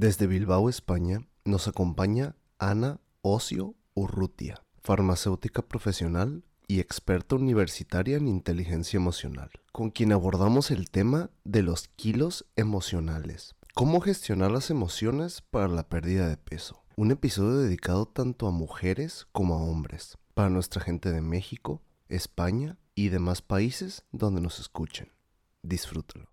Desde 0.00 0.26
Bilbao, 0.26 0.70
España, 0.70 1.26
nos 1.44 1.68
acompaña 1.68 2.34
Ana 2.58 3.02
Ocio 3.20 3.74
Urrutia, 3.92 4.64
farmacéutica 4.80 5.60
profesional 5.60 6.42
y 6.66 6.80
experta 6.80 7.36
universitaria 7.36 8.16
en 8.16 8.26
inteligencia 8.26 8.96
emocional, 8.96 9.50
con 9.72 9.90
quien 9.90 10.12
abordamos 10.12 10.70
el 10.70 10.88
tema 10.88 11.28
de 11.44 11.62
los 11.62 11.88
kilos 11.96 12.46
emocionales. 12.56 13.56
Cómo 13.74 14.00
gestionar 14.00 14.50
las 14.50 14.70
emociones 14.70 15.42
para 15.42 15.68
la 15.68 15.86
pérdida 15.86 16.28
de 16.28 16.38
peso. 16.38 16.82
Un 16.96 17.10
episodio 17.10 17.58
dedicado 17.58 18.06
tanto 18.06 18.46
a 18.46 18.52
mujeres 18.52 19.26
como 19.32 19.52
a 19.56 19.62
hombres, 19.62 20.16
para 20.32 20.48
nuestra 20.48 20.80
gente 20.80 21.12
de 21.12 21.20
México, 21.20 21.82
España 22.08 22.78
y 22.94 23.10
demás 23.10 23.42
países 23.42 24.04
donde 24.12 24.40
nos 24.40 24.60
escuchen. 24.60 25.12
Disfrútalo. 25.62 26.29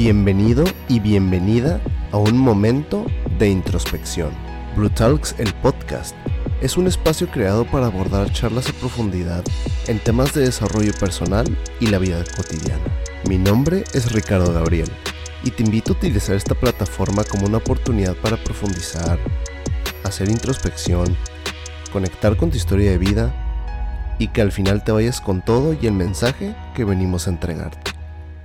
Bienvenido 0.00 0.62
y 0.86 1.00
bienvenida 1.00 1.80
a 2.12 2.18
un 2.18 2.38
momento 2.38 3.04
de 3.40 3.48
introspección. 3.48 4.30
Brutalks, 4.76 5.34
el 5.38 5.52
podcast, 5.54 6.14
es 6.60 6.76
un 6.76 6.86
espacio 6.86 7.28
creado 7.28 7.64
para 7.64 7.86
abordar 7.86 8.32
charlas 8.32 8.68
a 8.68 8.74
profundidad 8.74 9.42
en 9.88 9.98
temas 9.98 10.32
de 10.34 10.42
desarrollo 10.42 10.92
personal 11.00 11.44
y 11.80 11.88
la 11.88 11.98
vida 11.98 12.22
cotidiana. 12.36 12.84
Mi 13.28 13.38
nombre 13.38 13.82
es 13.92 14.12
Ricardo 14.12 14.52
Gabriel 14.52 14.88
y 15.42 15.50
te 15.50 15.64
invito 15.64 15.92
a 15.92 15.96
utilizar 15.96 16.36
esta 16.36 16.54
plataforma 16.54 17.24
como 17.24 17.46
una 17.46 17.58
oportunidad 17.58 18.14
para 18.18 18.36
profundizar, 18.36 19.18
hacer 20.04 20.28
introspección, 20.28 21.16
conectar 21.92 22.36
con 22.36 22.50
tu 22.50 22.56
historia 22.56 22.92
de 22.92 22.98
vida 22.98 24.14
y 24.20 24.28
que 24.28 24.42
al 24.42 24.52
final 24.52 24.84
te 24.84 24.92
vayas 24.92 25.20
con 25.20 25.44
todo 25.44 25.76
y 25.82 25.88
el 25.88 25.94
mensaje 25.94 26.54
que 26.76 26.84
venimos 26.84 27.26
a 27.26 27.30
entregarte. 27.30 27.97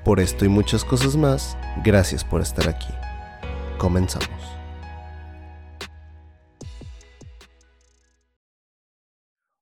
Por 0.04 0.20
esto 0.20 0.44
y 0.44 0.50
muchas 0.50 0.84
cosas 0.84 1.16
más, 1.16 1.58
gracias 1.82 2.26
por 2.26 2.42
estar 2.42 2.68
aquí. 2.68 2.94
Comenzamos. 3.78 4.28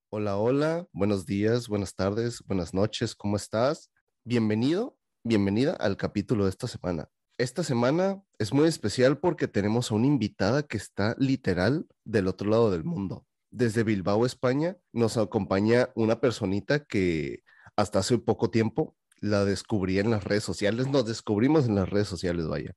Hola, 0.09 0.37
hola, 0.37 0.87
buenos 0.93 1.27
días, 1.27 1.67
buenas 1.67 1.93
tardes, 1.93 2.41
buenas 2.47 2.73
noches, 2.73 3.13
¿cómo 3.13 3.35
estás? 3.35 3.91
Bienvenido, 4.23 4.97
bienvenida 5.23 5.73
al 5.73 5.95
capítulo 5.95 6.45
de 6.45 6.49
esta 6.49 6.67
semana. 6.67 7.07
Esta 7.37 7.61
semana 7.61 8.23
es 8.39 8.51
muy 8.51 8.67
especial 8.67 9.19
porque 9.19 9.47
tenemos 9.47 9.91
a 9.91 9.95
una 9.95 10.07
invitada 10.07 10.63
que 10.63 10.77
está 10.77 11.15
literal 11.19 11.85
del 12.03 12.27
otro 12.27 12.49
lado 12.49 12.71
del 12.71 12.83
mundo. 12.83 13.27
Desde 13.51 13.83
Bilbao, 13.83 14.25
España, 14.25 14.75
nos 14.91 15.17
acompaña 15.17 15.89
una 15.93 16.19
personita 16.19 16.83
que 16.83 17.43
hasta 17.75 17.99
hace 17.99 18.17
poco 18.17 18.49
tiempo 18.49 18.95
la 19.21 19.45
descubrí 19.45 19.99
en 19.99 20.09
las 20.09 20.23
redes 20.23 20.43
sociales, 20.43 20.87
nos 20.87 21.05
descubrimos 21.05 21.67
en 21.67 21.75
las 21.75 21.89
redes 21.89 22.07
sociales, 22.07 22.47
vaya. 22.47 22.73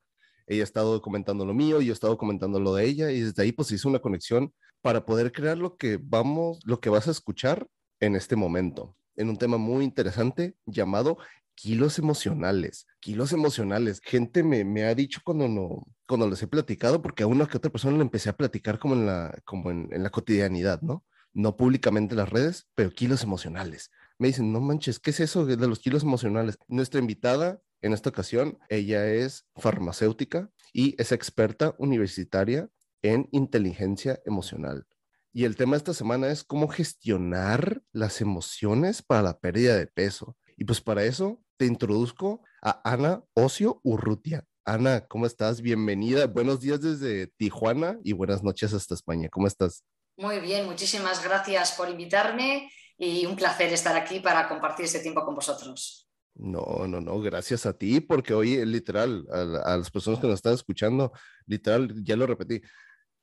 Ella 0.47 0.63
ha 0.63 0.65
estado 0.65 1.01
comentando 1.01 1.47
lo 1.47 1.55
mío, 1.55 1.81
yo 1.81 1.91
he 1.91 1.95
estado 1.95 2.19
comentando 2.19 2.61
lo 2.61 2.75
de 2.75 2.85
ella 2.85 3.11
y 3.11 3.21
desde 3.21 3.43
ahí 3.43 3.53
pues 3.53 3.73
hizo 3.73 3.89
una 3.89 3.99
conexión 3.99 4.53
para 4.83 5.07
poder 5.07 5.33
crear 5.33 5.57
lo 5.57 5.77
que 5.77 5.99
vamos, 6.01 6.61
lo 6.65 6.81
que 6.81 6.91
vas 6.91 7.09
a 7.09 7.13
escuchar 7.13 7.67
en 7.99 8.15
este 8.15 8.37
momento, 8.37 8.95
en 9.17 9.31
un 9.31 9.39
tema 9.39 9.57
muy 9.57 9.85
interesante 9.85 10.55
llamado 10.67 11.17
kilos 11.55 11.99
emocionales, 11.99 12.87
kilos 13.01 13.33
emocionales. 13.33 14.01
Gente 14.05 14.43
me, 14.43 14.65
me 14.65 14.85
ha 14.85 14.95
dicho 14.95 15.21
cuando 15.25 15.49
no, 15.49 15.87
cuando 16.07 16.29
les 16.29 16.43
he 16.43 16.47
platicado, 16.47 17.01
porque 17.01 17.23
a 17.23 17.27
una 17.27 17.47
que 17.47 17.57
otra 17.57 17.73
persona 17.73 17.97
le 17.97 18.03
empecé 18.03 18.29
a 18.29 18.37
platicar 18.37 18.79
como 18.79 18.95
en 18.95 19.07
la, 19.07 19.41
como 19.47 19.71
en, 19.71 19.89
en 19.93 20.03
la 20.03 20.11
cotidianidad, 20.11 20.83
¿no? 20.83 21.05
No 21.33 21.57
públicamente 21.57 22.13
en 22.13 22.19
las 22.19 22.29
redes, 22.29 22.67
pero 22.75 22.91
kilos 22.91 23.23
emocionales 23.23 23.91
me 24.19 24.29
dicen, 24.29 24.53
no 24.53 24.61
manches, 24.61 24.99
¿qué 24.99 25.11
es 25.11 25.21
eso 25.21 25.45
de 25.45 25.57
los 25.67 25.81
kilos 25.81 26.03
emocionales? 26.03 26.59
Nuestra 26.69 27.01
invitada 27.01 27.61
en 27.83 27.93
esta 27.93 28.11
ocasión, 28.11 28.59
ella 28.69 29.07
es 29.07 29.47
farmacéutica 29.57 30.51
y 30.73 31.01
es 31.01 31.13
experta 31.13 31.75
universitaria 31.79 32.69
en 33.03 33.29
inteligencia 33.33 34.21
emocional. 34.25 34.87
Y 35.33 35.45
el 35.45 35.57
tema 35.57 35.73
de 35.73 35.79
esta 35.79 35.95
semana 35.95 36.29
es 36.29 36.45
cómo 36.45 36.69
gestionar 36.69 37.83
las 37.93 38.21
emociones 38.21 39.03
para 39.03 39.21
la 39.21 39.39
pérdida 39.39 39.77
de 39.77 39.87
peso. 39.87 40.37
Y 40.57 40.65
pues 40.65 40.81
para 40.81 41.05
eso 41.05 41.43
te 41.57 41.67
introduzco 41.67 42.43
a 42.63 42.81
Ana 42.91 43.23
Ocio 43.35 43.81
Urrutia. 43.83 44.47
Ana, 44.65 45.07
¿cómo 45.07 45.27
estás? 45.27 45.61
Bienvenida. 45.61 46.27
Buenos 46.27 46.61
días 46.61 46.81
desde 46.81 47.27
Tijuana 47.27 47.99
y 48.03 48.13
buenas 48.13 48.43
noches 48.43 48.73
hasta 48.73 48.95
España. 48.95 49.29
¿Cómo 49.29 49.47
estás? 49.47 49.85
Muy 50.17 50.41
bien, 50.41 50.65
muchísimas 50.65 51.23
gracias 51.23 51.73
por 51.73 51.91
invitarme 51.91 52.71
y 52.99 53.27
un 53.27 53.37
placer 53.37 53.73
estar 53.73 53.97
aquí 53.97 54.21
para 54.21 54.49
compartir 54.49 54.87
este 54.87 55.01
tiempo 55.01 55.25
con 55.25 55.35
vosotros. 55.35 56.09
No, 56.35 56.87
no, 56.89 57.01
no, 57.01 57.21
gracias 57.21 57.65
a 57.65 57.75
ti, 57.75 58.01
porque 58.01 58.35
hoy 58.35 58.65
literal, 58.67 59.27
a, 59.31 59.77
las 59.77 59.91
personas 59.91 60.21
que 60.21 60.27
nos 60.27 60.37
están 60.37 60.55
escuchando, 60.55 61.13
literal, 61.47 61.95
ya 62.03 62.17
lo 62.17 62.27
repetí, 62.27 62.61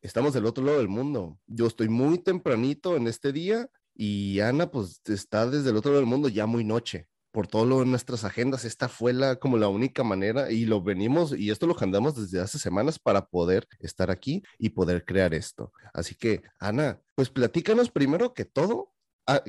estamos 0.02 0.34
del 0.34 0.46
otro 0.46 0.64
lado 0.64 0.78
del 0.78 0.88
mundo. 0.88 1.38
Yo 1.46 1.68
estoy 1.68 1.90
muy 1.90 2.20
tempranito 2.20 2.96
en 2.96 3.08
este 3.08 3.34
día 3.34 3.68
y 3.94 4.40
Ana 4.40 4.72
pues 4.72 5.02
está 5.06 5.46
desde 5.46 5.72
el 5.72 5.78
otro 5.78 5.92
lado 5.92 6.02
del 6.02 6.10
mundo 6.10 6.30
ya 6.30 6.46
muy 6.46 6.64
noche. 6.64 7.08
Por 7.32 7.48
todo 7.48 7.66
lo 7.66 7.82
en 7.82 7.92
nuestras 7.92 8.26
agendas, 8.26 8.66
esta 8.66 8.90
fue 8.90 9.14
la, 9.14 9.38
como 9.38 9.58
la 9.58 9.70
única 9.70 10.04
manera 10.04 10.52
y 10.52 10.66
lo 10.66 10.82
venimos 10.82 11.34
y 11.38 11.50
esto 11.50 11.66
lo 11.66 11.76
agendamos 11.76 12.16
desde 12.16 12.42
hace 12.42 12.60
semanas 12.60 13.00
para 13.00 13.26
poder 13.26 13.68
estar 13.80 14.12
aquí 14.12 14.44
y 14.58 14.70
poder 14.70 15.06
crear 15.06 15.34
esto. 15.34 15.72
Así 15.94 16.16
que, 16.16 16.42
Ana, 16.60 17.00
pues 17.16 17.30
platícanos 17.30 17.90
primero 17.90 18.34
que 18.34 18.44
todo 18.44 18.92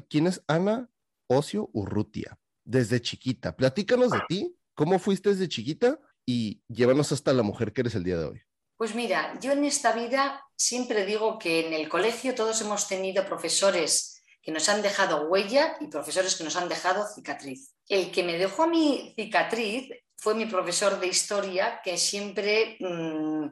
¿Quién 0.09 0.27
es 0.27 0.43
Ana 0.47 0.91
Ocio 1.27 1.71
Urrutia? 1.73 2.39
Desde 2.65 3.01
chiquita. 3.01 3.57
Platícanos 3.57 4.11
de 4.11 4.21
ti. 4.29 4.57
¿Cómo 4.75 4.99
fuiste 4.99 5.31
desde 5.31 5.49
chiquita? 5.49 5.99
Y 6.25 6.63
llévanos 6.69 7.13
hasta 7.13 7.33
la 7.33 7.43
mujer 7.43 7.73
que 7.73 7.83
eres 7.83 7.95
el 7.95 8.05
día 8.05 8.19
de 8.19 8.27
hoy. 8.27 8.43
Pues 8.77 8.95
mira, 8.95 9.39
yo 9.41 9.53
en 9.53 9.65
esta 9.65 9.93
vida 9.93 10.45
siempre 10.57 11.07
digo 11.07 11.39
que 11.39 11.67
en 11.67 11.73
el 11.73 11.89
colegio 11.89 12.35
todos 12.35 12.61
hemos 12.61 12.89
tenido 12.89 13.25
profesores 13.25 14.23
que 14.43 14.51
nos 14.51 14.69
han 14.69 14.83
dejado 14.83 15.29
huella 15.29 15.77
y 15.81 15.87
profesores 15.87 16.35
que 16.35 16.45
nos 16.45 16.57
han 16.57 16.69
dejado 16.69 17.07
cicatriz. 17.15 17.75
El 17.89 18.11
que 18.11 18.25
me 18.25 18.39
dejó 18.39 18.67
mi 18.67 19.13
cicatriz 19.17 19.89
fue 20.17 20.35
mi 20.35 20.47
profesor 20.47 20.99
de 20.99 21.07
historia 21.07 21.81
que 21.83 21.97
siempre, 21.97 22.77
mm, 22.81 23.47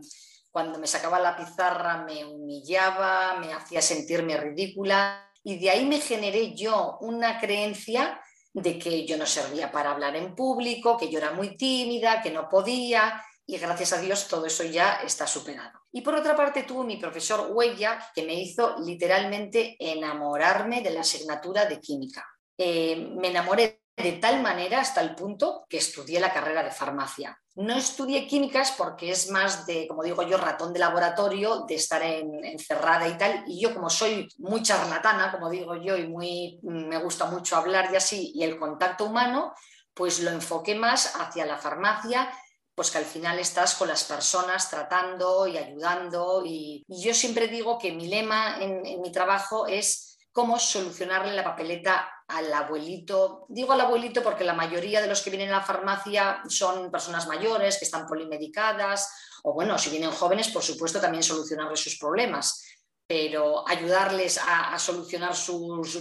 cuando 0.51 0.79
me 0.81 0.87
sacaba 0.87 1.21
la 1.21 1.37
pizarra, 1.37 2.05
me 2.05 2.25
humillaba, 2.25 3.39
me 3.39 3.53
hacía 3.53 3.83
sentirme 3.83 4.37
ridícula 4.37 5.30
y 5.43 5.59
de 5.59 5.71
ahí 5.71 5.85
me 5.85 6.01
generé 6.01 6.55
yo 6.55 6.99
una 7.01 7.41
creencia 7.41 8.21
de 8.53 8.79
que 8.79 9.07
yo 9.07 9.17
no 9.17 9.27
servía 9.27 9.71
para 9.71 9.93
hablar 9.93 10.17
en 10.17 10.35
público, 10.35 10.97
que 10.97 11.09
yo 11.09 11.19
era 11.19 11.33
muy 11.33 11.57
tímida, 11.57 12.21
que 12.21 12.31
no 12.31 12.49
podía, 12.49 13.23
y 13.47 13.59
gracias 13.59 13.93
a 13.93 14.01
Dios 14.01 14.29
todo 14.29 14.47
eso 14.47 14.65
ya 14.65 15.01
está 15.05 15.27
superado. 15.27 15.81
Y 15.93 16.03
por 16.03 16.15
otra 16.15 16.37
parte 16.37 16.63
tuve 16.63 16.85
mi 16.85 16.97
profesor 16.97 17.51
Huella, 17.53 17.99
que 18.15 18.23
me 18.23 18.35
hizo 18.35 18.77
literalmente 18.79 19.77
enamorarme 19.79 20.83
de 20.83 20.91
la 20.91 21.01
asignatura 21.01 21.65
de 21.67 21.81
química. 21.81 22.25
Eh, 22.57 23.09
me 23.17 23.29
enamoré 23.29 23.83
de 24.01 24.13
tal 24.13 24.43
manera 24.43 24.81
hasta 24.81 25.01
el 25.01 25.15
punto 25.15 25.65
que 25.69 25.79
estudié 25.79 26.21
la 26.21 26.33
carrera 26.33 26.63
de 26.63 26.71
farmacia. 26.71 27.39
No 27.57 27.77
estudié 27.77 28.27
químicas 28.27 28.73
porque 28.77 29.11
es 29.11 29.31
más 29.31 29.67
de, 29.67 29.87
como 29.87 30.03
digo 30.03 30.23
yo, 30.23 30.37
ratón 30.37 30.73
de 30.73 30.79
laboratorio, 30.79 31.65
de 31.67 31.75
estar 31.75 32.03
encerrada 32.03 33.07
y 33.09 33.19
tal. 33.19 33.45
Y 33.47 33.61
yo 33.61 33.75
como 33.75 33.91
soy 33.91 34.29
muy 34.39 34.63
charlatana, 34.63 35.31
como 35.33 35.51
digo 35.51 35.75
yo, 35.77 35.97
y 35.97 36.07
muy, 36.09 36.59
me 36.63 36.99
gusta 36.99 37.27
mucho 37.27 37.57
hablar 37.57 37.91
y 37.93 37.97
así, 37.97 38.33
y 38.35 38.45
el 38.45 38.59
contacto 38.59 39.05
humano, 39.05 39.53
pues 39.95 40.21
lo 40.21 40.31
enfoqué 40.31 40.75
más 40.75 41.17
hacia 41.17 41.45
la 41.45 41.59
farmacia, 41.59 42.33
pues 42.75 42.91
que 42.91 42.99
al 42.99 43.05
final 43.05 43.39
estás 43.39 43.75
con 43.75 43.89
las 43.89 44.05
personas 44.05 44.71
tratando 44.71 45.47
y 45.47 45.59
ayudando. 45.59 46.43
Y, 46.47 46.85
yo 46.89 47.13
siempre 47.15 47.49
digo 47.49 47.79
que 47.79 47.93
mi 47.93 48.09
lema 48.09 48.59
en 48.61 49.01
mi 49.01 49.13
trabajo 49.13 49.67
es 49.67 50.10
cómo 50.33 50.59
solucionarle 50.59 51.35
la 51.35 51.45
papeleta 51.45 52.25
al 52.29 52.53
abuelito. 52.53 53.47
Digo 53.49 53.73
al 53.73 53.81
abuelito 53.81 54.23
porque 54.23 54.45
la 54.45 54.55
mayoría 54.55 55.01
de 55.01 55.09
los 55.09 55.23
que 55.23 55.31
vienen 55.31 55.51
a 55.51 55.59
la 55.59 55.63
farmacia 55.63 56.43
son 56.49 56.91
personas 56.91 57.27
mayores, 57.27 57.79
que 57.79 57.85
están 57.85 58.07
polimedicadas, 58.07 59.13
o 59.43 59.53
bueno, 59.53 59.79
si 59.79 59.91
vienen 59.91 60.11
jóvenes, 60.11 60.49
por 60.49 60.63
supuesto, 60.63 61.01
también 61.01 61.23
solucionarles 61.23 61.81
sus 61.81 61.99
problemas, 61.99 62.65
pero 63.07 63.67
ayudarles 63.69 64.39
a, 64.39 64.79
solucionar 64.79 65.35
sus 65.35 65.99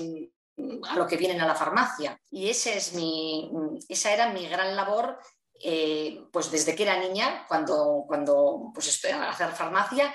a 0.90 0.96
lo 0.96 1.08
que 1.08 1.18
vienen 1.18 1.42
a 1.42 1.48
la 1.48 1.56
farmacia. 1.56 2.20
Y 2.30 2.50
ese 2.50 2.78
es 2.78 2.94
mi, 2.94 3.50
esa 3.88 4.12
era 4.12 4.32
mi 4.32 4.48
gran 4.48 4.76
labor 4.76 5.18
eh, 5.62 6.26
pues 6.32 6.52
desde 6.52 6.74
que 6.74 6.84
era 6.84 7.00
niña, 7.00 7.46
cuando, 7.48 8.06
cuando 8.08 8.72
pues, 8.74 9.04
a 9.06 9.30
hacer 9.30 9.50
farmacia, 9.50 10.14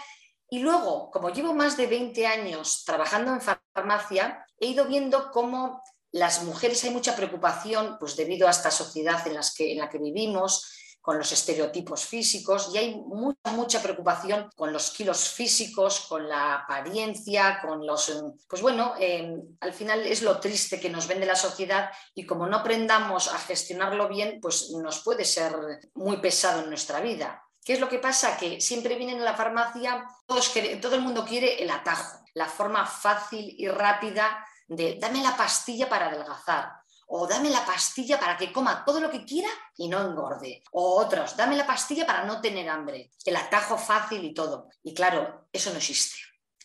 y 0.55 0.61
luego, 0.61 1.11
como 1.11 1.31
llevo 1.31 1.53
más 1.53 1.77
de 1.77 1.89
20 1.89 2.29
años 2.29 2.85
trabajando 2.87 3.33
en 3.33 3.41
farmacia, 3.41 4.47
he 4.61 4.69
ido 4.69 4.85
viendo 4.85 5.33
cómo 5.33 5.83
las 6.13 6.45
mujeres 6.45 6.85
hay 6.85 6.91
mucha 6.91 7.17
preocupación, 7.17 7.97
pues 7.99 8.15
debido 8.15 8.47
a 8.47 8.53
esta 8.53 8.71
sociedad 8.71 9.27
en, 9.27 9.37
que, 9.57 9.73
en 9.73 9.79
la 9.79 9.91
que 9.91 9.99
vivimos, 9.99 10.65
con 11.01 11.19
los 11.19 11.33
estereotipos 11.33 12.05
físicos 12.07 12.71
y 12.73 12.79
hay 12.79 12.95
mucha, 12.95 13.83
preocupación 13.83 14.49
con 14.55 14.73
los 14.73 14.93
kilos 14.93 15.29
físicos, 15.29 16.07
con 16.09 16.29
la 16.29 16.55
apariencia, 16.55 17.59
con 17.61 17.85
los... 17.85 18.23
Pues 18.49 18.63
bueno, 18.63 18.95
em, 19.01 19.43
al 19.59 19.75
final 19.75 20.07
es 20.07 20.23
lo 20.23 20.39
triste 20.39 20.79
que 20.79 20.89
nos 20.89 21.09
vende 21.09 21.27
la 21.27 21.35
sociedad 21.35 21.91
y 22.15 22.25
como 22.25 22.47
no 22.47 22.59
aprendamos 22.59 23.27
a 23.27 23.39
gestionarlo 23.39 24.09
bien, 24.09 24.39
pues 24.41 24.71
nos 24.71 25.03
puede 25.03 25.25
ser 25.25 25.53
muy 25.95 26.19
pesado 26.19 26.63
en 26.63 26.69
nuestra 26.69 27.01
vida. 27.01 27.44
¿Qué 27.65 27.73
es 27.73 27.81
lo 27.81 27.89
que 27.89 27.99
pasa? 27.99 28.37
Que 28.37 28.61
siempre 28.61 28.97
vienen 28.97 29.21
a 29.21 29.25
la 29.25 29.35
farmacia, 29.35 30.07
todos, 30.27 30.53
todo 30.81 30.95
el 30.95 31.01
mundo 31.01 31.25
quiere 31.25 31.63
el 31.63 31.71
atajo, 31.71 32.25
la 32.35 32.47
forma 32.47 32.85
fácil 32.85 33.55
y 33.59 33.69
rápida 33.69 34.45
de 34.69 34.99
dame 35.01 35.23
la 35.23 35.37
pastilla 35.37 35.89
para 35.89 36.09
adelgazar, 36.09 36.73
o 37.07 37.27
dame 37.27 37.51
la 37.51 37.65
pastilla 37.65 38.19
para 38.19 38.37
que 38.37 38.53
coma 38.53 38.85
todo 38.85 39.01
lo 39.01 39.11
que 39.11 39.25
quiera 39.25 39.49
y 39.77 39.89
no 39.89 40.01
engorde. 40.01 40.63
O 40.73 40.97
otros, 40.97 41.37
dame 41.37 41.57
la 41.57 41.67
pastilla 41.67 42.07
para 42.07 42.25
no 42.25 42.41
tener 42.41 42.69
hambre. 42.69 43.11
El 43.25 43.37
atajo 43.37 43.79
fácil 43.79 44.25
y 44.25 44.35
todo. 44.35 44.69
Y 44.83 44.95
claro, 44.95 45.47
eso 45.53 45.71
no 45.71 45.77
existe. 45.77 46.17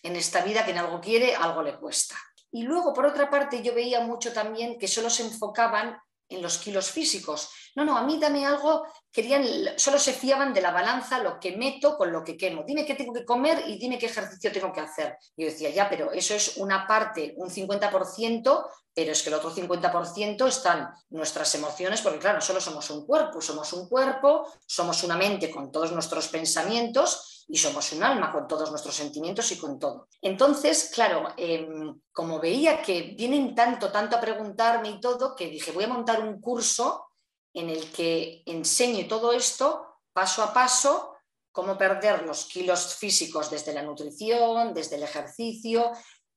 En 0.01 0.15
esta 0.15 0.41
vida, 0.41 0.63
quien 0.63 0.77
algo 0.77 1.01
quiere, 1.01 1.35
algo 1.35 1.61
le 1.61 1.77
cuesta. 1.77 2.15
Y 2.51 2.63
luego, 2.63 2.93
por 2.93 3.05
otra 3.05 3.29
parte, 3.29 3.61
yo 3.61 3.73
veía 3.73 3.99
mucho 4.01 4.33
también 4.33 4.79
que 4.79 4.87
solo 4.87 5.09
se 5.09 5.23
enfocaban 5.23 5.97
en 6.29 6.41
los 6.41 6.57
kilos 6.57 6.89
físicos. 6.89 7.49
No, 7.75 7.85
no, 7.85 7.97
a 7.97 8.03
mí 8.03 8.17
dame 8.19 8.45
algo, 8.45 8.85
querían, 9.11 9.43
solo 9.77 9.99
se 9.99 10.13
fiaban 10.13 10.53
de 10.53 10.61
la 10.61 10.71
balanza, 10.71 11.19
lo 11.19 11.39
que 11.39 11.55
meto 11.57 11.97
con 11.97 12.11
lo 12.11 12.23
que 12.23 12.37
quemo. 12.37 12.63
Dime 12.65 12.85
qué 12.85 12.95
tengo 12.95 13.13
que 13.13 13.25
comer 13.25 13.63
y 13.67 13.77
dime 13.77 13.97
qué 13.97 14.07
ejercicio 14.07 14.51
tengo 14.51 14.71
que 14.71 14.81
hacer. 14.81 15.17
Yo 15.35 15.45
decía, 15.45 15.69
ya, 15.69 15.89
pero 15.89 16.11
eso 16.11 16.33
es 16.33 16.57
una 16.57 16.85
parte, 16.87 17.33
un 17.37 17.49
50%, 17.49 18.65
pero 18.93 19.11
es 19.11 19.23
que 19.23 19.29
el 19.29 19.35
otro 19.35 19.51
50% 19.51 20.47
están 20.47 20.89
nuestras 21.11 21.53
emociones, 21.55 22.01
porque 22.01 22.19
claro, 22.19 22.41
solo 22.41 22.59
somos 22.59 22.89
un 22.89 23.05
cuerpo, 23.05 23.39
somos 23.41 23.71
un 23.73 23.87
cuerpo, 23.87 24.45
somos 24.65 25.03
una 25.03 25.15
mente 25.15 25.49
con 25.49 25.71
todos 25.71 25.91
nuestros 25.91 26.27
pensamientos 26.27 27.45
y 27.47 27.57
somos 27.57 27.91
un 27.93 28.03
alma 28.03 28.31
con 28.31 28.47
todos 28.47 28.69
nuestros 28.69 28.95
sentimientos 28.95 29.51
y 29.51 29.57
con 29.57 29.79
todo. 29.79 30.07
Entonces, 30.21 30.91
claro, 30.93 31.29
em, 31.37 31.99
como 32.11 32.39
veía 32.39 32.81
que 32.81 33.15
vienen 33.17 33.55
tanto, 33.55 33.91
tanto 33.91 34.17
a 34.17 34.21
preguntarme 34.21 34.89
y 34.89 34.99
todo, 34.99 35.35
que 35.35 35.47
dije, 35.47 35.71
voy 35.71 35.85
a 35.85 35.87
montar 35.87 36.21
un 36.21 36.39
curso 36.39 37.08
en 37.53 37.69
el 37.69 37.91
que 37.91 38.43
enseñe 38.45 39.07
todo 39.07 39.33
esto 39.33 39.85
paso 40.13 40.43
a 40.43 40.53
paso, 40.53 41.15
cómo 41.51 41.77
perder 41.77 42.23
los 42.23 42.45
kilos 42.45 42.95
físicos 42.95 43.49
desde 43.49 43.73
la 43.73 43.81
nutrición, 43.81 44.73
desde 44.73 44.97
el 44.97 45.03
ejercicio, 45.03 45.91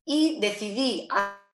y 0.05 0.41
decidí 0.41 1.09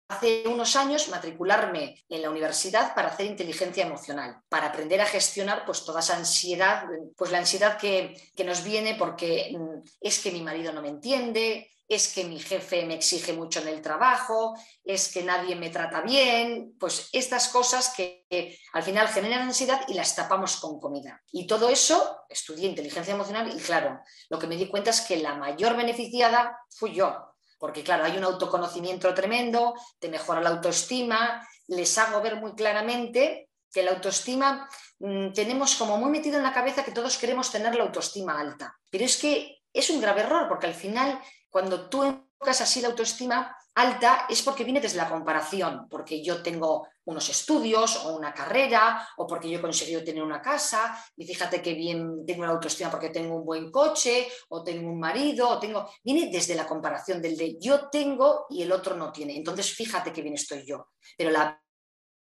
hace 0.10 0.44
unos 0.48 0.76
años 0.76 1.10
matricularme 1.10 2.06
en 2.08 2.22
la 2.22 2.30
universidad 2.30 2.96
para 2.96 3.10
hacer 3.10 3.26
inteligencia 3.26 3.86
emocional, 3.86 4.42
para 4.48 4.68
aprender 4.68 5.02
a 5.02 5.06
gestionar 5.06 5.66
pues 5.66 5.84
toda 5.84 6.00
esa 6.00 6.16
ansiedad, 6.16 6.86
pues 7.18 7.32
la 7.32 7.40
ansiedad 7.40 7.78
que, 7.78 8.16
que 8.36 8.44
nos 8.44 8.64
viene 8.64 8.96
porque 8.96 9.56
mm, 9.58 9.88
es 10.02 10.20
que 10.20 10.32
mi 10.32 10.42
marido 10.42 10.72
no 10.72 10.82
me 10.82 10.90
entiende, 10.90 11.70
es 11.88 12.14
que 12.14 12.26
mi 12.26 12.40
jefe 12.40 12.86
me 12.86 12.96
exige 12.96 13.32
mucho 13.32 13.62
en 13.62 13.70
el 13.70 13.82
trabajo, 13.82 14.56
es 14.84 15.12
que 15.12 15.24
nadie 15.24 15.56
me 15.56 15.70
trata 15.70 16.02
bien, 16.02 16.76
pues 16.78 17.10
estas 17.14 17.48
cosas 17.48 17.94
que, 17.96 18.26
al 18.74 18.84
final 18.84 19.08
generan 19.08 19.44
ansiedad 19.44 19.82
y 19.88 19.94
las 19.94 20.16
tapamos 20.16 20.58
con 20.58 20.80
comida. 20.80 21.22
Y 21.32 21.48
todo 21.48 21.70
eso, 21.70 22.26
estudié 22.28 22.68
inteligencia 22.68 23.14
emocional 23.14 23.50
y 23.56 23.60
claro, 23.62 24.02
lo 24.30 24.38
que 24.38 24.48
me 24.48 24.58
di 24.58 24.68
cuenta 24.68 24.90
es 24.90 25.02
que 25.02 25.18
la 25.18 25.36
mayor 25.36 25.78
beneficiada 25.78 26.60
fui 26.70 26.94
yo, 26.94 27.34
porque 27.58 27.84
claro, 27.84 28.04
hay 28.04 28.18
un 28.18 28.26
autoconocimiento 28.26 29.14
tremendo, 29.14 29.74
te 30.00 30.10
mejora 30.10 30.42
la 30.42 30.50
autoestima, 30.50 31.48
les 31.68 31.98
hago 31.98 32.22
ver 32.22 32.36
muy 32.36 32.54
claramente 32.54 33.50
que 33.72 33.84
la 33.84 33.92
autoestima 33.92 34.70
mm, 35.00 35.32
tenemos 35.32 35.76
como 35.76 35.98
muy 35.98 36.12
metido 36.12 36.38
en 36.38 36.44
la 36.44 36.54
cabeza 36.54 36.84
que 36.84 36.92
todos 36.92 37.18
queremos 37.18 37.50
tener 37.50 37.76
la 37.76 37.84
autoestima 37.84 38.40
alta, 38.40 38.78
pero 38.90 39.06
es 39.06 39.18
que 39.18 39.58
es 39.74 39.90
un 39.90 40.02
grave 40.02 40.22
error 40.22 40.48
porque 40.48 40.68
al 40.68 40.74
final 40.74 41.22
cuando 41.50 41.90
tú 41.90 42.04
enfocas 42.04 42.62
así 42.62 42.82
la 42.82 42.90
autoestima 42.90 43.56
alta 43.78 44.26
es 44.28 44.42
porque 44.42 44.64
viene 44.64 44.82
desde 44.82 44.98
la 44.98 45.08
comparación, 45.08 45.88
porque 45.88 46.24
yo 46.24 46.42
tengo 46.42 46.88
unos 47.06 47.30
estudios 47.30 48.06
o 48.06 48.16
una 48.16 48.34
carrera 48.34 49.08
o 49.18 49.28
porque 49.28 49.50
yo 49.50 49.60
he 49.60 49.62
conseguido 49.62 50.04
tener 50.04 50.24
una 50.24 50.42
casa 50.42 50.98
y 51.16 51.28
fíjate 51.28 51.62
que 51.62 51.76
bien 51.76 52.26
tengo 52.26 52.44
la 52.44 52.54
autoestima 52.54 52.90
porque 52.90 53.10
tengo 53.10 53.36
un 53.36 53.46
buen 53.46 53.72
coche 53.72 54.28
o 54.50 54.64
tengo 54.64 54.90
un 54.90 55.00
marido 55.00 55.48
o 55.48 55.60
tengo 55.60 55.88
viene 56.04 56.32
desde 56.32 56.56
la 56.56 56.66
comparación 56.66 57.22
del 57.22 57.38
de 57.38 57.58
yo 57.60 57.88
tengo 57.90 58.48
y 58.50 58.64
el 58.64 58.72
otro 58.72 58.96
no 58.96 59.12
tiene. 59.12 59.38
Entonces 59.38 59.72
fíjate 59.74 60.12
que 60.12 60.24
bien 60.24 60.34
estoy 60.34 60.66
yo. 60.66 60.90
Pero 61.16 61.30
la 61.30 61.62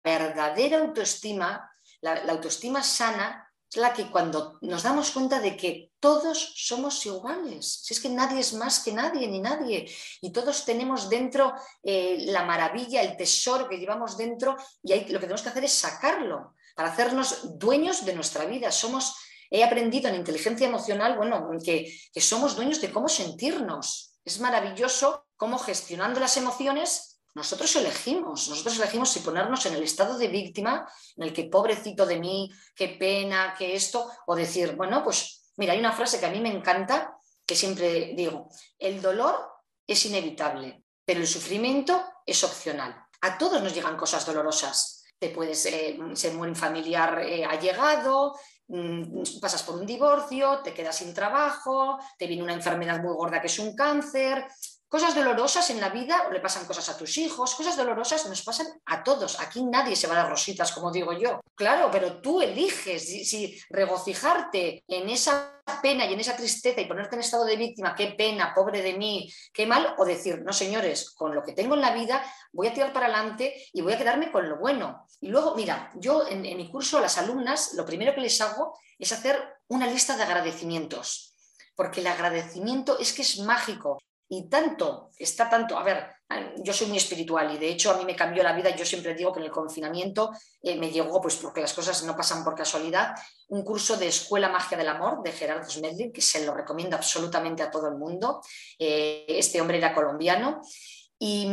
verdadera 0.04 0.77
autoestima, 0.77 1.68
la 2.01 2.31
autoestima 2.31 2.83
sana 2.83 3.49
es 3.69 3.77
la 3.77 3.94
que 3.94 4.10
cuando 4.10 4.57
nos 4.62 4.83
damos 4.83 5.12
cuenta 5.12 5.39
de 5.39 5.56
que 5.56 5.92
todos 6.00 6.54
somos 6.56 7.06
iguales, 7.06 7.81
si 7.83 7.94
es 7.94 8.00
que 8.00 8.10
nadie 8.10 8.39
es 8.39 8.54
más 8.54 8.80
que 8.80 8.92
nadie 8.92 9.27
ni 9.27 9.39
nadie, 9.39 9.88
y 10.21 10.31
todos 10.31 10.66
tenemos 10.66 11.10
dentro 11.10 11.54
eh, 11.83 12.18
la 12.27 12.44
maravilla, 12.44 13.01
el 13.01 13.16
tesoro 13.16 13.69
que 13.69 13.77
llevamos 13.77 14.18
dentro, 14.18 14.56
y 14.81 14.94
ahí 14.94 15.01
lo 15.10 15.19
que 15.19 15.25
tenemos 15.25 15.44
que 15.44 15.50
hacer 15.50 15.63
es 15.66 15.74
sacarlo 15.74 16.56
para 16.75 16.89
hacernos 16.89 17.60
dueños 17.60 18.06
de 18.06 18.16
nuestra 18.16 18.45
vida. 18.45 18.71
Somos, 18.71 19.16
he 19.51 19.63
aprendido 19.63 20.10
en 20.10 20.16
inteligencia 20.16 20.68
emocional, 20.68 21.18
bueno, 21.18 21.50
que, 21.63 21.94
que 22.12 22.21
somos 22.21 22.56
dueños 22.56 22.81
de 22.81 22.92
cómo 22.92 23.07
sentirnos. 23.07 24.16
Es 24.25 24.39
maravilloso 24.39 25.27
cómo 25.36 25.60
gestionando 25.60 26.19
las 26.19 26.38
emociones 26.38 27.09
nosotros 27.36 27.76
elegimos, 27.76 28.50
nosotros 28.50 28.78
elegimos 28.78 29.12
si 29.12 29.20
ponernos 29.20 29.66
en 29.66 29.76
el 29.76 29.84
estado 29.84 30.18
de 30.18 30.28
víctima, 30.28 30.90
en 31.16 31.24
el 31.24 31.34
que 31.34 31.46
pobrecito 31.46 32.06
de 32.06 32.20
mí, 32.20 32.52
qué 32.76 32.90
pena, 32.90 33.56
qué 33.58 33.76
esto, 33.76 34.10
o 34.28 34.36
decir, 34.36 34.76
bueno, 34.76 35.04
pues 35.04 35.54
mira, 35.58 35.74
hay 35.74 35.80
una 35.80 35.92
frase 35.92 36.20
que 36.20 36.26
a 36.26 36.31
mí 36.31 36.40
me 36.40 36.52
encanta, 36.52 37.16
que 37.46 37.56
siempre 37.56 38.14
digo, 38.16 38.50
el 38.78 39.02
dolor 39.02 39.50
es 39.86 40.06
inevitable, 40.06 40.84
pero 41.06 41.20
el 41.20 41.28
sufrimiento 41.28 42.04
es 42.26 42.44
opcional. 42.44 42.96
A 43.22 43.38
todos 43.38 43.62
nos 43.62 43.74
llegan 43.74 43.98
cosas 43.98 44.26
dolorosas. 44.26 45.04
Te 45.18 45.30
puedes, 45.30 45.66
eh, 45.66 46.00
se 46.14 46.30
un 46.30 46.56
familiar 46.56 47.20
eh, 47.20 47.44
allegado, 47.44 48.36
mm, 48.68 49.40
pasas 49.42 49.64
por 49.64 49.76
un 49.76 49.86
divorcio, 49.86 50.62
te 50.64 50.74
quedas 50.74 50.98
sin 50.98 51.14
trabajo, 51.14 52.00
te 52.18 52.28
viene 52.28 52.44
una 52.44 52.54
enfermedad 52.54 53.02
muy 53.02 53.14
gorda 53.14 53.42
que 53.42 53.48
es 53.48 53.60
un 53.60 53.76
cáncer, 53.76 54.48
Cosas 54.90 55.14
dolorosas 55.14 55.70
en 55.70 55.80
la 55.80 55.90
vida, 55.90 56.26
o 56.28 56.32
le 56.32 56.40
pasan 56.40 56.66
cosas 56.66 56.90
a 56.90 56.98
tus 56.98 57.16
hijos, 57.20 57.54
cosas 57.54 57.78
dolorosas 57.78 58.28
nos 58.28 58.42
pasan 58.42 58.66
a 58.88 59.04
todos. 59.04 59.40
Aquí 59.40 59.64
nadie 59.64 59.96
se 59.96 60.08
va 60.08 60.16
a 60.16 60.24
dar 60.24 60.30
rositas, 60.30 60.72
como 60.72 60.92
digo 60.92 61.14
yo. 61.14 61.42
Claro, 61.54 61.90
pero 61.92 62.20
tú 62.20 62.42
eliges 62.42 63.06
si, 63.06 63.62
regocijarte 63.70 64.84
en 64.88 65.08
esa 65.10 65.62
pena 65.84 66.08
y 66.08 66.14
en 66.14 66.20
esa 66.20 66.36
tristeza 66.36 66.82
y 66.82 66.86
ponerte 66.86 67.16
en 67.16 67.22
estado 67.22 67.46
de 67.46 67.56
víctima, 67.56 67.94
qué 67.94 68.08
pena, 68.18 68.52
pobre 68.56 68.82
de 68.82 68.98
mí, 68.98 69.32
qué 69.54 69.68
mal, 69.68 69.94
o 70.00 70.06
decir, 70.06 70.42
no 70.42 70.52
señores, 70.52 71.12
con 71.12 71.36
lo 71.36 71.44
que 71.44 71.54
tengo 71.54 71.76
en 71.76 71.82
la 71.82 71.94
vida 71.94 72.24
voy 72.52 72.66
a 72.66 72.74
tirar 72.74 72.92
para 72.92 73.06
adelante 73.06 73.68
y 73.72 73.82
voy 73.82 73.94
a 73.94 73.98
quedarme 74.00 74.32
con 74.32 74.50
lo 74.50 74.58
bueno. 74.58 75.06
Y 75.22 75.28
luego, 75.28 75.54
mira, 75.54 75.92
yo 75.98 76.28
en, 76.28 76.44
en 76.48 76.58
mi 76.58 76.72
curso 76.72 76.98
a 76.98 77.02
las 77.02 77.20
alumnas 77.20 77.74
lo 77.76 77.86
primero 77.86 78.16
que 78.16 78.22
les 78.22 78.42
hago 78.42 78.76
es 78.98 79.12
hacer 79.12 79.40
una 79.68 79.86
lista 79.86 80.18
de 80.18 80.24
agradecimientos 80.24 81.36
porque 81.80 82.02
el 82.02 82.08
agradecimiento 82.08 83.00
es 83.00 83.14
que 83.14 83.22
es 83.22 83.40
mágico. 83.40 84.00
Y 84.31 84.48
tanto, 84.48 85.09
está 85.18 85.50
tanto, 85.50 85.78
a 85.78 85.83
ver, 85.83 86.06
yo 86.57 86.71
soy 86.71 86.86
muy 86.88 86.98
espiritual 86.98 87.52
y 87.56 87.57
de 87.57 87.69
hecho 87.69 87.90
a 87.90 87.98
mí 87.98 88.06
me 88.06 88.16
cambió 88.16 88.44
la 88.44 88.54
vida, 88.54 88.69
yo 88.76 88.86
siempre 88.86 89.16
digo 89.16 89.33
que 89.33 89.40
en 89.40 89.45
el 89.45 89.52
confinamiento 89.52 90.31
eh, 90.62 90.78
me 90.78 90.92
llegó, 90.92 91.19
pues 91.19 91.36
porque 91.38 91.62
las 91.62 91.74
cosas 91.74 92.04
no 92.04 92.16
pasan 92.16 92.44
por 92.44 92.54
casualidad, 92.54 93.16
un 93.48 93.64
curso 93.64 93.98
de 93.98 94.07
Escuela 94.07 94.50
Magia 94.50 94.78
del 94.78 94.88
Amor 94.88 95.24
de 95.24 95.31
Gerardo 95.31 95.68
Smedlin, 95.68 96.14
que 96.14 96.21
se 96.21 96.45
lo 96.45 96.54
recomiendo 96.54 96.95
absolutamente 96.95 97.64
a 97.64 97.71
todo 97.71 97.88
el 97.88 97.95
mundo. 97.95 98.42
Eh, 98.78 99.26
este 99.28 99.59
hombre 99.62 99.80
era 99.80 99.95
colombiano 99.95 100.62
y, 101.18 101.50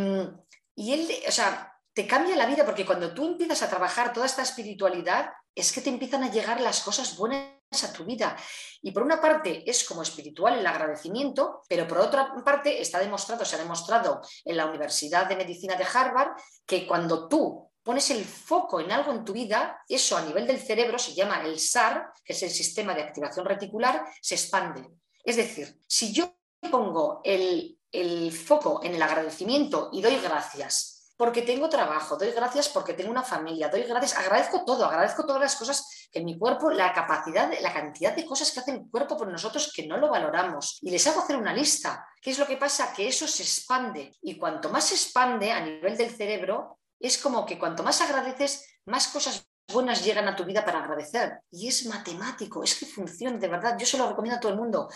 y 0.75 0.93
él, 0.93 1.09
o 1.27 1.33
sea, 1.33 1.73
te 1.95 2.07
cambia 2.07 2.37
la 2.37 2.45
vida 2.45 2.67
porque 2.67 2.85
cuando 2.85 3.15
tú 3.15 3.27
empiezas 3.27 3.63
a 3.63 3.71
trabajar 3.71 4.13
toda 4.13 4.27
esta 4.27 4.43
espiritualidad, 4.43 5.31
es 5.55 5.73
que 5.73 5.81
te 5.81 5.89
empiezan 5.89 6.23
a 6.25 6.31
llegar 6.31 6.61
las 6.61 6.81
cosas 6.81 7.17
buenas 7.17 7.56
a 7.71 7.93
tu 7.93 8.05
vida. 8.05 8.37
Y 8.83 8.93
por 8.93 9.03
una 9.03 9.21
parte 9.21 9.69
es 9.69 9.85
como 9.85 10.03
espiritual 10.03 10.59
el 10.59 10.67
agradecimiento, 10.67 11.63
pero 11.69 11.87
por 11.87 11.99
otra 11.99 12.33
parte 12.45 12.81
está 12.81 12.99
demostrado, 12.99 13.45
se 13.45 13.57
ha 13.57 13.59
demostrado 13.59 14.21
en 14.45 14.57
la 14.57 14.67
Universidad 14.67 15.27
de 15.27 15.37
Medicina 15.37 15.75
de 15.77 15.85
Harvard, 15.85 16.37
que 16.65 16.87
cuando 16.87 17.29
tú 17.29 17.71
pones 17.83 18.11
el 18.11 18.25
foco 18.25 18.81
en 18.81 18.91
algo 18.91 19.13
en 19.13 19.25
tu 19.25 19.33
vida, 19.33 19.81
eso 19.89 20.17
a 20.17 20.23
nivel 20.23 20.47
del 20.47 20.61
cerebro 20.61 20.99
se 20.99 21.15
llama 21.15 21.43
el 21.45 21.59
SAR, 21.59 22.13
que 22.25 22.33
es 22.33 22.43
el 22.43 22.51
sistema 22.51 22.95
de 22.95 23.03
activación 23.03 23.47
reticular, 23.47 24.05
se 24.21 24.35
expande. 24.35 24.89
Es 25.23 25.37
decir, 25.37 25.81
si 25.87 26.13
yo 26.13 26.35
pongo 26.71 27.21
el, 27.25 27.79
el 27.93 28.33
foco 28.33 28.81
en 28.83 28.95
el 28.95 29.03
agradecimiento 29.03 29.91
y 29.93 30.03
doy 30.03 30.17
gracias 30.17 30.96
porque 31.17 31.43
tengo 31.43 31.69
trabajo, 31.69 32.17
doy 32.17 32.31
gracias 32.33 32.69
porque 32.69 32.93
tengo 32.93 33.11
una 33.11 33.23
familia, 33.23 33.69
doy 33.69 33.83
gracias, 33.83 34.19
agradezco 34.19 34.65
todo, 34.65 34.85
agradezco 34.85 35.25
todas 35.25 35.41
las 35.41 35.57
cosas 35.57 36.09
que 36.13 36.21
mi 36.21 36.39
cuerpo, 36.39 36.71
la 36.71 36.93
capacidad, 36.93 37.51
la 37.61 37.73
cantidad 37.73 38.15
de 38.15 38.27
cosas 38.27 38.53
que 38.53 38.61
hace 38.61 38.73
el 38.73 38.91
cuerpo 38.91 39.17
por 39.17 39.29
nosotros 39.29 39.73
que 39.75 39.87
no 39.87 39.97
lo 39.97 40.11
valoramos. 40.11 40.79
Y 40.83 40.91
les 40.91 41.07
hago 41.07 41.21
hacer 41.21 41.37
una 41.37 41.55
lista. 41.55 42.07
¿Qué 42.21 42.31
es 42.31 42.39
lo 42.39 42.47
que 42.47 42.57
pasa? 42.57 42.93
Que 42.93 43.09
eso 43.09 43.27
se 43.27 43.43
expande. 43.43 44.13
Y 44.23 44.37
cuanto 44.37 44.69
más 44.69 44.85
se 44.85 44.95
expande 44.95 45.53
a 45.53 45.61
nivel 45.61 45.97
del 45.97 46.11
cerebro, 46.11 46.79
es 47.01 47.19
como 47.19 47.47
que 47.47 47.59
cuanto 47.59 47.83
más 47.83 48.01
agradeces, 48.01 48.81
más 48.85 49.09
cosas 49.09 49.47
buenas 49.73 50.05
llegan 50.05 50.29
a 50.29 50.37
tu 50.37 50.45
vida 50.45 50.65
para 50.65 50.81
agradecer. 50.81 51.41
Y 51.51 51.69
es 51.69 51.87
matemático, 51.87 52.63
es 52.63 52.75
que 52.75 52.87
funciona, 52.87 53.39
de 53.39 53.49
verdad. 53.49 53.77
Yo 53.79 53.87
se 53.87 53.99
lo 53.99 54.09
recomiendo 54.09 54.37
a 54.37 54.41
todo 54.41 54.53
el 54.53 54.59
mundo. 54.59 54.89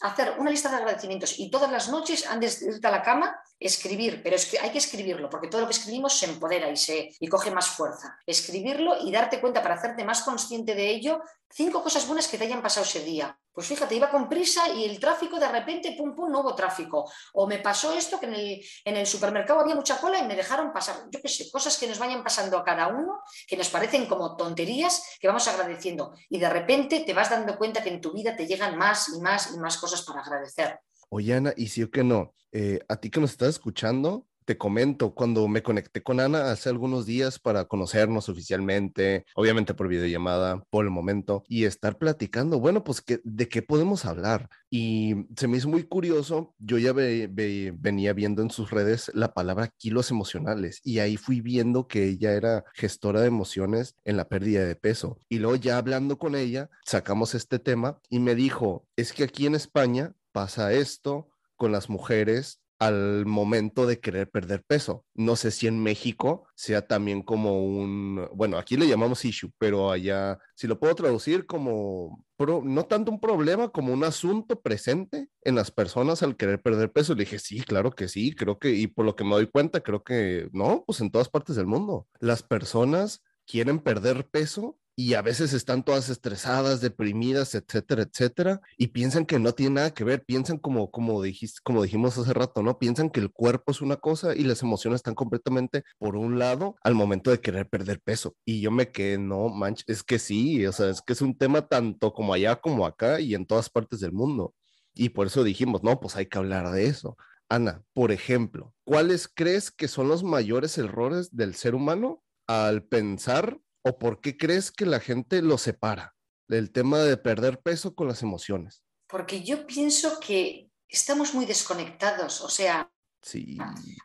Hacer 0.00 0.34
una 0.38 0.50
lista 0.50 0.70
de 0.70 0.76
agradecimientos 0.76 1.38
y 1.38 1.50
todas 1.50 1.70
las 1.70 1.88
noches, 1.88 2.26
antes 2.26 2.60
de 2.60 2.72
irte 2.72 2.86
a 2.86 2.90
la 2.90 3.02
cama, 3.02 3.38
escribir. 3.58 4.22
Pero 4.22 4.36
es 4.36 4.46
que 4.46 4.58
hay 4.58 4.70
que 4.70 4.78
escribirlo, 4.78 5.28
porque 5.28 5.48
todo 5.48 5.60
lo 5.60 5.66
que 5.66 5.74
escribimos 5.74 6.18
se 6.18 6.26
empodera 6.26 6.70
y, 6.70 6.76
se, 6.76 7.10
y 7.18 7.28
coge 7.28 7.50
más 7.50 7.68
fuerza. 7.68 8.18
Escribirlo 8.26 8.96
y 9.00 9.12
darte 9.12 9.40
cuenta 9.40 9.62
para 9.62 9.74
hacerte 9.74 10.04
más 10.04 10.22
consciente 10.22 10.74
de 10.74 10.90
ello, 10.90 11.20
cinco 11.50 11.82
cosas 11.82 12.06
buenas 12.06 12.28
que 12.28 12.38
te 12.38 12.44
hayan 12.44 12.62
pasado 12.62 12.86
ese 12.86 13.00
día. 13.00 13.38
Pues 13.54 13.68
fíjate, 13.68 13.94
iba 13.94 14.10
con 14.10 14.28
prisa 14.28 14.68
y 14.68 14.84
el 14.84 14.98
tráfico 14.98 15.38
de 15.38 15.48
repente, 15.48 15.94
pum, 15.96 16.14
pum, 16.14 16.30
no 16.30 16.40
hubo 16.40 16.56
tráfico. 16.56 17.08
O 17.34 17.46
me 17.46 17.60
pasó 17.60 17.92
esto 17.92 18.18
que 18.18 18.26
en 18.26 18.34
el, 18.34 18.64
en 18.84 18.96
el 18.96 19.06
supermercado 19.06 19.60
había 19.60 19.76
mucha 19.76 19.98
cola 20.00 20.18
y 20.18 20.26
me 20.26 20.34
dejaron 20.34 20.72
pasar. 20.72 20.96
Yo 21.08 21.20
qué 21.22 21.28
sé, 21.28 21.50
cosas 21.52 21.78
que 21.78 21.86
nos 21.86 22.00
vayan 22.00 22.24
pasando 22.24 22.58
a 22.58 22.64
cada 22.64 22.88
uno, 22.88 23.22
que 23.46 23.56
nos 23.56 23.68
parecen 23.68 24.06
como 24.06 24.36
tonterías, 24.36 25.16
que 25.20 25.28
vamos 25.28 25.46
agradeciendo. 25.46 26.14
Y 26.28 26.40
de 26.40 26.50
repente 26.50 27.04
te 27.06 27.14
vas 27.14 27.30
dando 27.30 27.56
cuenta 27.56 27.80
que 27.80 27.90
en 27.90 28.00
tu 28.00 28.12
vida 28.12 28.34
te 28.34 28.46
llegan 28.48 28.76
más 28.76 29.08
y 29.10 29.20
más 29.20 29.54
y 29.54 29.58
más 29.58 29.76
cosas 29.76 30.02
para 30.02 30.20
agradecer. 30.22 30.80
Oye, 31.10 31.34
Ana, 31.34 31.54
y 31.56 31.68
sí 31.68 31.82
o 31.84 31.90
que 31.92 32.02
no, 32.02 32.34
eh, 32.50 32.80
a 32.88 32.96
ti 32.96 33.08
que 33.08 33.20
nos 33.20 33.30
estás 33.30 33.50
escuchando, 33.50 34.26
te 34.44 34.58
comento, 34.58 35.14
cuando 35.14 35.48
me 35.48 35.62
conecté 35.62 36.02
con 36.02 36.20
Ana 36.20 36.50
hace 36.50 36.68
algunos 36.68 37.06
días 37.06 37.38
para 37.38 37.64
conocernos 37.64 38.28
oficialmente, 38.28 39.24
obviamente 39.34 39.74
por 39.74 39.88
videollamada, 39.88 40.64
por 40.70 40.84
el 40.84 40.90
momento, 40.90 41.44
y 41.48 41.64
estar 41.64 41.98
platicando, 41.98 42.60
bueno, 42.60 42.84
pues 42.84 43.02
de 43.24 43.48
qué 43.48 43.62
podemos 43.62 44.04
hablar. 44.04 44.48
Y 44.70 45.14
se 45.36 45.48
me 45.48 45.58
hizo 45.58 45.68
muy 45.68 45.84
curioso, 45.84 46.54
yo 46.58 46.78
ya 46.78 46.92
venía 46.92 48.12
viendo 48.12 48.42
en 48.42 48.50
sus 48.50 48.70
redes 48.70 49.10
la 49.14 49.32
palabra 49.32 49.68
kilos 49.68 50.10
emocionales 50.10 50.80
y 50.82 50.98
ahí 50.98 51.16
fui 51.16 51.40
viendo 51.40 51.86
que 51.86 52.04
ella 52.04 52.32
era 52.32 52.64
gestora 52.74 53.20
de 53.20 53.28
emociones 53.28 53.96
en 54.04 54.16
la 54.16 54.28
pérdida 54.28 54.64
de 54.64 54.76
peso. 54.76 55.18
Y 55.28 55.38
luego 55.38 55.56
ya 55.56 55.78
hablando 55.78 56.18
con 56.18 56.34
ella, 56.34 56.70
sacamos 56.84 57.34
este 57.34 57.58
tema 57.58 58.00
y 58.08 58.18
me 58.18 58.34
dijo, 58.34 58.86
es 58.96 59.12
que 59.12 59.24
aquí 59.24 59.46
en 59.46 59.54
España 59.54 60.14
pasa 60.32 60.72
esto 60.72 61.28
con 61.56 61.70
las 61.70 61.88
mujeres 61.88 62.60
al 62.84 63.24
momento 63.24 63.86
de 63.86 63.98
querer 63.98 64.30
perder 64.30 64.62
peso. 64.62 65.06
No 65.14 65.36
sé 65.36 65.50
si 65.50 65.66
en 65.66 65.82
México 65.82 66.46
sea 66.54 66.86
también 66.86 67.22
como 67.22 67.64
un, 67.64 68.28
bueno, 68.34 68.58
aquí 68.58 68.76
le 68.76 68.86
llamamos 68.86 69.24
issue, 69.24 69.50
pero 69.56 69.90
allá, 69.90 70.38
si 70.54 70.66
lo 70.66 70.78
puedo 70.78 70.94
traducir 70.94 71.46
como, 71.46 72.22
no 72.38 72.84
tanto 72.84 73.10
un 73.10 73.20
problema 73.20 73.70
como 73.70 73.94
un 73.94 74.04
asunto 74.04 74.60
presente 74.60 75.28
en 75.42 75.54
las 75.54 75.70
personas 75.70 76.22
al 76.22 76.36
querer 76.36 76.60
perder 76.60 76.92
peso. 76.92 77.14
Le 77.14 77.24
dije, 77.24 77.38
sí, 77.38 77.62
claro 77.62 77.90
que 77.92 78.06
sí, 78.06 78.34
creo 78.34 78.58
que, 78.58 78.72
y 78.72 78.86
por 78.86 79.06
lo 79.06 79.16
que 79.16 79.24
me 79.24 79.30
doy 79.30 79.46
cuenta, 79.46 79.80
creo 79.80 80.04
que 80.04 80.48
no, 80.52 80.84
pues 80.86 81.00
en 81.00 81.10
todas 81.10 81.30
partes 81.30 81.56
del 81.56 81.66
mundo. 81.66 82.06
Las 82.20 82.42
personas 82.42 83.22
quieren 83.46 83.78
perder 83.78 84.28
peso 84.28 84.78
y 84.96 85.14
a 85.14 85.22
veces 85.22 85.52
están 85.52 85.84
todas 85.84 86.08
estresadas, 86.08 86.80
deprimidas, 86.80 87.54
etcétera, 87.54 88.02
etcétera, 88.02 88.60
y 88.76 88.88
piensan 88.88 89.26
que 89.26 89.38
no 89.38 89.52
tiene 89.52 89.76
nada 89.76 89.94
que 89.94 90.04
ver, 90.04 90.24
piensan 90.24 90.58
como, 90.58 90.90
como, 90.90 91.20
dijiste, 91.22 91.60
como 91.64 91.82
dijimos 91.82 92.16
hace 92.16 92.32
rato, 92.32 92.62
¿no? 92.62 92.78
Piensan 92.78 93.10
que 93.10 93.20
el 93.20 93.30
cuerpo 93.32 93.72
es 93.72 93.80
una 93.80 93.96
cosa 93.96 94.34
y 94.36 94.44
las 94.44 94.62
emociones 94.62 94.98
están 94.98 95.14
completamente 95.14 95.82
por 95.98 96.16
un 96.16 96.38
lado 96.38 96.76
al 96.82 96.94
momento 96.94 97.30
de 97.30 97.40
querer 97.40 97.68
perder 97.68 98.00
peso. 98.00 98.36
Y 98.44 98.60
yo 98.60 98.70
me 98.70 98.90
quedé, 98.90 99.18
no, 99.18 99.48
manches, 99.48 99.84
es 99.88 100.02
que 100.02 100.18
sí, 100.18 100.64
o 100.66 100.72
sea, 100.72 100.90
es 100.90 101.02
que 101.02 101.12
es 101.14 101.22
un 101.22 101.36
tema 101.36 101.66
tanto 101.66 102.12
como 102.12 102.32
allá 102.32 102.56
como 102.56 102.86
acá 102.86 103.20
y 103.20 103.34
en 103.34 103.46
todas 103.46 103.70
partes 103.70 104.00
del 104.00 104.12
mundo. 104.12 104.54
Y 104.94 105.08
por 105.10 105.26
eso 105.26 105.42
dijimos, 105.42 105.82
no, 105.82 105.98
pues 106.00 106.16
hay 106.16 106.26
que 106.26 106.38
hablar 106.38 106.70
de 106.70 106.86
eso. 106.86 107.16
Ana, 107.48 107.82
por 107.92 108.12
ejemplo, 108.12 108.74
¿cuáles 108.84 109.28
crees 109.28 109.70
que 109.70 109.88
son 109.88 110.08
los 110.08 110.22
mayores 110.22 110.78
errores 110.78 111.34
del 111.36 111.54
ser 111.54 111.74
humano 111.74 112.22
al 112.46 112.84
pensar 112.84 113.58
o 113.84 113.98
por 113.98 114.20
qué 114.20 114.36
crees 114.36 114.72
que 114.72 114.86
la 114.86 115.00
gente 115.00 115.42
lo 115.42 115.58
separa? 115.58 116.14
El 116.48 116.72
tema 116.72 116.98
de 116.98 117.16
perder 117.16 117.60
peso 117.60 117.94
con 117.94 118.08
las 118.08 118.22
emociones. 118.22 118.82
Porque 119.06 119.42
yo 119.42 119.66
pienso 119.66 120.18
que 120.20 120.70
estamos 120.88 121.34
muy 121.34 121.46
desconectados, 121.46 122.40
o 122.40 122.48
sea, 122.48 122.90
sí. 123.22 123.56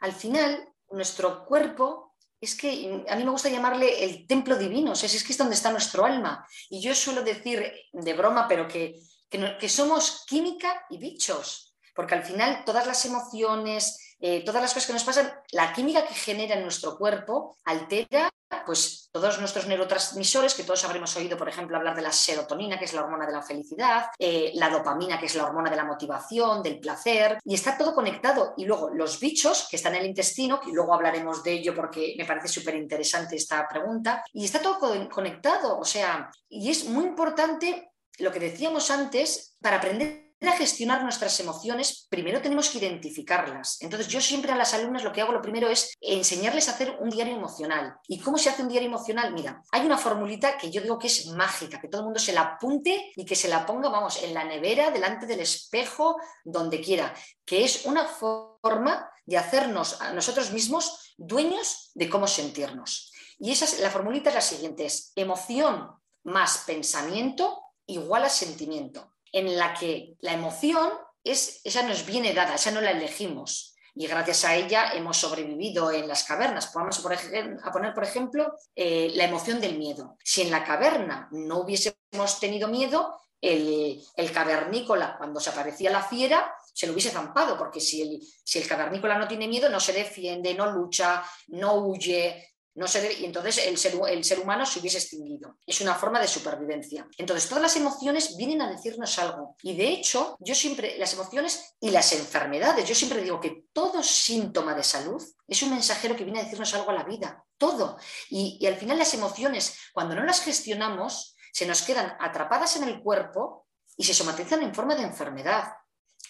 al 0.01 0.11
final 0.11 0.69
nuestro 0.91 1.45
cuerpo 1.45 2.15
es 2.41 2.55
que 2.55 3.03
a 3.07 3.15
mí 3.15 3.23
me 3.23 3.31
gusta 3.31 3.49
llamarle 3.49 4.03
el 4.03 4.25
templo 4.25 4.57
divino, 4.57 4.91
o 4.91 4.95
sea, 4.95 5.07
es 5.07 5.23
que 5.23 5.33
es 5.33 5.37
donde 5.37 5.55
está 5.55 5.71
nuestro 5.71 6.05
alma. 6.05 6.45
Y 6.69 6.81
yo 6.81 6.95
suelo 6.95 7.21
decir 7.21 7.71
de 7.91 8.13
broma, 8.13 8.47
pero 8.47 8.67
que, 8.67 8.95
que 9.29 9.69
somos 9.69 10.25
química 10.25 10.85
y 10.89 10.97
bichos, 10.97 11.75
porque 11.93 12.15
al 12.15 12.23
final 12.23 12.63
todas 12.65 12.87
las 12.87 13.05
emociones, 13.05 14.08
eh, 14.19 14.43
todas 14.43 14.61
las 14.61 14.73
cosas 14.73 14.87
que 14.87 14.93
nos 14.93 15.03
pasan, 15.03 15.31
la 15.51 15.73
química 15.73 16.05
que 16.05 16.13
genera 16.13 16.55
en 16.55 16.63
nuestro 16.63 16.97
cuerpo 16.97 17.57
altera 17.65 18.29
pues, 18.65 19.09
todos 19.11 19.39
nuestros 19.39 19.67
neurotransmisores, 19.67 20.53
que 20.53 20.63
todos 20.63 20.83
habremos 20.83 21.15
oído, 21.15 21.37
por 21.37 21.49
ejemplo, 21.49 21.77
hablar 21.77 21.95
de 21.95 22.01
la 22.01 22.11
serotonina, 22.11 22.77
que 22.77 22.85
es 22.85 22.93
la 22.93 23.03
hormona 23.03 23.25
de 23.25 23.33
la 23.33 23.41
felicidad, 23.41 24.07
eh, 24.17 24.51
la 24.55 24.69
dopamina, 24.69 25.19
que 25.19 25.25
es 25.25 25.35
la 25.35 25.45
hormona 25.45 25.69
de 25.69 25.75
la 25.75 25.85
motivación, 25.85 26.61
del 26.61 26.79
placer, 26.79 27.39
y 27.43 27.55
está 27.55 27.77
todo 27.77 27.93
conectado. 27.93 28.53
Y 28.57 28.65
luego 28.65 28.89
los 28.89 29.19
bichos 29.19 29.67
que 29.69 29.77
están 29.77 29.95
en 29.95 30.01
el 30.01 30.07
intestino, 30.07 30.59
que 30.59 30.71
luego 30.71 30.93
hablaremos 30.93 31.43
de 31.43 31.53
ello 31.53 31.75
porque 31.75 32.15
me 32.17 32.25
parece 32.25 32.47
súper 32.47 32.75
interesante 32.75 33.35
esta 33.35 33.67
pregunta, 33.67 34.23
y 34.33 34.45
está 34.45 34.61
todo 34.61 34.79
conectado, 35.09 35.79
o 35.79 35.85
sea, 35.85 36.29
y 36.47 36.69
es 36.69 36.85
muy 36.85 37.05
importante 37.05 37.91
lo 38.19 38.31
que 38.31 38.39
decíamos 38.39 38.91
antes 38.91 39.57
para 39.61 39.77
aprender 39.77 40.28
a 40.47 40.53
gestionar 40.53 41.03
nuestras 41.03 41.37
emociones, 41.41 42.07
primero 42.09 42.41
tenemos 42.41 42.69
que 42.69 42.77
identificarlas. 42.77 43.81
Entonces, 43.81 44.07
yo 44.07 44.21
siempre 44.21 44.51
a 44.51 44.55
las 44.55 44.73
alumnas 44.73 45.03
lo 45.03 45.11
que 45.11 45.21
hago 45.21 45.33
lo 45.33 45.41
primero 45.41 45.67
es 45.67 45.93
enseñarles 45.99 46.69
a 46.69 46.71
hacer 46.71 46.97
un 47.01 47.09
diario 47.09 47.35
emocional. 47.35 47.95
¿Y 48.07 48.19
cómo 48.19 48.37
se 48.37 48.49
hace 48.49 48.61
un 48.61 48.69
diario 48.69 48.87
emocional? 48.87 49.33
Mira, 49.33 49.61
hay 49.71 49.85
una 49.85 49.97
formulita 49.97 50.57
que 50.57 50.71
yo 50.71 50.81
digo 50.81 50.97
que 50.97 51.07
es 51.07 51.27
mágica, 51.27 51.81
que 51.81 51.89
todo 51.89 52.01
el 52.01 52.05
mundo 52.05 52.19
se 52.19 52.31
la 52.31 52.41
apunte 52.41 53.11
y 53.15 53.25
que 53.25 53.35
se 53.35 53.49
la 53.49 53.65
ponga, 53.65 53.89
vamos, 53.89 54.23
en 54.23 54.33
la 54.33 54.45
nevera, 54.45 54.91
delante 54.91 55.25
del 55.25 55.41
espejo, 55.41 56.15
donde 56.45 56.79
quiera, 56.79 57.13
que 57.45 57.65
es 57.65 57.85
una 57.85 58.05
forma 58.05 59.09
de 59.25 59.37
hacernos 59.37 60.01
a 60.01 60.13
nosotros 60.13 60.51
mismos 60.51 61.13
dueños 61.17 61.91
de 61.95 62.09
cómo 62.09 62.27
sentirnos. 62.27 63.11
Y 63.39 63.51
esa 63.51 63.65
es, 63.65 63.79
la 63.79 63.89
formulita 63.89 64.29
es 64.29 64.35
la 64.35 64.41
siguiente, 64.41 64.85
es 64.85 65.11
emoción 65.15 65.89
más 66.23 66.63
pensamiento 66.65 67.61
igual 67.85 68.23
a 68.23 68.29
sentimiento 68.29 69.13
en 69.31 69.57
la 69.57 69.73
que 69.73 70.15
la 70.21 70.33
emoción 70.33 70.89
es, 71.23 71.61
esa 71.63 71.83
nos 71.83 72.05
viene 72.05 72.33
dada, 72.33 72.55
esa 72.55 72.71
no 72.71 72.81
la 72.81 72.91
elegimos. 72.91 73.75
Y 73.95 74.07
gracias 74.07 74.45
a 74.45 74.55
ella 74.55 74.93
hemos 74.93 75.17
sobrevivido 75.17 75.91
en 75.91 76.07
las 76.07 76.23
cavernas. 76.23 76.71
Vamos 76.73 76.99
a 76.99 77.71
poner, 77.71 77.93
por 77.93 78.03
ejemplo, 78.03 78.53
eh, 78.75 79.11
la 79.15 79.25
emoción 79.25 79.59
del 79.59 79.77
miedo. 79.77 80.15
Si 80.23 80.41
en 80.41 80.51
la 80.51 80.63
caverna 80.63 81.27
no 81.31 81.59
hubiésemos 81.59 82.39
tenido 82.39 82.67
miedo, 82.69 83.19
el, 83.41 84.31
cavernícola, 84.33 85.17
cuando 85.17 85.39
se 85.39 85.49
aparecía 85.49 85.89
la 85.89 86.03
fiera, 86.03 86.53
se 86.73 86.87
lo 86.87 86.93
hubiese 86.93 87.09
zampado, 87.09 87.57
porque 87.57 87.79
si 87.79 88.01
el, 88.01 88.21
si 88.43 88.59
el 88.59 88.67
cavernícola 88.67 89.17
no 89.17 89.27
tiene 89.27 89.47
miedo, 89.47 89.69
no 89.69 89.79
se 89.79 89.93
defiende, 89.93 90.53
no 90.53 90.71
lucha, 90.71 91.23
no 91.47 91.75
huye, 91.75 92.48
no 92.75 92.85
y 93.19 93.25
entonces 93.25 93.65
el 93.65 93.77
ser, 93.77 93.93
el 94.09 94.23
ser 94.23 94.39
humano 94.39 94.65
se 94.65 94.79
hubiese 94.79 94.99
extinguido. 94.99 95.57
Es 95.65 95.81
una 95.81 95.95
forma 95.95 96.19
de 96.19 96.27
supervivencia. 96.27 97.07
Entonces, 97.17 97.49
todas 97.49 97.61
las 97.61 97.75
emociones 97.75 98.37
vienen 98.37 98.61
a 98.61 98.69
decirnos 98.69 99.17
algo. 99.19 99.55
Y 99.63 99.75
de 99.75 99.89
hecho, 99.89 100.37
yo 100.39 100.55
siempre, 100.55 100.97
las 100.97 101.13
emociones 101.13 101.75
y 101.79 101.89
las 101.89 102.13
enfermedades, 102.13 102.87
yo 102.87 102.95
siempre 102.95 103.21
digo 103.21 103.39
que 103.39 103.65
todo 103.73 104.01
síntoma 104.03 104.75
de 104.75 104.83
salud 104.83 105.21
es 105.47 105.61
un 105.63 105.71
mensajero 105.71 106.15
que 106.15 106.23
viene 106.23 106.39
a 106.39 106.43
decirnos 106.43 106.73
algo 106.73 106.91
a 106.91 106.93
la 106.93 107.03
vida. 107.03 107.43
Todo. 107.57 107.97
Y, 108.29 108.57
y 108.61 108.67
al 108.67 108.75
final 108.75 108.97
las 108.97 109.13
emociones, 109.13 109.75
cuando 109.91 110.15
no 110.15 110.23
las 110.23 110.41
gestionamos, 110.41 111.35
se 111.51 111.65
nos 111.65 111.81
quedan 111.81 112.15
atrapadas 112.19 112.77
en 112.77 112.83
el 112.83 113.01
cuerpo 113.01 113.67
y 113.97 114.05
se 114.05 114.13
somatizan 114.13 114.63
en 114.63 114.73
forma 114.73 114.95
de 114.95 115.03
enfermedad. 115.03 115.73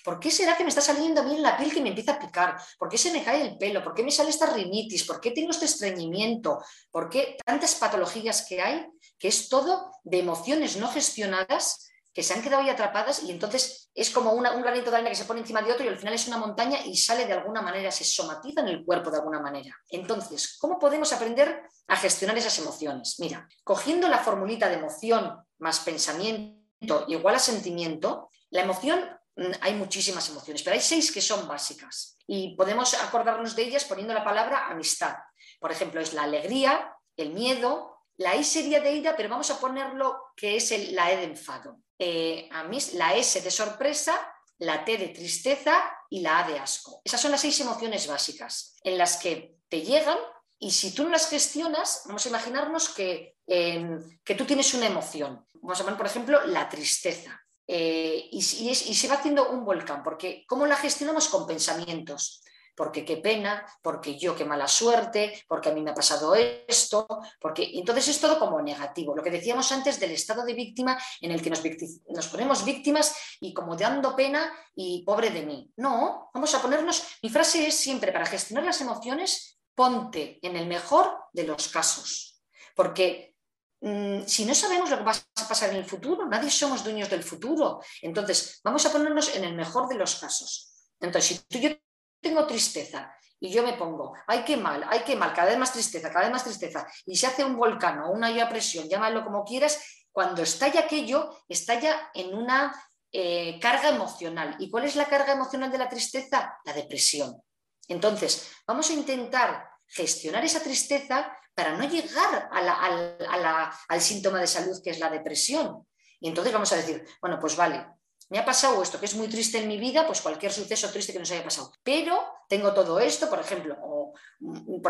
¿Por 0.04 0.20
qué 0.20 0.32
será 0.32 0.56
que 0.56 0.64
me 0.64 0.70
está 0.70 0.82
saliendo 0.82 1.24
bien 1.24 1.42
la 1.42 1.58
piel 1.58 1.74
que 1.74 1.82
me 1.82 1.90
empieza 1.90 2.14
a 2.14 2.20
picar? 2.20 2.58
¿Por 2.78 2.90
qué 2.90 2.98
se 2.98 3.12
me 3.12 3.24
cae 3.24 3.42
el 3.42 3.58
pelo? 3.58 3.84
¿Por 3.84 3.94
qué 3.94 4.04
me 4.04 4.12
sale 4.12 4.30
esta 4.30 4.48
rinitis? 4.48 5.04
¿Por 5.04 5.20
qué 5.20 5.32
tengo 5.32 5.52
este 5.52 5.66
estreñimiento? 5.66 6.60
¿Por 6.92 7.10
qué 7.10 7.38
tantas 7.46 7.76
patologías 7.76 8.46
que 8.48 8.62
hay? 8.62 8.88
Que 9.18 9.28
es 9.28 9.50
todo 9.50 9.92
de 10.04 10.20
emociones 10.20 10.78
no 10.78 10.88
gestionadas 10.88 11.90
que 12.14 12.24
se 12.24 12.34
han 12.34 12.42
quedado 12.42 12.64
ahí 12.64 12.70
atrapadas 12.70 13.24
y 13.24 13.32
entonces 13.32 13.92
es 13.94 14.10
como 14.10 14.34
un 14.34 14.44
granito 14.44 14.90
de 14.90 14.98
arena 14.98 15.10
que 15.10 15.16
se 15.16 15.26
pone 15.26 15.42
encima 15.42 15.62
de 15.62 15.72
otro 15.72 15.86
y 15.86 15.90
al 15.90 15.98
final 15.98 16.14
es 16.14 16.28
una 16.28 16.38
montaña 16.38 16.80
y 16.86 16.98
sale 16.98 17.26
de 17.26 17.34
alguna 17.34 17.62
manera, 17.62 17.92
se 17.92 18.04
somatiza 18.04 18.62
en 18.62 18.70
el 18.70 18.84
cuerpo 18.84 19.12
de 19.12 19.18
alguna 19.18 19.40
manera. 19.40 19.76
Entonces, 19.90 20.58
¿cómo 20.60 20.80
podemos 20.80 21.14
aprender 21.14 21.64
a 21.88 21.96
gestionar 21.96 22.38
esas 22.38 22.58
emociones? 22.60 23.18
Mira, 23.20 23.48
cogiendo 23.64 24.08
la 24.08 24.20
formulita 24.20 24.68
de 24.68 24.76
emoción 24.76 25.38
más 25.60 25.80
pensamiento 25.82 27.06
igual 27.08 27.36
a 27.36 27.40
sentimiento, 27.40 28.30
la 28.50 28.62
emoción 28.64 29.19
hay 29.62 29.74
muchísimas 29.74 30.28
emociones, 30.30 30.64
pero 30.64 30.76
hay 30.76 30.82
seis 30.82 31.12
que 31.12 31.22
son 31.22 31.48
básicas 31.48 32.18
y 32.28 32.56
podemos 32.56 32.94
acordarnos 32.94 33.56
de 33.56 33.64
ellas 33.64 33.86
poniendo 33.86 34.14
la 34.14 34.24
palabra 34.24 34.68
amistad. 34.68 35.16
Por 35.60 35.72
ejemplo, 35.72 36.02
es 36.02 36.14
la 36.14 36.24
alegría, 36.24 36.94
el 37.16 37.32
miedo, 37.32 38.00
la 38.18 38.36
I 38.36 38.44
sería 38.44 38.82
de 38.82 38.94
ira, 38.94 39.16
pero 39.16 39.30
vamos 39.30 39.50
a 39.50 39.60
ponerlo 39.60 40.34
que 40.36 40.58
es 40.58 40.92
la 40.92 41.12
E 41.12 41.18
de 41.18 41.24
enfado. 41.24 41.80
Eh, 41.98 42.50
la 42.94 43.16
S 43.16 43.42
de 43.42 43.52
sorpresa, 43.52 44.14
la 44.58 44.84
T 44.84 44.98
de 44.98 45.10
tristeza 45.10 45.82
y 46.10 46.22
la 46.22 46.40
A 46.40 46.48
de 46.48 46.60
asco. 46.60 47.02
Esas 47.04 47.22
son 47.22 47.32
las 47.32 47.42
seis 47.42 47.60
emociones 47.62 48.08
básicas 48.08 48.76
en 48.84 48.98
las 48.98 49.18
que 49.18 49.56
te 49.70 49.82
llegan 49.82 50.18
Y 50.62 50.72
si 50.72 50.94
tú 50.94 51.06
no 51.06 51.10
las 51.10 51.30
gestionas, 51.30 52.02
vamos 52.04 52.26
a 52.26 52.30
imaginarnos 52.30 52.90
que, 52.90 53.38
em, 53.48 54.20
que 54.26 54.36
tú 54.36 54.44
tienes 54.44 54.74
una 54.74 54.88
emoción. 54.88 55.48
Vamos 55.54 55.80
a 55.80 55.84
poner, 55.86 55.98
por 55.98 56.06
ejemplo, 56.06 56.46
la 56.48 56.68
tristeza. 56.68 57.42
Eh, 57.72 58.30
y, 58.32 58.42
se 58.42 59.08
va 59.08 59.14
haciendo 59.14 59.52
un 59.52 59.64
volcán, 59.64 60.02
porque 60.02 60.44
¿cómo 60.48 60.66
la 60.66 60.76
gestionamos? 60.76 61.30
Con 61.30 61.46
pensamientos 61.46 62.42
porque 62.76 63.04
qué 63.04 63.18
pena, 63.18 63.66
porque 63.82 64.18
yo 64.18 64.34
qué 64.38 64.46
mala 64.46 64.66
suerte, 64.66 65.44
porque 65.50 65.68
a 65.68 65.74
mí 65.74 65.82
me 65.82 65.92
ha 65.92 65.94
pasado 65.94 66.34
esto, 66.34 67.06
porque 67.38 67.72
entonces 67.74 68.08
es 68.08 68.22
todo 68.22 68.40
como 68.40 68.62
negativo. 68.62 69.14
Lo 69.14 69.22
que 69.22 69.32
decíamos 69.32 69.70
antes 69.74 70.00
del 70.00 70.12
estado 70.12 70.46
de 70.46 70.54
víctima 70.54 70.98
en 71.20 71.32
el 71.32 71.42
que 71.42 71.50
nos, 71.50 71.62
nos 72.08 72.28
ponemos 72.28 72.64
víctimas 72.64 73.14
y 73.42 73.54
como 73.54 73.76
dando 73.76 74.16
pena 74.16 74.50
y 74.74 75.04
pobre 75.04 75.30
de 75.30 75.46
mí. 75.46 75.70
No, 75.76 76.30
vamos 76.34 76.56
a 76.56 76.62
ponernos, 76.62 77.04
mi 77.22 77.30
frase 77.30 77.68
es 77.68 77.76
siempre 77.76 78.14
para 78.14 78.26
gestionar 78.26 78.64
las 78.64 78.80
emociones, 78.80 79.60
ponte 79.76 80.40
en 80.42 80.56
el 80.56 80.66
mejor 80.66 81.26
de 81.34 81.44
los 81.44 81.68
casos, 81.68 82.42
porque 82.76 83.36
si 83.82 84.46
no 84.46 84.54
sabemos 84.54 84.90
lo 84.90 84.98
que 84.98 85.04
va 85.04 85.12
a 85.12 85.48
pasar 85.48 85.70
en 85.70 85.78
el 85.78 85.86
futuro, 85.86 86.28
nadie 86.28 86.50
somos 86.50 86.84
dueños 86.84 87.10
del 87.10 87.24
futuro. 87.24 87.82
Entonces, 88.02 88.60
vamos 88.64 88.86
a 88.86 88.92
ponernos 88.92 89.36
en 89.36 89.46
el 89.46 89.56
mejor 89.56 89.88
de 89.88 89.96
los 89.96 90.16
casos. 90.16 90.72
Entonces, 91.00 91.38
si 91.38 91.44
tú 91.48 91.60
yo 91.60 91.76
tengo 92.22 92.46
tristeza 92.46 93.14
y 93.40 93.50
yo 93.50 93.64
me 93.64 93.74
pongo, 93.74 94.14
ay, 94.28 94.44
qué 94.44 94.58
mal, 94.58 94.86
ay, 94.90 95.02
qué 95.06 95.16
mal, 95.16 95.34
cada 95.34 95.50
vez 95.50 95.58
más 95.58 95.72
tristeza, 95.72 96.10
cada 96.10 96.26
vez 96.26 96.34
más 96.34 96.44
tristeza, 96.44 96.86
y 97.06 97.16
se 97.16 97.28
hace 97.28 97.46
un 97.46 97.56
volcán 97.56 98.00
o 98.00 98.12
una 98.12 98.50
presión, 98.50 98.90
llámalo 98.90 99.24
como 99.24 99.46
quieras, 99.46 99.80
cuando 100.12 100.42
estalla 100.42 100.82
aquello, 100.82 101.44
estalla 101.48 102.12
en 102.14 102.36
una 102.36 102.74
eh, 103.12 103.58
carga 103.62 103.90
emocional. 103.90 104.56
¿Y 104.60 104.70
cuál 104.70 104.84
es 104.84 104.96
la 104.96 105.06
carga 105.06 105.34
emocional 105.34 105.72
de 105.72 105.78
la 105.78 105.88
tristeza? 105.88 106.58
La 106.66 106.74
depresión. 106.74 107.42
Entonces, 107.88 108.52
vamos 108.68 108.90
a 108.90 108.94
intentar 108.94 109.70
gestionar 109.88 110.44
esa 110.44 110.62
tristeza 110.62 111.36
para 111.54 111.76
no 111.78 111.88
llegar 111.88 112.50
al 112.52 114.02
síntoma 114.02 114.40
de 114.40 114.48
salud 114.48 114.82
que 114.84 114.92
es 114.92 115.00
la 115.00 115.10
depresión. 115.10 115.86
Y 116.20 116.28
entonces 116.28 116.54
vamos 116.54 116.72
a 116.74 116.78
decir, 116.78 117.06
bueno, 117.22 117.40
pues 117.40 117.56
vale, 117.56 117.86
me 118.30 118.38
ha 118.38 118.46
pasado 118.46 118.82
esto, 118.84 119.00
que 119.00 119.06
es 119.06 119.16
muy 119.16 119.28
triste 119.28 119.58
en 119.58 119.68
mi 119.68 119.78
vida, 119.78 120.06
pues 120.06 120.22
cualquier 120.22 120.52
suceso 120.52 120.92
triste 120.92 121.12
que 121.12 121.20
nos 121.20 121.32
haya 121.32 121.44
pasado. 121.44 121.72
Pero 121.84 122.22
tengo 122.48 122.74
todo 122.74 123.00
esto, 123.00 123.30
por 123.30 123.40
ejemplo, 123.40 123.76
o, 123.82 124.14
mm, 124.40 124.82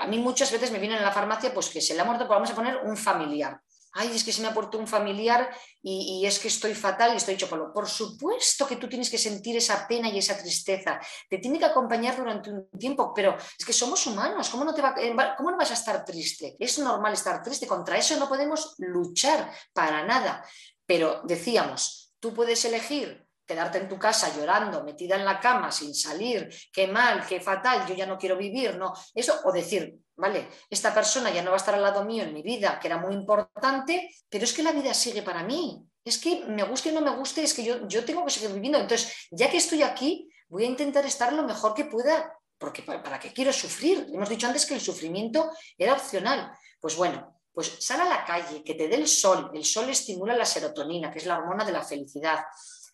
a 0.00 0.06
mí 0.08 0.18
muchas 0.18 0.50
veces 0.50 0.72
me 0.72 0.78
vienen 0.80 0.98
en 0.98 1.04
la 1.04 1.12
farmacia, 1.12 1.54
pues 1.54 1.68
que 1.68 1.80
se 1.80 1.94
le 1.94 2.00
ha 2.00 2.04
muerto, 2.04 2.26
pues 2.26 2.36
vamos 2.36 2.50
a 2.50 2.54
poner 2.54 2.78
un 2.78 2.96
familiar. 2.96 3.60
Ay, 3.92 4.14
es 4.14 4.24
que 4.24 4.32
se 4.32 4.42
me 4.42 4.50
muerto 4.50 4.78
un 4.78 4.86
familiar 4.86 5.50
y, 5.82 6.24
es 6.26 6.38
que 6.38 6.48
estoy 6.48 6.74
fatal 6.74 7.14
y 7.14 7.16
estoy 7.16 7.34
hecho. 7.34 7.48
Por 7.48 7.88
supuesto 7.88 8.66
que 8.66 8.76
tú 8.76 8.88
tienes 8.88 9.10
que 9.10 9.18
sentir 9.18 9.56
esa 9.56 9.86
pena 9.88 10.08
y 10.08 10.18
esa 10.18 10.36
tristeza. 10.36 11.00
Te 11.28 11.38
tiene 11.38 11.58
que 11.58 11.64
acompañar 11.64 12.16
durante 12.16 12.50
un 12.50 12.68
tiempo, 12.78 13.12
pero 13.14 13.36
es 13.36 13.64
que 13.64 13.72
somos 13.72 14.06
humanos. 14.06 14.48
¿Cómo 14.50 14.64
no, 14.64 14.74
te 14.74 14.82
eh, 14.82 15.16
¿Cómo 15.36 15.50
no 15.50 15.56
vas 15.56 15.70
a 15.70 15.74
estar 15.74 16.04
triste? 16.04 16.56
Es 16.58 16.78
normal 16.78 17.12
estar 17.12 17.42
triste. 17.42 17.66
Contra 17.66 17.96
eso 17.96 18.16
no 18.18 18.28
podemos 18.28 18.74
luchar 18.78 19.52
para 19.72 20.04
nada. 20.04 20.44
Pero 20.86 21.22
decíamos, 21.24 22.08
Tú 22.20 22.34
puedes 22.34 22.64
elegir 22.64 23.27
quedarte 23.48 23.78
en 23.78 23.88
tu 23.88 23.98
casa 23.98 24.30
llorando, 24.36 24.84
metida 24.84 25.16
en 25.16 25.24
la 25.24 25.40
cama, 25.40 25.72
sin 25.72 25.94
salir, 25.94 26.48
qué 26.70 26.86
mal, 26.86 27.26
qué 27.26 27.40
fatal, 27.40 27.86
yo 27.88 27.94
ya 27.94 28.04
no 28.04 28.18
quiero 28.18 28.36
vivir, 28.36 28.76
no. 28.76 28.92
Eso, 29.14 29.40
o 29.44 29.50
decir, 29.50 29.98
vale, 30.16 30.48
esta 30.68 30.92
persona 30.92 31.30
ya 31.30 31.42
no 31.42 31.50
va 31.50 31.56
a 31.56 31.62
estar 31.62 31.74
al 31.74 31.82
lado 31.82 32.04
mío 32.04 32.24
en 32.24 32.34
mi 32.34 32.42
vida, 32.42 32.78
que 32.78 32.88
era 32.88 32.98
muy 32.98 33.14
importante, 33.14 34.14
pero 34.28 34.44
es 34.44 34.52
que 34.52 34.62
la 34.62 34.72
vida 34.72 34.92
sigue 34.92 35.22
para 35.22 35.42
mí. 35.42 35.82
Es 36.04 36.18
que 36.18 36.44
me 36.44 36.62
guste 36.62 36.90
o 36.90 36.92
no 36.92 37.00
me 37.00 37.16
guste, 37.16 37.42
es 37.42 37.54
que 37.54 37.64
yo, 37.64 37.88
yo 37.88 38.04
tengo 38.04 38.24
que 38.24 38.30
seguir 38.30 38.52
viviendo. 38.52 38.78
Entonces, 38.78 39.28
ya 39.30 39.50
que 39.50 39.56
estoy 39.56 39.82
aquí, 39.82 40.30
voy 40.48 40.64
a 40.64 40.68
intentar 40.68 41.06
estar 41.06 41.32
lo 41.32 41.42
mejor 41.42 41.72
que 41.72 41.86
pueda, 41.86 42.32
porque 42.58 42.82
para, 42.82 43.02
para 43.02 43.18
qué 43.18 43.32
quiero 43.32 43.52
sufrir. 43.52 44.06
Hemos 44.12 44.28
dicho 44.28 44.46
antes 44.46 44.66
que 44.66 44.74
el 44.74 44.80
sufrimiento 44.80 45.50
era 45.76 45.94
opcional. 45.94 46.52
Pues 46.80 46.96
bueno, 46.96 47.38
pues 47.52 47.74
sal 47.80 48.00
a 48.02 48.04
la 48.04 48.24
calle, 48.24 48.62
que 48.62 48.74
te 48.74 48.88
dé 48.88 48.96
el 48.96 49.08
sol. 49.08 49.50
El 49.52 49.64
sol 49.64 49.88
estimula 49.88 50.36
la 50.36 50.44
serotonina, 50.44 51.10
que 51.10 51.18
es 51.18 51.26
la 51.26 51.38
hormona 51.38 51.64
de 51.64 51.72
la 51.72 51.82
felicidad. 51.82 52.44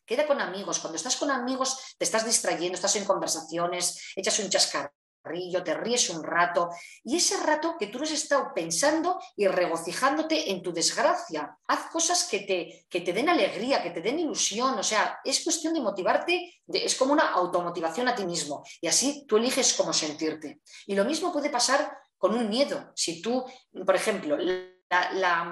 Queda 0.05 0.27
con 0.27 0.41
amigos. 0.41 0.79
Cuando 0.79 0.97
estás 0.97 1.17
con 1.17 1.31
amigos 1.31 1.95
te 1.99 2.05
estás 2.05 2.25
distrayendo, 2.25 2.75
estás 2.75 2.97
en 2.97 3.05
conversaciones, 3.05 4.13
echas 4.17 4.39
un 4.39 4.51
chascarrillo, 4.51 5.65
te 5.65 5.75
ríes 5.75 6.11
un 6.11 6.23
rato. 6.23 6.69
Y 7.03 7.17
ese 7.17 7.39
rato 7.39 7.77
que 7.79 7.87
tú 7.87 8.03
has 8.03 8.11
estado 8.11 8.53
pensando 8.55 9.19
y 9.37 9.47
regocijándote 9.47 10.51
en 10.51 10.63
tu 10.63 10.73
desgracia. 10.73 11.57
Haz 11.67 11.91
cosas 11.91 12.25
que 12.25 12.41
te, 12.41 12.87
que 12.89 13.01
te 13.01 13.13
den 13.13 13.29
alegría, 13.29 13.83
que 13.83 13.91
te 13.91 14.03
den 14.03 14.19
ilusión. 14.19 14.79
O 14.79 14.83
sea, 14.83 15.21
es 15.25 15.43
cuestión 15.43 15.73
de 15.75 15.81
motivarte, 15.81 16.61
es 16.67 16.95
como 16.97 17.13
una 17.13 17.31
automotivación 17.31 18.09
a 18.09 18.15
ti 18.15 18.27
mismo. 18.27 18.63
Y 18.81 18.87
así 18.87 19.25
tú 19.27 19.37
eliges 19.39 19.75
cómo 19.75 19.93
sentirte. 19.93 20.61
Y 20.87 20.95
lo 20.95 21.05
mismo 21.05 21.33
puede 21.33 21.51
pasar 21.51 21.97
con 22.19 22.35
un 22.35 22.49
miedo. 22.49 22.93
Si 22.95 23.21
tú, 23.21 23.45
por 23.85 23.95
ejemplo, 23.95 24.37
la, 24.37 25.45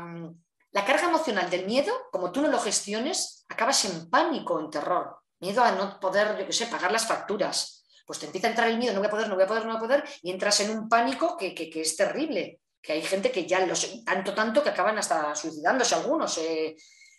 carga 0.72 1.08
emocional 1.08 1.50
del 1.50 1.66
miedo, 1.66 1.92
como 2.11 2.32
tú 2.32 2.40
no 2.40 2.48
lo 2.48 2.58
gestiones, 2.58 3.44
acabas 3.48 3.85
en 3.85 4.08
pánico, 4.08 4.58
en 4.58 4.70
terror. 4.70 5.18
Miedo 5.40 5.62
a 5.62 5.72
no 5.72 6.00
poder, 6.00 6.38
yo 6.38 6.46
qué 6.46 6.52
sé, 6.52 6.66
pagar 6.66 6.90
las 6.90 7.06
facturas. 7.06 7.85
Pues 8.06 8.18
te 8.18 8.26
empieza 8.26 8.46
a 8.46 8.50
entrar 8.50 8.68
el 8.68 8.78
miedo, 8.78 8.94
no 8.94 9.00
voy 9.00 9.08
a 9.08 9.11
poder, 9.11 9.28
no 9.28 9.35
voy 9.35 9.44
a 9.44 9.46
poder, 9.46 9.64
no 9.64 9.70
voy 9.70 9.76
a 9.76 9.80
poder, 9.80 10.04
y 10.22 10.30
entras 10.30 10.61
en 10.61 10.70
un 10.70 10.88
pánico 10.88 11.37
que, 11.37 11.54
es 11.74 11.96
terrible. 11.96 12.61
Que 12.80 12.94
hay 12.94 13.02
gente 13.02 13.30
que 13.30 13.46
ya 13.46 13.64
los, 13.66 14.02
tanto, 14.04 14.35
tanto 14.35 14.62
que 14.62 14.70
acaban 14.70 14.98
hasta 14.98 15.35
suicidándose 15.35 15.94
algunos. 15.94 16.38
Eh. 16.38 16.74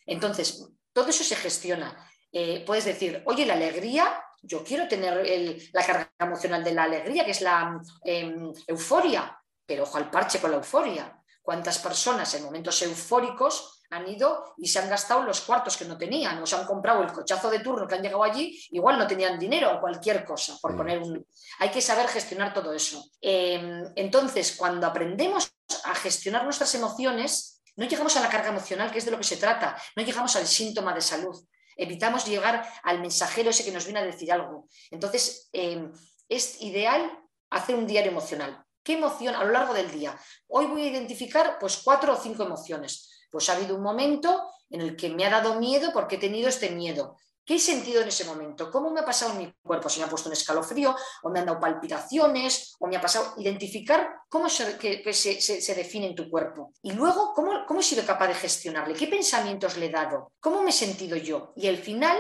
Entonces, 0.06 0.68
todo 0.92 1.10
eso 1.10 1.24
se 1.24 1.36
gestiona. 1.36 2.10
Eh, 2.32 2.63
puedes 2.66 2.86
decir, 2.86 3.22
oye, 3.26 3.46
la 3.46 3.54
alegría, 3.54 4.24
yo 4.42 4.63
quiero 4.63 4.88
tener 4.88 5.26
la 5.72 5.86
carga 5.86 6.12
emocional 6.20 6.63
de 6.63 6.74
la 6.74 6.84
alegría, 6.84 7.24
que 7.24 7.32
es 7.32 7.42
la 7.42 7.80
em, 8.04 8.52
euforia. 8.68 9.39
Pero 9.66 9.84
ojo 9.84 9.98
al 9.98 10.10
parche 10.10 10.39
con 10.39 10.52
la 10.52 10.58
euforia. 10.58 11.23
¿Cuántas 11.44 11.78
personas 11.80 12.34
en 12.36 12.44
momentos 12.46 12.82
eufóricos 12.82 13.84
han 13.90 14.08
ido 14.08 14.56
y 14.58 14.68
se 14.68 14.80
han 14.80 14.90
gastado 14.90 15.24
los 15.24 15.42
cuartos 15.42 15.76
que 15.76 15.84
no 15.84 15.98
tenían 15.98 16.42
o 16.42 16.46
se 16.46 16.56
han 16.56 16.66
comprado 16.66 17.04
el 17.04 17.12
cochazo 17.12 17.50
de 17.50 17.60
turno 17.60 17.86
que 17.86 17.96
han 17.96 18.02
llegado 18.02 18.24
allí, 18.24 18.60
igual 18.72 18.98
no 18.98 19.06
tenían 19.06 19.38
dinero 19.38 19.76
o 19.76 19.82
cualquier 19.82 20.24
cosa, 20.24 20.58
por 20.62 20.76
poner 20.76 21.00
un... 21.00 21.28
Hay 21.60 21.70
que 21.70 21.82
saber 21.82 22.08
gestionar 22.08 22.54
todo 22.54 22.74
eso. 22.74 23.04
Em, 23.20 23.84
entonces, 23.96 24.56
cuando 24.56 24.88
aprendemos 24.88 25.52
a 25.84 25.94
gestionar 25.96 26.46
nuestras 26.46 26.74
emociones, 26.76 27.62
no 27.76 27.86
llegamos 27.86 28.16
a 28.16 28.22
la 28.22 28.30
carga 28.30 28.50
emocional, 28.50 28.90
que 28.90 29.00
es 29.00 29.06
de 29.06 29.12
lo 29.12 29.18
que 29.18 29.24
se 29.26 29.38
trata, 29.38 29.78
no 29.98 30.04
llegamos 30.04 30.36
al 30.38 30.48
síntoma 30.48 30.94
de 30.94 31.02
salud, 31.02 31.36
evitamos 31.76 32.26
llegar 32.26 32.66
al 32.84 33.02
mensajero 33.02 33.50
ese 33.50 33.66
que 33.66 33.72
nos 33.72 33.84
viene 33.84 34.00
a 34.00 34.06
decir 34.06 34.32
algo. 34.32 34.68
Entonces, 34.92 35.50
em, 35.52 35.92
es 36.30 36.62
ideal 36.62 37.20
hacer 37.50 37.76
un 37.76 37.86
diario 37.86 38.12
emocional. 38.12 38.62
¿Qué 38.84 38.93
emoción 38.93 39.34
a 39.36 39.46
lo 39.46 39.52
largo 39.52 39.74
del 39.74 39.89
día? 39.89 40.19
Hoy 40.48 40.65
voy 40.65 40.82
a 40.82 40.91
identificar 40.91 41.58
pues 41.58 41.82
cuatro 41.84 42.13
o 42.13 42.17
cinco 42.17 42.43
emociones. 42.43 43.28
Pues 43.32 43.50
ha 43.50 43.54
habido 43.54 43.78
un 43.78 43.82
momento 43.82 44.52
en 44.69 44.82
el 44.82 44.98
que 44.98 45.10
me 45.10 45.26
ha 45.26 45.30
dado 45.30 45.56
miedo 45.56 45.91
porque 45.93 46.17
he 46.17 46.19
tenido 46.19 46.50
este 46.50 46.69
miedo. 46.69 47.15
¿Qué 47.46 47.56
he 47.56 47.60
sentido 47.60 48.02
en 48.02 48.10
ese 48.10 48.26
momento? 48.26 48.69
¿Cómo 48.69 48.91
me 48.91 49.00
ha 49.00 49.06
pasado 49.06 49.32
en 49.32 49.38
mi 49.38 49.54
cuerpo? 49.62 49.89
¿Se 49.89 50.00
me 50.00 50.06
ha 50.06 50.10
puesto 50.10 50.30
un 50.30 50.34
escalofrío? 50.34 50.96
¿O 51.24 51.30
me 51.30 51.39
han 51.39 51.46
dado 51.46 51.60
palpitaciones? 51.60 52.76
¿O 52.80 52.88
me 52.88 52.98
ha 52.98 53.02
pasado? 53.02 53.34
Identificar 53.38 54.22
cómo 54.30 54.50
se, 54.50 54.78
se, 55.13 55.76
define 55.76 56.08
en 56.08 56.15
tu 56.15 56.30
cuerpo. 56.30 56.74
Y 56.82 56.91
luego, 56.91 57.34
¿cómo, 57.34 57.65
¿cómo 57.65 57.80
he 57.80 57.84
sido 57.84 58.06
capaz 58.06 58.28
de 58.28 58.36
gestionarle? 58.36 58.93
¿Qué 58.93 59.08
pensamientos 59.08 59.78
le 59.78 59.88
he 59.88 59.91
dado? 59.91 60.32
¿Cómo 60.39 60.62
me 60.62 60.69
he 60.69 60.74
sentido 60.74 61.17
yo? 61.17 61.54
Y 61.56 61.67
al 61.67 61.78
final 61.78 62.17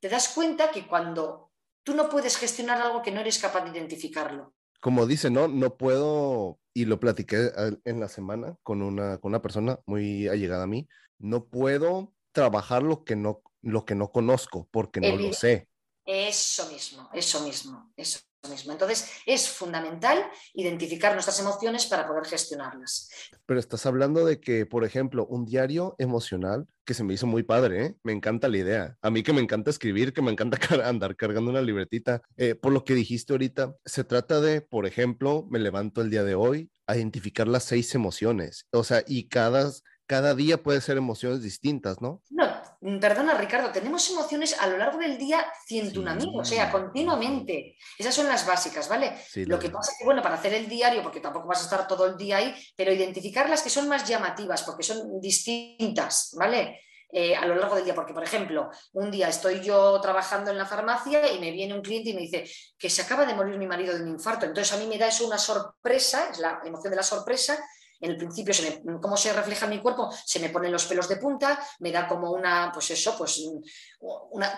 te 0.00 0.08
das 0.08 0.28
cuenta 0.28 0.70
que 0.70 0.86
cuando 0.86 1.50
tú 1.84 1.94
no 1.94 2.08
puedes 2.08 2.36
gestionar 2.36 2.80
algo 2.82 3.02
que 3.02 3.12
no 3.12 3.20
eres 3.20 3.38
capaz 3.38 3.62
de 3.62 3.70
identificarlo 3.70 4.54
como 4.80 5.06
dice, 5.06 5.30
¿no? 5.30 5.48
No 5.48 5.76
puedo, 5.76 6.58
y 6.74 6.84
lo 6.84 7.00
platiqué 7.00 7.50
en 7.84 8.00
la 8.00 8.08
semana 8.08 8.56
con 8.62 8.82
una, 8.82 9.18
con 9.18 9.30
una 9.30 9.42
persona 9.42 9.80
muy 9.86 10.28
allegada 10.28 10.64
a 10.64 10.68
mí, 10.68 10.88
no 11.18 11.46
puedo 11.46 12.14
trabajar 12.32 12.82
lo 12.82 13.04
que 13.04 13.16
no, 13.16 13.42
lo 13.62 13.84
que 13.84 13.94
no 13.94 14.12
conozco 14.12 14.68
porque 14.70 15.00
no 15.00 15.16
lo 15.16 15.32
sé. 15.32 15.68
Eso 16.04 16.70
mismo, 16.70 17.10
eso 17.12 17.40
mismo, 17.42 17.92
eso 17.96 18.20
mismo. 18.48 18.72
Entonces, 18.72 19.10
es 19.26 19.48
fundamental 19.48 20.24
identificar 20.54 21.12
nuestras 21.12 21.40
emociones 21.40 21.86
para 21.86 22.06
poder 22.06 22.24
gestionarlas. 22.24 23.08
Pero 23.46 23.58
estás 23.58 23.86
hablando 23.86 24.24
de 24.24 24.40
que, 24.40 24.66
por 24.66 24.84
ejemplo, 24.84 25.26
un 25.26 25.44
diario 25.44 25.94
emocional 25.98 26.66
que 26.84 26.94
se 26.94 27.04
me 27.04 27.14
hizo 27.14 27.26
muy 27.26 27.42
padre, 27.42 27.84
¿eh? 27.84 27.96
me 28.02 28.12
encanta 28.12 28.48
la 28.48 28.58
idea. 28.58 28.96
A 29.02 29.10
mí 29.10 29.22
que 29.22 29.32
me 29.32 29.42
encanta 29.42 29.70
escribir, 29.70 30.12
que 30.12 30.22
me 30.22 30.30
encanta 30.30 30.58
andar 30.84 31.16
cargando 31.16 31.50
una 31.50 31.60
libretita. 31.60 32.22
Eh, 32.36 32.54
por 32.54 32.72
lo 32.72 32.84
que 32.84 32.94
dijiste 32.94 33.32
ahorita, 33.32 33.74
se 33.84 34.04
trata 34.04 34.40
de, 34.40 34.60
por 34.60 34.86
ejemplo, 34.86 35.46
me 35.50 35.58
levanto 35.58 36.00
el 36.00 36.10
día 36.10 36.24
de 36.24 36.34
hoy 36.34 36.70
a 36.86 36.96
identificar 36.96 37.48
las 37.48 37.64
seis 37.64 37.94
emociones. 37.94 38.66
O 38.70 38.84
sea, 38.84 39.02
y 39.06 39.28
cada 39.28 39.70
cada 40.08 40.34
día 40.34 40.62
puede 40.62 40.80
ser 40.80 40.96
emociones 40.96 41.42
distintas, 41.42 42.00
¿no? 42.00 42.22
No, 42.30 42.57
perdona 43.00 43.34
Ricardo, 43.34 43.70
tenemos 43.70 44.08
emociones 44.10 44.60
a 44.60 44.66
lo 44.66 44.78
largo 44.78 44.98
del 44.98 45.18
día 45.18 45.44
101 45.66 46.14
mil, 46.14 46.30
o 46.38 46.44
sea, 46.44 46.70
continuamente. 46.70 47.76
Esas 47.98 48.14
son 48.14 48.28
las 48.28 48.46
básicas, 48.46 48.88
¿vale? 48.88 49.16
lo 49.46 49.58
que 49.58 49.70
pasa 49.70 49.92
es 49.92 49.98
que, 49.98 50.04
bueno, 50.04 50.22
para 50.22 50.36
hacer 50.36 50.54
el 50.54 50.68
diario, 50.68 51.02
porque 51.02 51.20
tampoco 51.20 51.48
vas 51.48 51.60
a 51.60 51.64
estar 51.64 51.86
todo 51.88 52.06
el 52.06 52.16
día 52.16 52.38
ahí, 52.38 52.54
pero 52.76 52.92
identificar 52.92 53.48
las 53.48 53.62
que 53.62 53.70
son 53.70 53.88
más 53.88 54.08
llamativas, 54.08 54.62
porque 54.62 54.82
son 54.82 55.20
distintas, 55.20 56.34
¿vale? 56.38 56.80
eh, 57.10 57.34
a 57.34 57.46
lo 57.46 57.54
largo 57.54 57.76
del 57.76 57.84
día. 57.84 57.94
Porque, 57.94 58.12
por 58.12 58.22
ejemplo, 58.22 58.70
un 58.92 59.10
día 59.10 59.28
estoy 59.28 59.60
yo 59.60 60.00
trabajando 60.00 60.50
en 60.50 60.58
la 60.58 60.66
farmacia 60.66 61.32
y 61.32 61.38
me 61.38 61.50
viene 61.50 61.74
un 61.74 61.82
cliente 61.82 62.10
y 62.10 62.14
me 62.14 62.22
dice 62.22 62.44
que 62.78 62.90
se 62.90 63.02
acaba 63.02 63.26
de 63.26 63.34
morir 63.34 63.58
mi 63.58 63.66
marido 63.66 63.96
de 63.96 64.02
un 64.02 64.08
infarto. 64.08 64.46
Entonces 64.46 64.72
a 64.74 64.78
mí 64.78 64.86
me 64.86 64.98
da 64.98 65.08
eso 65.08 65.26
una 65.26 65.38
sorpresa, 65.38 66.28
es 66.30 66.38
la 66.38 66.60
emoción 66.64 66.90
de 66.90 66.96
la 66.96 67.02
sorpresa, 67.02 67.58
en 68.00 68.10
el 68.10 68.16
principio, 68.16 68.54
¿cómo 69.00 69.16
se 69.16 69.32
refleja 69.32 69.66
en 69.66 69.70
mi 69.70 69.80
cuerpo? 69.80 70.10
Se 70.24 70.38
me 70.40 70.50
ponen 70.50 70.72
los 70.72 70.86
pelos 70.86 71.08
de 71.08 71.16
punta, 71.16 71.58
me 71.80 71.90
da 71.90 72.06
como 72.06 72.30
una, 72.30 72.70
pues 72.72 72.90
eso, 72.90 73.16
pues 73.16 73.42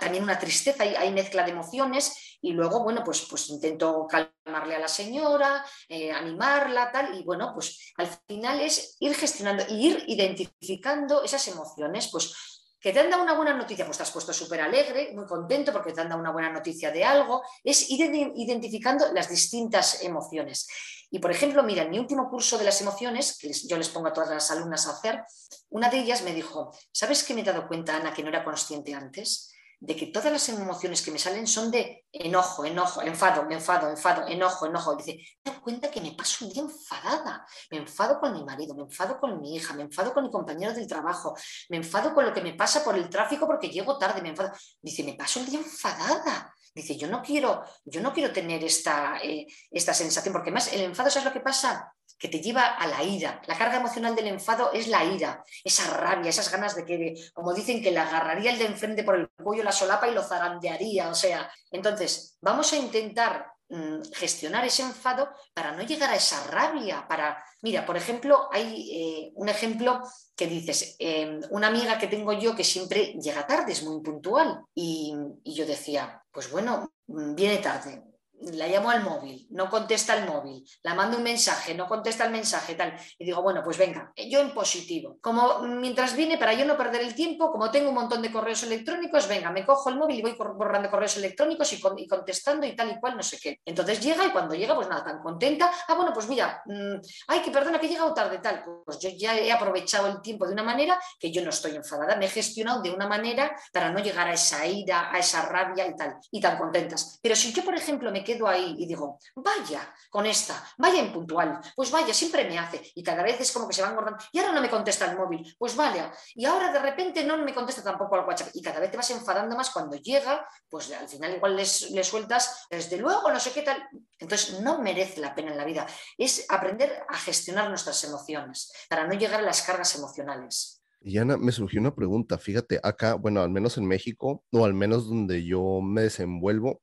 también 0.00 0.24
una 0.24 0.38
tristeza, 0.38 0.82
hay, 0.82 0.94
hay, 0.94 1.12
mezcla 1.12 1.44
de 1.44 1.52
emociones 1.52 2.38
y 2.42 2.52
luego, 2.52 2.82
bueno, 2.82 3.02
pues, 3.04 3.26
pues 3.28 3.48
intento 3.48 4.06
calmarle 4.08 4.76
a 4.76 4.80
la 4.80 4.88
señora, 4.88 5.64
eh, 5.88 6.12
animarla, 6.12 6.90
tal, 6.92 7.18
y 7.18 7.24
bueno, 7.24 7.52
pues 7.54 7.92
al 7.96 8.08
final 8.26 8.60
es 8.60 8.96
ir 9.00 9.14
gestionando, 9.14 9.64
ir 9.68 10.04
identificando 10.06 11.22
esas 11.22 11.46
emociones, 11.48 12.08
pues 12.10 12.59
que 12.80 12.92
te 12.92 13.00
han 13.00 13.10
dado 13.10 13.22
una 13.22 13.34
buena 13.34 13.54
noticia, 13.54 13.84
pues 13.84 13.98
te 13.98 14.02
has 14.02 14.10
puesto 14.10 14.32
súper 14.32 14.60
alegre, 14.60 15.12
muy 15.14 15.26
contento 15.26 15.72
porque 15.72 15.92
te 15.92 16.00
han 16.00 16.08
dado 16.08 16.20
una 16.20 16.32
buena 16.32 16.50
noticia 16.50 16.90
de 16.90 17.04
algo, 17.04 17.42
es 17.62 17.90
ir 17.90 18.10
identificando 18.34 19.12
las 19.12 19.28
distintas 19.28 20.02
emociones. 20.02 20.66
Y 21.10 21.18
por 21.18 21.30
ejemplo, 21.30 21.62
mira, 21.62 21.82
en 21.82 21.90
mi 21.90 21.98
último 21.98 22.30
curso 22.30 22.56
de 22.56 22.64
las 22.64 22.80
emociones, 22.80 23.36
que 23.38 23.52
yo 23.52 23.76
les 23.76 23.88
pongo 23.88 24.08
a 24.08 24.12
todas 24.12 24.30
las 24.30 24.50
alumnas 24.50 24.86
a 24.86 24.92
hacer, 24.92 25.22
una 25.68 25.90
de 25.90 25.98
ellas 25.98 26.22
me 26.22 26.32
dijo, 26.32 26.72
¿sabes 26.92 27.24
qué 27.24 27.34
me 27.34 27.42
he 27.42 27.44
dado 27.44 27.68
cuenta, 27.68 27.96
Ana, 27.96 28.14
que 28.14 28.22
no 28.22 28.28
era 28.28 28.44
consciente 28.44 28.94
antes? 28.94 29.52
De 29.80 29.96
que 29.96 30.08
todas 30.08 30.30
las 30.30 30.46
emociones 30.50 31.00
que 31.00 31.10
me 31.10 31.18
salen 31.18 31.46
son 31.46 31.70
de 31.70 32.04
enojo, 32.12 32.66
enojo, 32.66 33.00
enfado, 33.00 33.44
me 33.46 33.54
enfado, 33.54 33.88
enfado, 33.88 34.26
enojo, 34.28 34.66
enojo. 34.66 34.94
Dice, 34.94 35.18
me 35.42 35.58
cuenta 35.60 35.90
que 35.90 36.02
me 36.02 36.12
paso 36.12 36.44
un 36.44 36.52
día 36.52 36.62
enfadada. 36.62 37.46
Me 37.70 37.78
enfado 37.78 38.20
con 38.20 38.34
mi 38.34 38.44
marido, 38.44 38.74
me 38.74 38.82
enfado 38.82 39.18
con 39.18 39.40
mi 39.40 39.56
hija, 39.56 39.72
me 39.72 39.82
enfado 39.82 40.12
con 40.12 40.24
mi 40.24 40.30
compañero 40.30 40.74
del 40.74 40.86
trabajo, 40.86 41.34
me 41.70 41.78
enfado 41.78 42.14
con 42.14 42.26
lo 42.26 42.34
que 42.34 42.42
me 42.42 42.52
pasa 42.52 42.84
por 42.84 42.94
el 42.94 43.08
tráfico 43.08 43.46
porque 43.46 43.70
llego 43.70 43.96
tarde, 43.96 44.20
me 44.20 44.28
enfado. 44.28 44.52
Dice, 44.82 45.02
me 45.02 45.14
paso 45.14 45.40
el 45.40 45.46
día 45.46 45.60
enfadada. 45.60 46.54
Dice, 46.74 46.96
yo 46.96 47.08
no 47.08 47.22
quiero, 47.22 47.64
yo 47.84 48.02
no 48.02 48.12
quiero 48.12 48.32
tener 48.32 48.62
esta, 48.62 49.18
eh, 49.22 49.46
esta 49.70 49.94
sensación, 49.94 50.32
porque 50.32 50.52
más 50.52 50.72
el 50.72 50.82
enfado, 50.82 51.10
¿sabes 51.10 51.24
lo 51.24 51.32
que 51.32 51.40
pasa? 51.40 51.92
Que 52.20 52.28
te 52.28 52.40
lleva 52.40 52.66
a 52.66 52.86
la 52.86 53.02
ira. 53.02 53.40
La 53.46 53.56
carga 53.56 53.78
emocional 53.78 54.14
del 54.14 54.26
enfado 54.26 54.70
es 54.72 54.88
la 54.88 55.02
ira, 55.02 55.42
esa 55.64 55.90
rabia, 55.96 56.28
esas 56.28 56.52
ganas 56.52 56.76
de 56.76 56.84
que, 56.84 57.14
como 57.32 57.54
dicen, 57.54 57.82
que 57.82 57.90
le 57.90 57.98
agarraría 57.98 58.52
el 58.52 58.58
de 58.58 58.66
enfrente 58.66 59.02
por 59.02 59.16
el 59.16 59.28
cuello, 59.30 59.64
la 59.64 59.72
solapa 59.72 60.06
y 60.06 60.14
lo 60.14 60.22
zarandearía. 60.22 61.08
O 61.08 61.14
sea, 61.14 61.50
entonces, 61.70 62.36
vamos 62.42 62.70
a 62.74 62.76
intentar 62.76 63.46
mm, 63.70 64.02
gestionar 64.12 64.66
ese 64.66 64.82
enfado 64.82 65.30
para 65.54 65.72
no 65.72 65.82
llegar 65.82 66.10
a 66.10 66.16
esa 66.16 66.46
rabia. 66.48 67.08
Para, 67.08 67.42
mira, 67.62 67.86
por 67.86 67.96
ejemplo, 67.96 68.50
hay 68.52 68.90
eh, 68.92 69.32
un 69.36 69.48
ejemplo 69.48 70.02
que 70.36 70.46
dices, 70.46 70.96
em, 70.98 71.40
una 71.50 71.68
amiga 71.68 71.96
que 71.96 72.06
tengo 72.06 72.34
yo 72.34 72.54
que 72.54 72.64
siempre 72.64 73.14
llega 73.14 73.46
tarde, 73.46 73.72
es 73.72 73.82
muy 73.82 74.02
puntual, 74.02 74.60
y, 74.74 75.14
yo 75.44 75.64
decía, 75.64 76.22
pues 76.30 76.50
bueno, 76.50 76.92
mm, 77.06 77.34
viene 77.34 77.58
tarde, 77.58 78.09
la 78.40 78.66
llamo 78.66 78.90
al 78.90 79.02
móvil, 79.02 79.46
no 79.50 79.68
contesta 79.68 80.16
el 80.16 80.26
móvil, 80.26 80.64
la 80.82 80.94
mando 80.94 81.16
un 81.16 81.22
mensaje, 81.22 81.74
no 81.74 81.86
contesta 81.86 82.24
el 82.24 82.32
mensaje, 82.32 82.74
tal. 82.74 82.96
Y 83.18 83.24
digo, 83.24 83.42
bueno, 83.42 83.62
pues 83.62 83.76
venga, 83.76 84.12
yo 84.16 84.40
en 84.40 84.52
positivo. 84.52 85.18
Como 85.20 85.60
mientras 85.60 86.16
viene, 86.16 86.38
para 86.38 86.54
yo 86.54 86.64
no 86.64 86.76
perder 86.76 87.02
el 87.02 87.14
tiempo, 87.14 87.50
como 87.50 87.70
tengo 87.70 87.90
un 87.90 87.94
montón 87.94 88.22
de 88.22 88.32
correos 88.32 88.62
electrónicos, 88.62 89.28
venga, 89.28 89.50
me 89.50 89.64
cojo 89.64 89.90
el 89.90 89.96
móvil 89.96 90.18
y 90.18 90.22
voy 90.22 90.36
borrando 90.36 90.90
correos 90.90 91.16
electrónicos 91.16 91.72
y, 91.72 91.80
contestando 92.08 92.66
y 92.66 92.74
tal 92.74 92.90
y 92.92 93.00
cual, 93.00 93.16
no 93.16 93.22
sé 93.22 93.38
qué. 93.38 93.60
Entonces 93.64 94.00
llega 94.00 94.24
y 94.26 94.30
cuando 94.30 94.54
llega, 94.54 94.74
pues 94.74 94.88
nada, 94.88 95.04
tan 95.04 95.20
contenta. 95.20 95.70
Ah, 95.88 95.94
bueno, 95.94 96.12
pues 96.12 96.28
mira, 96.28 96.62
mm, 96.66 96.96
ay, 97.28 97.40
que 97.40 97.50
perdona 97.50 97.78
que 97.78 97.86
he 97.86 97.90
llegado 97.90 98.14
tarde, 98.14 98.38
tal. 98.38 98.64
Pues 98.84 98.98
yo 98.98 99.10
ya 99.16 99.36
he 99.36 99.52
aprovechado 99.52 100.06
el 100.08 100.22
tiempo 100.22 100.46
de 100.46 100.52
una 100.52 100.62
manera 100.62 100.98
que 101.18 101.30
yo 101.30 101.42
no 101.42 101.50
estoy 101.50 101.76
enfadada, 101.76 102.16
me 102.16 102.26
he 102.26 102.28
gestionado 102.28 102.82
de 102.82 102.90
una 102.90 103.06
manera 103.06 103.54
para 103.72 103.90
no 103.90 104.00
llegar 104.00 104.28
a 104.28 104.32
esa 104.32 104.66
ira, 104.66 105.12
a 105.12 105.18
esa 105.18 105.42
rabia 105.42 105.86
y 105.86 105.96
tal, 105.96 106.16
y 106.30 106.40
tan 106.40 106.56
contentas. 106.56 107.18
Pero 107.22 107.36
si 107.36 107.52
yo, 107.52 107.64
por 107.64 107.74
ejemplo, 107.74 108.10
me 108.10 108.24
quedo 108.30 108.46
ahí 108.46 108.76
y 108.78 108.86
digo, 108.86 109.18
vaya 109.36 109.92
con 110.08 110.26
esta, 110.26 110.62
vaya 110.78 111.02
impuntual, 111.02 111.60
pues 111.74 111.90
vaya, 111.90 112.14
siempre 112.14 112.44
me 112.48 112.58
hace. 112.58 112.92
Y 112.94 113.02
cada 113.02 113.22
vez 113.22 113.40
es 113.40 113.52
como 113.52 113.66
que 113.66 113.74
se 113.74 113.82
van 113.82 113.92
engordando. 113.92 114.22
Y 114.32 114.38
ahora 114.38 114.52
no 114.52 114.60
me 114.60 114.70
contesta 114.70 115.10
el 115.10 115.16
móvil, 115.16 115.54
pues 115.58 115.74
vaya. 115.76 116.12
Y 116.34 116.44
ahora 116.44 116.72
de 116.72 116.78
repente 116.78 117.24
no 117.24 117.38
me 117.38 117.54
contesta 117.54 117.82
tampoco 117.82 118.14
al 118.14 118.26
WhatsApp. 118.26 118.50
Y 118.54 118.62
cada 118.62 118.80
vez 118.80 118.90
te 118.90 118.96
vas 118.96 119.10
enfadando 119.10 119.56
más 119.56 119.70
cuando 119.70 119.96
llega, 119.96 120.46
pues 120.68 120.92
al 120.92 121.08
final 121.08 121.34
igual 121.34 121.56
le 121.56 122.04
sueltas, 122.04 122.66
desde 122.70 122.96
luego, 122.96 123.30
no 123.30 123.40
sé 123.40 123.52
qué 123.52 123.62
tal. 123.62 123.82
Entonces 124.18 124.60
no 124.60 124.80
merece 124.80 125.20
la 125.20 125.34
pena 125.34 125.50
en 125.50 125.56
la 125.56 125.64
vida. 125.64 125.86
Es 126.16 126.46
aprender 126.48 127.04
a 127.08 127.16
gestionar 127.16 127.68
nuestras 127.68 128.02
emociones 128.04 128.72
para 128.88 129.06
no 129.06 129.14
llegar 129.14 129.40
a 129.40 129.44
las 129.44 129.62
cargas 129.62 129.94
emocionales. 129.96 130.80
Y 131.02 131.16
Ana, 131.16 131.38
me 131.38 131.50
surgió 131.50 131.80
una 131.80 131.94
pregunta. 131.94 132.36
Fíjate, 132.36 132.78
acá, 132.82 133.14
bueno, 133.14 133.40
al 133.40 133.48
menos 133.50 133.78
en 133.78 133.86
México, 133.86 134.44
o 134.52 134.64
al 134.64 134.74
menos 134.74 135.08
donde 135.08 135.44
yo 135.44 135.80
me 135.80 136.02
desenvuelvo, 136.02 136.82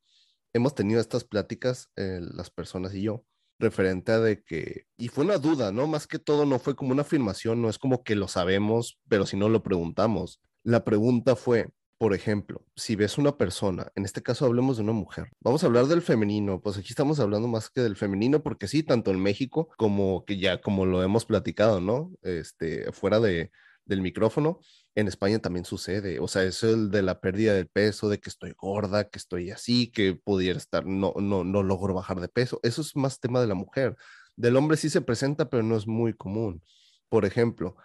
hemos 0.57 0.75
tenido 0.75 0.99
estas 0.99 1.23
pláticas, 1.23 1.89
eh, 1.95 2.19
las 2.21 2.49
personas 2.49 2.93
y 2.93 3.03
yo, 3.03 3.23
referente 3.59 4.11
a 4.11 4.19
de 4.19 4.43
que, 4.43 4.85
y 4.97 5.07
fue 5.07 5.25
una 5.25 5.37
duda, 5.37 5.71
¿no? 5.71 5.87
Más 5.87 6.07
que 6.07 6.19
todo 6.19 6.45
no 6.45 6.59
fue 6.59 6.75
como 6.75 6.91
una 6.91 7.01
afirmación, 7.01 7.61
no 7.61 7.69
es 7.69 7.79
como 7.79 8.03
que 8.03 8.15
lo 8.15 8.27
sabemos, 8.27 8.99
pero 9.07 9.25
si 9.25 9.37
no 9.37 9.49
lo 9.49 9.63
preguntamos. 9.63 10.39
La 10.63 10.83
pregunta 10.83 11.35
fue, 11.35 11.69
por 11.97 12.13
ejemplo, 12.13 12.65
si 12.75 12.95
ves 12.95 13.17
una 13.17 13.37
persona, 13.37 13.91
en 13.95 14.05
este 14.05 14.21
caso 14.21 14.45
hablemos 14.45 14.77
de 14.77 14.83
una 14.83 14.91
mujer, 14.91 15.31
vamos 15.39 15.63
a 15.63 15.67
hablar 15.67 15.85
del 15.87 16.01
femenino, 16.01 16.61
pues 16.61 16.77
aquí 16.77 16.89
estamos 16.89 17.19
hablando 17.19 17.47
más 17.47 17.69
que 17.69 17.81
del 17.81 17.95
femenino, 17.95 18.43
porque 18.43 18.67
sí, 18.67 18.83
tanto 18.83 19.11
en 19.11 19.21
México 19.21 19.69
como 19.77 20.23
que 20.25 20.37
ya 20.37 20.61
como 20.61 20.85
lo 20.85 21.01
hemos 21.01 21.25
platicado, 21.25 21.81
¿no? 21.81 22.11
Este, 22.21 22.91
fuera 22.91 23.19
de, 23.19 23.51
del 23.87 24.01
micrófono, 24.01 24.59
en 24.95 25.07
España 25.07 25.39
también 25.39 25.65
sucede, 25.65 26.19
o 26.19 26.27
sea, 26.27 26.43
eso 26.43 26.69
el 26.69 26.91
de 26.91 27.01
la 27.01 27.19
pérdida 27.21 27.53
del 27.53 27.67
peso, 27.67 28.09
de 28.09 28.19
que 28.19 28.29
estoy 28.29 28.53
gorda, 28.57 29.09
que 29.09 29.19
estoy 29.19 29.51
así, 29.51 29.91
que 29.91 30.15
pudiera 30.15 30.57
estar, 30.57 30.85
no, 30.85 31.13
no, 31.17 31.43
no 31.43 31.63
logro 31.63 31.93
bajar 31.93 32.19
de 32.19 32.27
peso, 32.27 32.59
eso 32.63 32.81
es 32.81 32.95
más 32.95 33.19
tema 33.19 33.41
de 33.41 33.47
la 33.47 33.55
mujer. 33.55 33.95
Del 34.35 34.55
hombre 34.55 34.77
sí 34.77 34.89
se 34.89 35.01
presenta, 35.01 35.49
pero 35.49 35.63
no 35.63 35.75
es 35.75 35.87
muy 35.87 36.13
común. 36.13 36.61
Por 37.09 37.25
ejemplo, 37.25 37.75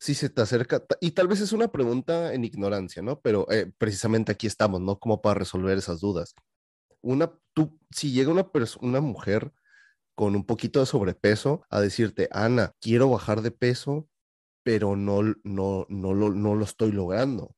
si 0.00 0.14
se 0.14 0.28
te 0.28 0.42
acerca, 0.42 0.84
y 1.00 1.12
tal 1.12 1.28
vez 1.28 1.40
es 1.40 1.52
una 1.52 1.68
pregunta 1.70 2.34
en 2.34 2.44
ignorancia, 2.44 3.02
¿no? 3.02 3.20
Pero 3.20 3.46
eh, 3.50 3.70
precisamente 3.78 4.32
aquí 4.32 4.46
estamos, 4.46 4.80
¿no? 4.80 4.98
Como 4.98 5.22
para 5.22 5.38
resolver 5.38 5.78
esas 5.78 6.00
dudas. 6.00 6.34
Una, 7.00 7.32
tú, 7.52 7.78
si 7.90 8.10
llega 8.10 8.32
una, 8.32 8.50
una 8.80 9.00
mujer 9.00 9.52
con 10.14 10.36
un 10.36 10.44
poquito 10.44 10.80
de 10.80 10.86
sobrepeso 10.86 11.64
a 11.70 11.80
decirte, 11.80 12.28
Ana, 12.32 12.74
quiero 12.80 13.08
bajar 13.08 13.40
de 13.40 13.52
peso, 13.52 14.06
pero 14.70 14.94
no, 14.94 15.20
no, 15.42 15.84
no, 15.88 16.14
lo, 16.14 16.30
no 16.30 16.54
lo 16.54 16.62
estoy 16.62 16.92
logrando. 16.92 17.56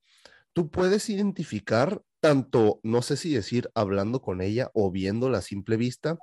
Tú 0.55 0.71
puedes 0.71 1.11
identificar 1.11 2.01
tanto, 2.21 2.81
no 2.83 3.03
sé 3.03 3.19
si 3.19 3.35
decir 3.35 3.71
hablando 3.75 4.23
con 4.23 4.41
ella 4.41 4.71
o 4.73 4.91
viendo 4.91 5.29
a 5.29 5.43
simple 5.43 5.77
vista, 5.77 6.17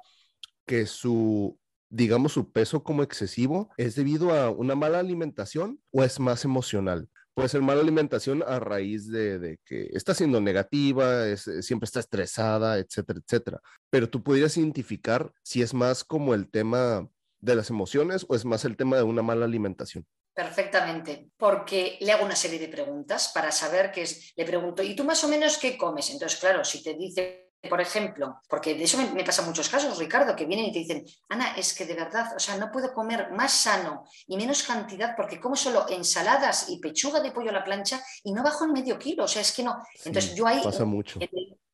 que 0.66 0.88
su, 0.88 1.60
digamos, 1.90 2.32
su 2.34 2.52
peso 2.52 2.82
como 2.82 3.04
excesivo 3.04 3.70
es 3.78 3.94
debido 3.94 4.34
a 4.34 4.50
una 4.50 4.74
mala 4.74 4.98
alimentación 4.98 5.80
o 5.92 6.04
es 6.04 6.20
más 6.20 6.44
emocional. 6.44 7.08
Puede 7.36 7.50
ser 7.50 7.62
mala 7.62 7.82
alimentación 7.82 8.44
a 8.48 8.60
raíz 8.60 9.12
de, 9.12 9.60
que 9.64 9.92
está 9.94 10.16
siendo 10.16 10.42
negativa, 10.42 11.28
es, 11.28 11.48
siempre 11.62 11.86
está 11.86 12.00
estresada, 12.00 12.80
etcétera, 12.80 13.20
etcétera. 13.24 13.62
Pero 13.92 14.10
tú 14.10 14.24
podrías 14.24 14.58
identificar 14.58 15.32
si 15.44 15.62
es 15.62 15.72
más 15.76 16.04
como 16.04 16.34
el 16.34 16.50
tema 16.50 17.08
de 17.42 17.54
las 17.54 17.70
emociones 17.70 18.26
o 18.28 18.34
es 18.34 18.44
más 18.44 18.66
el 18.66 18.76
tema 18.76 18.98
de 18.98 19.04
una 19.04 19.22
mala 19.22 19.46
alimentación. 19.46 20.08
Perfectamente, 20.40 21.32
porque 21.36 21.98
le 22.00 22.14
hago 22.14 22.24
una 22.24 22.34
serie 22.34 22.58
de 22.58 22.70
preguntas 22.70 23.30
para 23.34 23.52
saber 23.52 23.92
qué 23.92 24.04
es. 24.04 24.32
Le 24.38 24.46
pregunto, 24.46 24.82
¿y 24.82 24.96
tú 24.96 25.04
más 25.04 25.22
o 25.26 25.28
menos 25.28 25.58
qué 25.58 25.78
comes? 25.78 26.10
Entonces, 26.12 26.40
claro, 26.40 26.64
si 26.64 26.82
te 26.82 26.94
dice, 26.94 27.52
por 27.70 27.82
ejemplo, 27.82 28.40
porque 28.48 28.74
de 28.74 28.86
eso 28.86 28.98
me, 29.14 29.26
pasa 29.26 29.42
muchos 29.42 29.68
casos, 29.68 29.98
Ricardo, 29.98 30.38
que 30.38 30.46
vienen 30.46 30.68
y 30.68 30.72
te 30.72 30.80
dicen, 30.80 31.04
Ana, 31.28 31.58
es 31.58 31.74
que 31.74 31.86
de 31.86 31.94
verdad, 31.94 32.38
o 32.38 32.40
sea, 32.40 32.56
no 32.56 32.72
puedo 32.72 32.94
comer 32.94 33.32
más 33.32 33.52
sano 33.52 34.06
y 34.28 34.38
menos 34.38 34.64
cantidad 34.64 35.14
porque 35.18 35.42
como 35.42 35.58
solo 35.58 35.86
ensaladas 35.90 36.70
y 36.70 36.80
pechuga 36.80 37.20
de 37.20 37.32
pollo 37.32 37.50
a 37.50 37.54
la 37.56 37.66
plancha 37.66 38.02
y 38.24 38.32
no 38.32 38.42
bajo 38.42 38.64
en 38.64 38.72
medio 38.72 38.98
kilo, 38.98 39.26
o 39.26 39.28
sea, 39.28 39.42
es 39.42 39.52
que 39.52 39.64
no. 39.64 39.76
Entonces, 40.06 40.36
yo 40.36 40.48
ahí. 40.48 40.62
Pasa 40.64 40.86
mucho. 40.86 41.20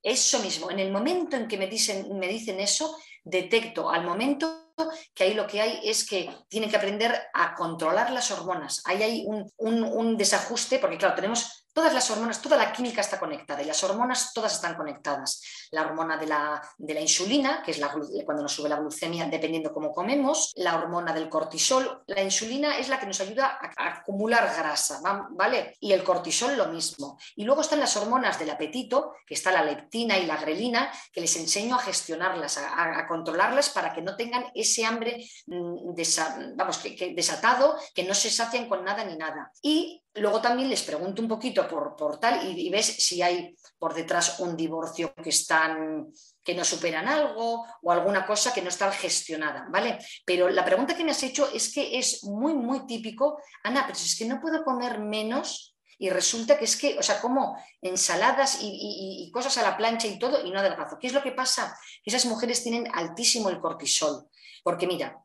Eso 0.05 0.37
mismo, 0.39 0.69
en 0.69 0.79
el 0.79 0.91
momento 0.91 1.35
en 1.35 1.47
que 1.47 1.57
me 1.57 1.65
dicen, 1.65 2.17
me 2.19 2.27
dicen 2.27 2.59
eso, 2.59 2.95
detecto 3.23 3.89
al 3.89 4.05
momento 4.05 4.71
que 5.15 5.23
ahí 5.23 5.33
lo 5.33 5.47
que 5.47 5.61
hay 5.61 5.79
es 5.83 6.07
que 6.07 6.29
tienen 6.47 6.69
que 6.69 6.75
aprender 6.75 7.11
a 7.33 7.55
controlar 7.55 8.11
las 8.11 8.29
hormonas. 8.29 8.83
Ahí 8.85 9.01
hay 9.01 9.25
un, 9.25 9.51
un 9.57 10.15
desajuste, 10.15 10.77
porque 10.77 10.99
claro, 10.99 11.15
tenemos 11.15 11.64
Todas 11.75 11.93
las 11.93 12.09
hormonas, 12.09 12.41
toda 12.41 12.55
la 12.55 12.71
química 12.71 13.01
está 13.01 13.19
conectada 13.19 13.61
y 13.61 13.65
las 13.65 13.83
hormonas 13.83 14.31
todas 14.33 14.53
están 14.53 14.75
conectadas. 14.75 15.41
La 15.71 15.81
hormona 15.81 16.15
de 16.15 16.25
la, 16.25 16.61
de 16.77 16.93
la 16.93 17.01
insulina, 17.01 17.61
que 17.61 17.71
es 17.71 17.79
la, 17.79 17.91
cuando 18.23 18.43
nos 18.43 18.53
sube 18.53 18.69
la 18.69 18.77
glucemia 18.77 19.25
dependiendo 19.25 19.73
cómo 19.73 19.91
comemos, 19.91 20.53
la 20.55 20.77
hormona 20.77 21.11
del 21.11 21.27
cortisol. 21.27 22.01
La 22.07 22.23
insulina 22.23 22.77
es 22.77 22.87
la 22.87 22.97
que 22.97 23.07
nos 23.07 23.19
ayuda 23.19 23.59
a, 23.59 23.97
acumular 23.97 24.55
grasa, 24.55 25.01
¿vale? 25.31 25.75
Y 25.81 25.91
el 25.91 26.01
cortisol 26.01 26.55
lo 26.55 26.67
mismo. 26.67 27.19
Y 27.35 27.43
luego 27.43 27.59
están 27.59 27.81
las 27.81 27.97
hormonas 27.97 28.39
del 28.39 28.51
apetito, 28.51 29.11
que 29.27 29.33
está 29.33 29.51
la 29.51 29.61
leptina 29.61 30.17
y 30.17 30.25
la 30.27 30.37
grelina, 30.37 30.89
que 31.11 31.19
les 31.19 31.35
enseño 31.35 31.75
a 31.75 31.79
gestionarlas, 31.79 32.57
a, 32.57 33.05
controlarlas 33.05 33.67
para 33.67 33.93
que 33.93 34.01
no 34.01 34.15
tengan 34.15 34.45
ese 34.55 34.85
hambre 34.85 35.27
mm, 35.47 35.93
desatado, 35.93 37.75
que 37.93 38.03
no 38.05 38.13
se 38.13 38.29
sacian 38.29 38.69
con 38.69 38.85
nada 38.85 39.03
ni 39.03 39.17
nada. 39.17 39.51
Y 39.61 40.04
luego 40.15 40.41
también 40.41 40.69
les 40.69 40.83
pregunto 40.83 41.21
un 41.21 41.27
poquito 41.27 41.67
por, 41.67 41.95
por 41.95 42.19
tal 42.19 42.47
y, 42.47 42.67
y 42.67 42.69
ves 42.69 42.85
si 42.85 43.21
hay 43.21 43.55
por 43.77 43.93
detrás 43.93 44.39
un 44.39 44.55
divorcio 44.55 45.13
que 45.15 45.29
están 45.29 46.07
que 46.45 46.53
no 46.53 46.63
superan 46.63 47.07
algo 47.07 47.65
o 47.81 47.91
alguna 47.91 48.25
cosa 48.25 48.53
que 48.53 48.61
no 48.61 48.69
está 48.69 48.91
gestionada, 48.91 49.67
¿vale? 49.71 49.97
Pero 50.25 50.47
la 50.47 50.63
pregunta 50.63 50.95
que 50.95 51.03
me 51.03 51.11
has 51.11 51.23
hecho 51.23 51.49
es 51.51 51.73
que 51.73 51.97
es 51.97 52.23
muy, 52.23 52.53
muy 52.53 52.85
típico, 52.85 53.41
Ana, 53.63 53.81
pero 53.87 53.97
es 53.97 54.15
que 54.17 54.25
no 54.25 54.39
puedo 54.39 54.63
comer 54.63 54.99
menos 54.99 55.75
y 55.97 56.09
resulta 56.09 56.57
que 56.57 56.65
es 56.65 56.77
que, 56.77 56.97
o 56.99 57.03
sea, 57.03 57.19
como 57.19 57.57
ensaladas 57.81 58.59
y, 58.61 59.29
cosas 59.33 59.57
a 59.57 59.63
la 59.63 59.75
plancha 59.75 60.07
y 60.07 60.19
todo 60.19 60.45
y 60.45 60.51
no 60.51 60.59
adelgazo. 60.59 60.97
¿Qué 60.99 61.07
es 61.07 61.13
lo 61.13 61.23
que 61.23 61.31
pasa? 61.31 61.77
Esas 62.03 62.25
mujeres 62.25 62.63
tienen 62.63 62.87
altísimo 62.93 63.49
el 63.49 63.59
cortisol, 63.59 64.29
porque 64.63 64.87
mira, 64.87 65.24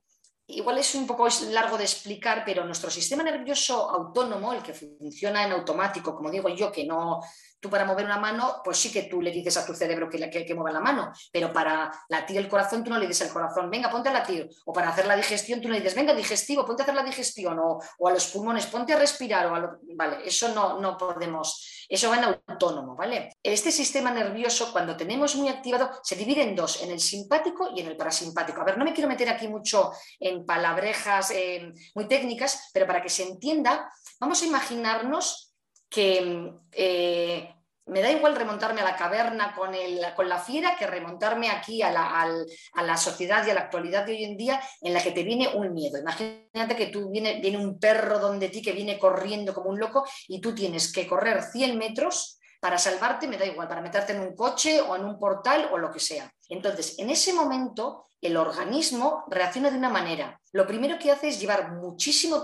igual 0.55 0.79
es 0.79 0.95
un 0.95 1.07
poco 1.07 1.29
largo 1.51 1.77
de 1.79 1.85
explicar, 1.85 2.43
pero 2.45 2.65
nuestro 2.65 2.91
sistema 2.91 3.23
nervioso 3.23 3.91
autónomo, 3.91 4.53
el 4.53 4.63
que 4.63 4.75
funciona 4.75 5.45
en 5.45 5.53
automático, 5.53 6.15
como 6.15 6.31
digo 6.31 6.49
yo, 6.49 6.71
que 6.73 6.85
no, 6.85 7.21
Tú 7.61 7.69
para 7.69 7.85
mover 7.85 8.07
una 8.07 8.19
mano, 8.19 8.63
pues 8.65 8.79
sí 8.79 8.91
que 8.91 9.05
tú 9.05 9.21
le 9.21 9.31
dices 9.31 9.57
a 9.57 9.67
tu 9.67 9.75
cerebro 9.75 10.09
que, 10.09 10.31
que, 10.31 10.47
que 10.47 10.55
mueva 10.55 10.73
la 10.73 10.81
mano, 10.81 11.13
pero 11.33 11.53
para 11.53 11.91
latir 12.09 12.39
el 12.39 12.49
corazón 12.49 12.83
tú 12.83 12.91
no 12.91 12.99
le 12.99 13.07
dices 13.07 13.29
al 13.29 13.33
corazón, 13.33 13.71
venga, 13.71 13.91
ponte 13.91 14.09
a 14.09 14.13
latir. 14.13 14.49
O 14.65 14.73
para 14.73 14.89
hacer 14.89 15.07
la 15.07 15.17
digestión 15.17 15.61
tú 15.61 15.69
no 15.69 15.75
le 15.75 15.81
dices, 15.81 15.95
venga, 15.95 16.15
digestivo, 16.15 16.65
ponte 16.65 16.83
a 16.83 16.85
hacer 16.85 16.95
la 16.95 17.03
digestión. 17.03 17.59
O, 17.59 18.09
a 18.09 18.13
los 18.13 18.27
pulmones, 18.29 18.67
ponte 18.67 18.93
a 18.93 18.99
respirar. 18.99 19.47
O 19.47 19.79
Vale, 19.95 20.19
eso 20.25 20.49
no, 20.55 20.81
no 20.81 20.97
podemos, 20.97 21.87
eso 21.89 22.09
va 22.09 22.17
en 22.17 22.41
autónomo, 22.47 22.97
¿vale? 22.97 23.37
Este 23.43 23.71
sistema 23.71 24.11
nervioso, 24.11 24.73
cuando 24.73 24.97
tenemos 24.97 25.37
muy 25.37 25.49
activado, 25.49 25.91
se 26.03 26.17
divide 26.17 26.43
en 26.43 26.57
dos, 26.57 26.83
en 26.83 26.91
el 26.91 27.01
simpático 27.01 27.71
y 27.75 27.81
en 27.81 27.89
el 27.89 27.97
parasimpático. 27.97 28.61
A 28.61 28.65
ver, 28.65 28.79
no 28.79 28.85
me 28.85 28.95
quiero 28.95 29.09
meter 29.09 29.29
aquí 29.29 29.49
mucho 29.49 29.93
en 30.19 30.47
palabrejas 30.47 31.31
eh, 31.33 31.73
muy 31.95 32.09
técnicas, 32.09 32.71
pero 32.73 32.87
para 32.87 33.03
que 33.03 33.09
se 33.09 33.25
entienda, 33.25 33.91
vamos 34.19 34.43
a 34.43 34.47
imaginarnos 34.47 35.50
que 35.91 36.53
eh, 36.73 37.55
me 37.87 38.01
da 38.03 38.11
igual 38.11 38.37
remontarme 38.37 38.81
a 38.81 38.85
la 38.85 38.97
caverna 38.97 39.55
con, 39.55 39.71
con 40.15 40.29
la 40.29 40.39
fiera 40.39 40.77
que 40.79 40.87
remontarme 40.87 41.51
aquí 41.51 41.83
a 41.83 41.91
la, 41.91 42.97
sociedad 42.97 43.45
y 43.47 43.51
a 43.51 43.55
la 43.55 43.63
actualidad 43.63 44.07
de 44.07 44.13
hoy 44.13 44.25
en 44.25 44.37
día 44.37 44.61
en 44.81 44.95
la 44.95 45.03
que 45.03 45.11
te 45.11 45.25
viene 45.25 45.49
un 45.49 45.75
miedo. 45.75 45.99
Imagínate 45.99 46.77
que 46.77 46.87
tú 46.87 47.11
viene, 47.11 47.41
viene 47.41 47.59
un 47.59 47.79
perro 47.79 48.21
donde 48.21 48.49
ti 48.49 48.63
que 48.63 48.73
viene 48.73 48.99
corriendo 48.99 49.53
como 49.53 49.71
un 49.71 49.81
loco 49.81 50.05
y 50.29 50.41
tú 50.41 50.55
tienes 50.55 50.93
que 50.93 51.07
correr 51.07 51.43
100 51.43 51.77
metros 51.77 52.40
para 52.61 52.79
salvarte, 52.79 53.27
me 53.27 53.39
da 53.39 53.47
igual, 53.47 53.67
para 53.67 53.81
meterte 53.81 54.13
en 54.13 54.21
un 54.21 54.37
coche 54.37 54.81
o 54.81 54.95
en 54.95 55.05
un 55.05 55.19
portal 55.19 55.71
o 55.73 55.79
lo 55.79 55.91
que 55.91 55.99
sea. 55.99 56.31
Entonces, 56.49 56.99
en 56.99 57.11
ese 57.11 57.33
momento 57.33 58.07
el 58.21 58.37
organismo 58.37 59.25
reacciona 59.29 59.71
de 59.71 59.79
una 59.79 59.89
manera. 59.89 60.39
Lo 60.53 60.67
primero 60.67 60.99
que 60.99 61.11
hace 61.11 61.29
es 61.29 61.41
llevar 61.41 61.73
muchísima 61.73 62.43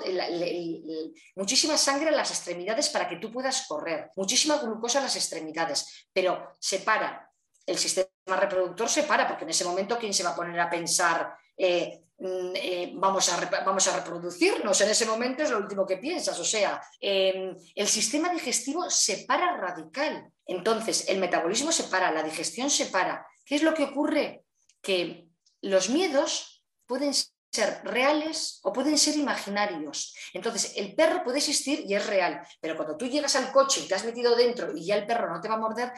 sangre 1.76 2.08
a 2.08 2.12
las 2.12 2.30
extremidades 2.30 2.88
para 2.88 3.06
que 3.06 3.16
tú 3.16 3.30
puedas 3.30 3.66
correr, 3.66 4.10
muchísima 4.16 4.56
glucosa 4.56 5.00
a 5.00 5.02
las 5.02 5.16
extremidades, 5.16 6.08
pero 6.12 6.52
se 6.58 6.78
para. 6.78 7.30
El 7.66 7.76
sistema 7.76 8.08
reproductor 8.26 8.88
se 8.88 9.02
para, 9.02 9.28
porque 9.28 9.44
en 9.44 9.50
ese 9.50 9.64
momento, 9.64 9.98
¿quién 9.98 10.14
se 10.14 10.22
va 10.22 10.30
a 10.30 10.36
poner 10.36 10.58
a 10.60 10.70
pensar, 10.70 11.36
eh, 11.56 12.02
mm, 12.18 12.52
eh, 12.54 12.92
vamos, 12.94 13.28
a, 13.32 13.62
vamos 13.64 13.86
a 13.88 13.96
reproducirnos? 13.96 14.80
En 14.80 14.90
ese 14.90 15.06
momento 15.06 15.42
es 15.42 15.50
lo 15.50 15.58
último 15.58 15.86
que 15.86 15.98
piensas. 15.98 16.38
O 16.38 16.44
sea, 16.44 16.80
em, 17.00 17.56
el 17.74 17.88
sistema 17.88 18.28
digestivo 18.28 18.88
se 18.90 19.24
para 19.26 19.56
radical. 19.56 20.30
Entonces, 20.46 21.08
el 21.08 21.18
metabolismo 21.18 21.72
se 21.72 21.84
para, 21.84 22.12
la 22.12 22.22
digestión 22.22 22.70
se 22.70 22.86
para. 22.86 23.26
¿Qué 23.44 23.56
es 23.56 23.62
lo 23.62 23.74
que 23.74 23.84
ocurre? 23.84 24.44
Que 24.82 25.26
los 25.62 25.90
miedos 25.90 26.62
pueden 26.86 27.12
ser 27.14 27.80
reales 27.84 28.60
o 28.62 28.72
pueden 28.72 28.98
ser 28.98 29.16
imaginarios. 29.16 30.14
Entonces, 30.34 30.74
el 30.76 30.94
perro 30.94 31.24
puede 31.24 31.38
existir 31.38 31.84
y 31.86 31.94
es 31.94 32.06
real, 32.06 32.40
pero 32.60 32.76
cuando 32.76 32.96
tú 32.96 33.06
llegas 33.06 33.34
al 33.36 33.50
coche 33.50 33.80
y 33.80 33.88
te 33.88 33.94
has 33.94 34.04
metido 34.04 34.36
dentro 34.36 34.76
y 34.76 34.84
ya 34.84 34.96
el 34.96 35.06
perro 35.06 35.32
no 35.32 35.40
te 35.40 35.48
va 35.48 35.54
a 35.54 35.58
morder, 35.58 35.92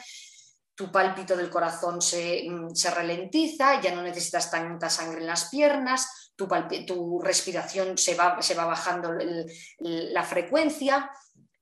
tu 0.79 0.89
pálpito 0.89 1.35
del 1.35 1.49
corazón 1.49 2.01
se, 2.01 2.45
mm, 2.49 2.69
ralentiza, 2.95 3.81
ya 3.81 3.93
no 3.93 4.01
necesitas 4.01 4.49
tanta 4.49 4.89
sangre 4.89 5.19
en 5.19 5.27
las 5.27 5.49
piernas, 5.49 6.31
tu, 6.37 6.47
tu 6.87 7.19
respiración 7.19 7.97
se 7.97 8.15
va, 8.15 8.41
se 8.41 8.55
va 8.55 8.63
bajando 8.63 9.11
la 9.79 10.23
frecuencia 10.23 11.11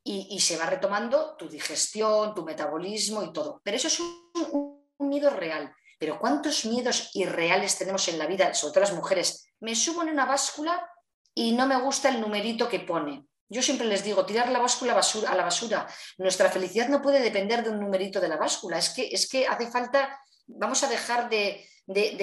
y, 0.03 0.39
se 0.39 0.55
va 0.55 0.67
retomando 0.67 1.35
tu 1.35 1.49
digestión, 1.49 2.35
tu 2.35 2.45
metabolismo 2.45 3.23
y 3.23 3.33
todo. 3.33 3.59
Pero 3.63 3.77
eso 3.77 3.87
es 3.87 3.99
un 3.99 4.87
miedo 4.99 5.31
real. 5.31 5.73
Pero 5.97 6.19
¿cuántos 6.19 6.65
miedos 6.65 7.09
irreales 7.15 7.75
tenemos 7.75 8.07
en 8.09 8.19
la 8.19 8.27
vida, 8.27 8.53
sobre 8.53 8.73
todo 8.73 8.81
las 8.81 8.93
mujeres? 8.93 9.49
Me 9.61 9.73
subo 9.73 10.03
en 10.03 10.09
una 10.09 10.27
báscula 10.27 10.87
y 11.33 11.53
no 11.53 11.65
me 11.65 11.81
gusta 11.81 12.09
el 12.09 12.21
numerito 12.21 12.69
que 12.69 12.81
pone. 12.81 13.25
Yo 13.49 13.61
siempre 13.61 13.87
les 13.87 14.03
digo, 14.03 14.25
tirar 14.25 14.51
la 14.51 14.59
báscula 14.59 14.93
a 14.93 15.35
la 15.35 15.43
basura. 15.43 15.87
Nuestra 16.17 16.49
felicidad 16.49 16.89
no 16.89 17.01
puede 17.01 17.21
depender 17.21 17.63
de 17.63 17.69
un 17.69 17.79
numerito 17.79 18.19
de 18.19 18.27
la 18.27 18.37
báscula. 18.37 18.77
Es 18.77 18.89
que, 18.89 19.07
es 19.07 19.29
que 19.29 19.47
hace 19.47 19.67
falta, 19.67 20.19
vamos 20.47 20.83
a 20.83 20.89
dejar 20.89 21.29
de, 21.29 21.65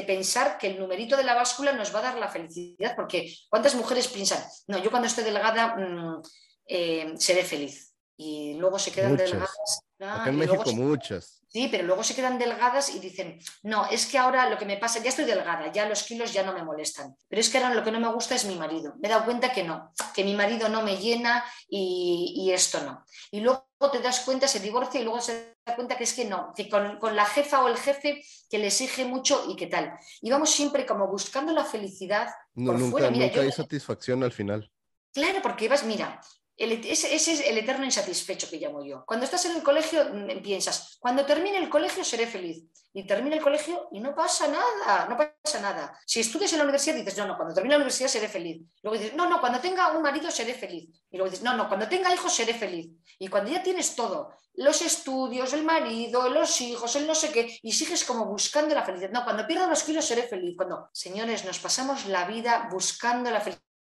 pensar 0.07 0.59
que 0.59 0.67
el 0.67 0.79
numerito 0.79 1.17
de 1.17 1.25
la 1.25 1.35
báscula 1.35 1.73
nos 1.73 1.95
va 1.95 2.01
a 2.01 2.03
dar 2.03 2.19
la 2.19 2.29
felicidad, 2.29 2.95
porque 2.95 3.35
¿cuántas 3.49 3.75
mujeres 3.75 4.09
piensan, 4.09 4.45
no, 4.67 4.79
yo 4.79 4.91
cuando 4.91 5.09
esté 5.09 5.23
delgada 5.23 5.77
mm, 5.77 6.23
eh, 6.67 7.15
seré 7.17 7.45
feliz? 7.45 7.95
Y 8.17 8.55
luego 8.55 8.79
se 8.79 8.93
quedan 8.93 9.17
delgadas. 9.17 9.81
Acá 9.99 10.29
en 10.29 10.37
México 10.37 10.73
muchas. 10.73 11.44
Sí, 11.55 11.69
pero 11.71 11.85
luego 11.85 12.03
se 12.03 12.17
quedan 12.17 12.37
delgadas 12.37 12.93
y 12.93 12.99
dicen, 12.99 13.39
no, 13.63 13.87
es 13.87 14.07
que 14.07 14.19
ahora 14.19 14.51
lo 14.51 14.59
que 14.59 14.65
me 14.65 14.77
pasa, 14.77 15.01
ya 15.01 15.11
estoy 15.11 15.25
delgada, 15.25 15.71
ya 15.71 15.89
los 15.89 16.03
kilos 16.03 16.33
ya 16.33 16.43
no 16.43 16.53
me 16.53 16.65
molestan, 16.65 17.15
pero 17.29 17.39
es 17.39 17.49
que 17.49 17.59
ahora 17.59 17.73
lo 17.73 17.85
que 17.85 17.93
no 17.93 18.01
me 18.01 18.13
gusta 18.13 18.35
es 18.35 18.45
mi 18.45 18.57
marido. 18.57 18.95
Me 18.99 19.07
he 19.07 19.11
dado 19.13 19.25
cuenta 19.25 19.53
que 19.53 19.63
no, 19.63 19.93
que 20.13 20.25
mi 20.25 20.35
marido 20.35 20.69
no 20.69 20.83
me 20.83 20.97
llena 20.97 21.45
y, 21.69 22.51
esto 22.53 22.81
no. 22.81 23.05
Y 23.31 23.39
luego 23.39 23.69
te 23.93 24.01
das 24.01 24.23
cuenta, 24.25 24.49
se 24.49 24.59
divorcia 24.59 25.01
y 25.01 25.05
luego 25.05 25.21
se 25.21 25.55
da 25.65 25.77
cuenta 25.77 25.97
que 25.97 26.03
es 26.03 26.15
que 26.15 26.25
no, 26.25 26.53
que 26.57 26.69
con, 26.69 26.99
la 27.15 27.25
jefa 27.25 27.63
o 27.63 27.69
el 27.69 27.77
jefe 27.77 28.25
que 28.51 28.59
le 28.59 28.67
exige 28.67 29.05
mucho 29.05 29.45
y 29.49 29.55
qué 29.55 29.69
tal. 29.69 29.93
Y 30.23 30.33
vamos 30.33 30.51
siempre 30.51 30.85
como 30.85 31.07
buscando 31.07 31.53
la 31.53 31.65
felicidad. 31.65 32.31
No, 32.55 32.73
nunca, 32.73 33.09
nunca 33.09 33.41
hay 33.41 33.53
satisfacción 33.53 34.25
al 34.25 34.33
final. 34.33 34.69
Claro, 35.13 35.39
porque 35.41 35.69
vas, 35.69 35.85
mira, 35.85 36.21
ese, 36.57 37.15
es 37.15 37.29
el 37.29 37.59
eterno 37.59 37.85
insatisfecho 37.85 38.49
que 38.49 38.59
llamo 38.59 38.85
yo. 38.85 39.05
Cuando 39.07 39.25
estás 39.25 39.45
en 39.47 39.57
el 39.57 39.63
colegio 39.63 40.05
mm, 40.05 40.43
piensas, 40.43 40.97
cuando 41.01 41.27
termine 41.27 41.59
el 41.59 41.69
colegio 41.69 42.05
seré 42.05 42.27
feliz. 42.27 42.65
Y 42.97 43.09
termina 43.09 43.35
el 43.35 43.43
colegio 43.43 43.89
y 43.91 43.99
no 43.99 44.15
pasa 44.15 44.47
nada, 44.47 45.09
no 45.09 45.17
pasa 45.17 45.61
nada. 45.61 45.99
Si 46.07 46.21
estudias 46.21 46.53
en 46.53 46.59
la 46.59 46.65
universidad 46.65 46.95
dices, 46.95 47.19
no, 47.19 47.27
no, 47.27 47.37
cuando 47.37 47.53
termine 47.53 47.73
la 47.73 47.79
universidad 47.79 48.09
seré 48.09 48.29
feliz. 48.29 48.63
Luego 48.85 48.97
dices, 48.97 49.17
no, 49.17 49.29
no, 49.29 49.41
cuando 49.41 49.59
tenga 49.59 49.91
un 49.91 50.01
marido 50.01 50.31
seré 50.31 50.55
feliz. 50.55 50.89
Y 51.11 51.17
luego 51.17 51.29
dices, 51.29 51.45
no, 51.45 51.57
no, 51.57 51.67
cuando 51.67 51.89
tenga 51.89 52.15
hijos 52.15 52.33
seré 52.33 52.55
feliz. 52.55 52.89
Y 53.19 53.27
cuando 53.27 53.51
ya 53.51 53.65
tienes 53.65 53.97
todo, 53.97 54.31
los 54.55 54.81
estudios, 54.81 55.53
el 55.55 55.65
marido, 55.65 56.29
los 56.29 56.61
hijos, 56.61 56.95
el 56.95 57.09
no 57.09 57.17
sé 57.17 57.33
qué, 57.33 57.59
y 57.63 57.73
sigues 57.73 58.05
como 58.05 58.27
buscando 58.27 58.73
la 58.77 58.85
felicidad. 58.85 59.11
No, 59.11 59.25
cuando 59.25 59.45
pierda 59.45 59.67
los 59.67 59.83
kilos 59.83 60.05
seré 60.05 60.23
feliz. 60.23 60.55
Cuando, 60.57 60.89
señores, 60.93 61.45
nos 61.45 61.59
pasamos 61.59 62.07
la 62.07 62.27
vida 62.27 62.69
buscando 62.71 63.29
la 63.29 63.41
felicidad 63.41 63.74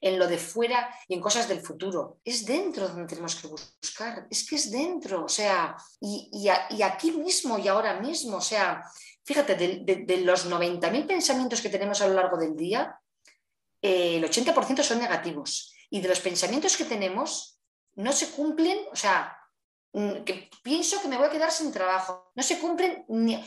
en 0.00 0.18
lo 0.18 0.26
de 0.26 0.38
fuera 0.38 0.94
y 1.06 1.14
en 1.14 1.20
cosas 1.20 1.48
del 1.48 1.60
futuro. 1.60 2.18
Es 2.24 2.44
dentro 2.44 2.88
donde 2.88 3.06
tenemos 3.06 3.36
que 3.36 3.48
buscar, 3.48 4.26
es 4.30 4.48
que 4.48 4.56
es 4.56 4.70
dentro, 4.70 5.24
o 5.24 5.28
sea, 5.28 5.76
y, 6.00 6.48
aquí 6.48 7.12
mismo 7.12 7.58
y 7.58 7.68
ahora 7.68 8.00
mismo, 8.00 8.38
o 8.38 8.40
sea, 8.40 8.82
fíjate, 9.24 9.54
de, 9.54 10.16
los 10.18 10.50
90.000 10.50 11.06
pensamientos 11.06 11.60
que 11.60 11.68
tenemos 11.68 12.00
a 12.00 12.08
lo 12.08 12.14
largo 12.14 12.36
del 12.36 12.56
día, 12.56 12.98
eh, 13.80 14.16
el 14.16 14.24
80% 14.24 14.82
son 14.82 14.98
negativos. 14.98 15.74
Y 15.90 16.00
de 16.00 16.08
los 16.08 16.20
pensamientos 16.20 16.76
que 16.76 16.84
tenemos, 16.84 17.58
no 17.94 18.12
se 18.12 18.30
cumplen, 18.30 18.78
o 18.92 18.96
sea, 18.96 19.37
que 20.24 20.50
pienso 20.62 21.00
que 21.00 21.08
me 21.08 21.16
voy 21.16 21.26
a 21.26 21.30
quedar 21.30 21.50
sin 21.50 21.72
trabajo. 21.72 22.30
No 22.34 22.42
se 22.42 22.58
cumplen, 22.58 23.04
ni, 23.08 23.42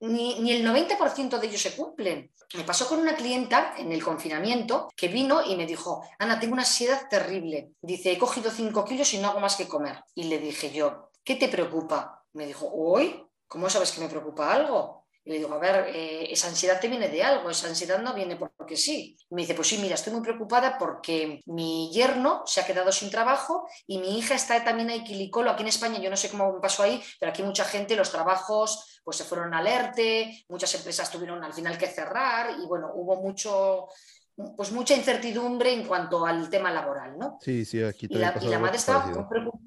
ni, 0.00 0.40
ni, 0.40 0.52
el 0.52 0.66
90% 0.66 1.38
de 1.38 1.46
ellos 1.46 1.60
se 1.60 1.76
cumplen. 1.76 2.30
Me 2.54 2.64
pasó 2.64 2.88
con 2.88 3.00
una 3.00 3.16
clienta 3.16 3.74
en 3.76 3.92
el 3.92 4.02
confinamiento 4.02 4.88
que 4.96 5.08
vino 5.08 5.42
y 5.44 5.56
me 5.56 5.66
dijo, 5.66 6.02
Ana, 6.18 6.38
tengo 6.38 6.54
una 6.54 6.62
ansiedad 6.62 7.08
terrible. 7.08 7.72
Dice, 7.80 8.12
he 8.12 8.18
cogido 8.18 8.50
5 8.50 8.84
kilos 8.84 9.12
y 9.14 9.18
no 9.18 9.28
hago 9.28 9.40
más 9.40 9.56
que 9.56 9.68
comer. 9.68 10.04
Y 10.14 10.24
le 10.24 10.38
dije 10.38 10.70
yo, 10.70 11.10
¿qué 11.24 11.36
te 11.36 11.48
preocupa? 11.48 12.24
Me 12.32 12.46
dijo, 12.46 12.70
¿hoy? 12.72 13.22
¿Cómo 13.48 13.68
sabes 13.68 13.92
que 13.92 14.00
me 14.00 14.08
preocupa 14.08 14.52
algo? 14.52 14.95
Y 15.26 15.30
le 15.30 15.38
digo, 15.38 15.52
a 15.52 15.58
ver, 15.58 15.88
eh, 15.92 16.28
esa 16.30 16.46
ansiedad 16.46 16.78
te 16.80 16.86
viene 16.86 17.08
de 17.08 17.20
algo, 17.20 17.50
esa 17.50 17.66
ansiedad 17.66 18.00
no 18.00 18.14
viene 18.14 18.36
porque 18.36 18.76
sí. 18.76 19.18
me 19.30 19.42
dice, 19.42 19.54
pues 19.54 19.66
sí, 19.66 19.78
mira, 19.78 19.96
estoy 19.96 20.12
muy 20.12 20.22
preocupada 20.22 20.78
porque 20.78 21.42
mi 21.46 21.90
yerno 21.92 22.44
se 22.46 22.60
ha 22.60 22.64
quedado 22.64 22.92
sin 22.92 23.10
trabajo 23.10 23.68
y 23.88 23.98
mi 23.98 24.16
hija 24.18 24.36
está 24.36 24.62
también 24.62 24.88
ahí 24.88 25.02
quilicolo. 25.02 25.50
Aquí 25.50 25.62
en 25.62 25.68
España, 25.68 25.98
yo 25.98 26.10
no 26.10 26.16
sé 26.16 26.30
cómo 26.30 26.60
pasó 26.60 26.84
ahí, 26.84 27.02
pero 27.18 27.30
aquí 27.30 27.42
mucha 27.42 27.64
gente, 27.64 27.96
los 27.96 28.12
trabajos 28.12 29.00
pues 29.02 29.16
se 29.16 29.24
fueron 29.24 29.52
alerte, 29.52 30.44
muchas 30.48 30.72
empresas 30.76 31.10
tuvieron 31.10 31.42
al 31.42 31.52
final 31.52 31.76
que 31.76 31.88
cerrar 31.88 32.50
y 32.62 32.64
bueno, 32.66 32.92
hubo 32.94 33.16
mucho, 33.16 33.88
pues 34.56 34.70
mucha 34.70 34.94
incertidumbre 34.94 35.72
en 35.72 35.88
cuanto 35.88 36.24
al 36.24 36.48
tema 36.48 36.70
laboral, 36.70 37.18
¿no? 37.18 37.38
Sí, 37.40 37.64
sí, 37.64 37.82
aquí 37.82 38.06
también. 38.06 38.32
Y 38.32 38.38
la, 38.38 38.44
y 38.46 38.48
la 38.48 38.58
madre 38.60 38.76
estaba 38.76 39.06
muy 39.06 39.24
preocupada 39.24 39.65